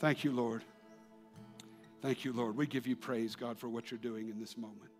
Thank 0.00 0.24
you, 0.24 0.32
Lord. 0.32 0.64
Thank 2.06 2.24
you, 2.24 2.32
Lord. 2.32 2.56
We 2.56 2.68
give 2.68 2.86
you 2.86 2.94
praise, 2.94 3.34
God, 3.34 3.58
for 3.58 3.68
what 3.68 3.90
you're 3.90 3.98
doing 3.98 4.28
in 4.28 4.38
this 4.38 4.56
moment. 4.56 4.92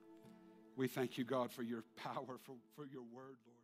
We 0.75 0.89
thank 0.89 1.17
you, 1.17 1.23
God, 1.23 1.53
for 1.53 1.63
your 1.63 1.85
power, 1.95 2.37
for, 2.43 2.57
for 2.75 2.85
your 2.85 3.05
word, 3.15 3.37
Lord. 3.47 3.56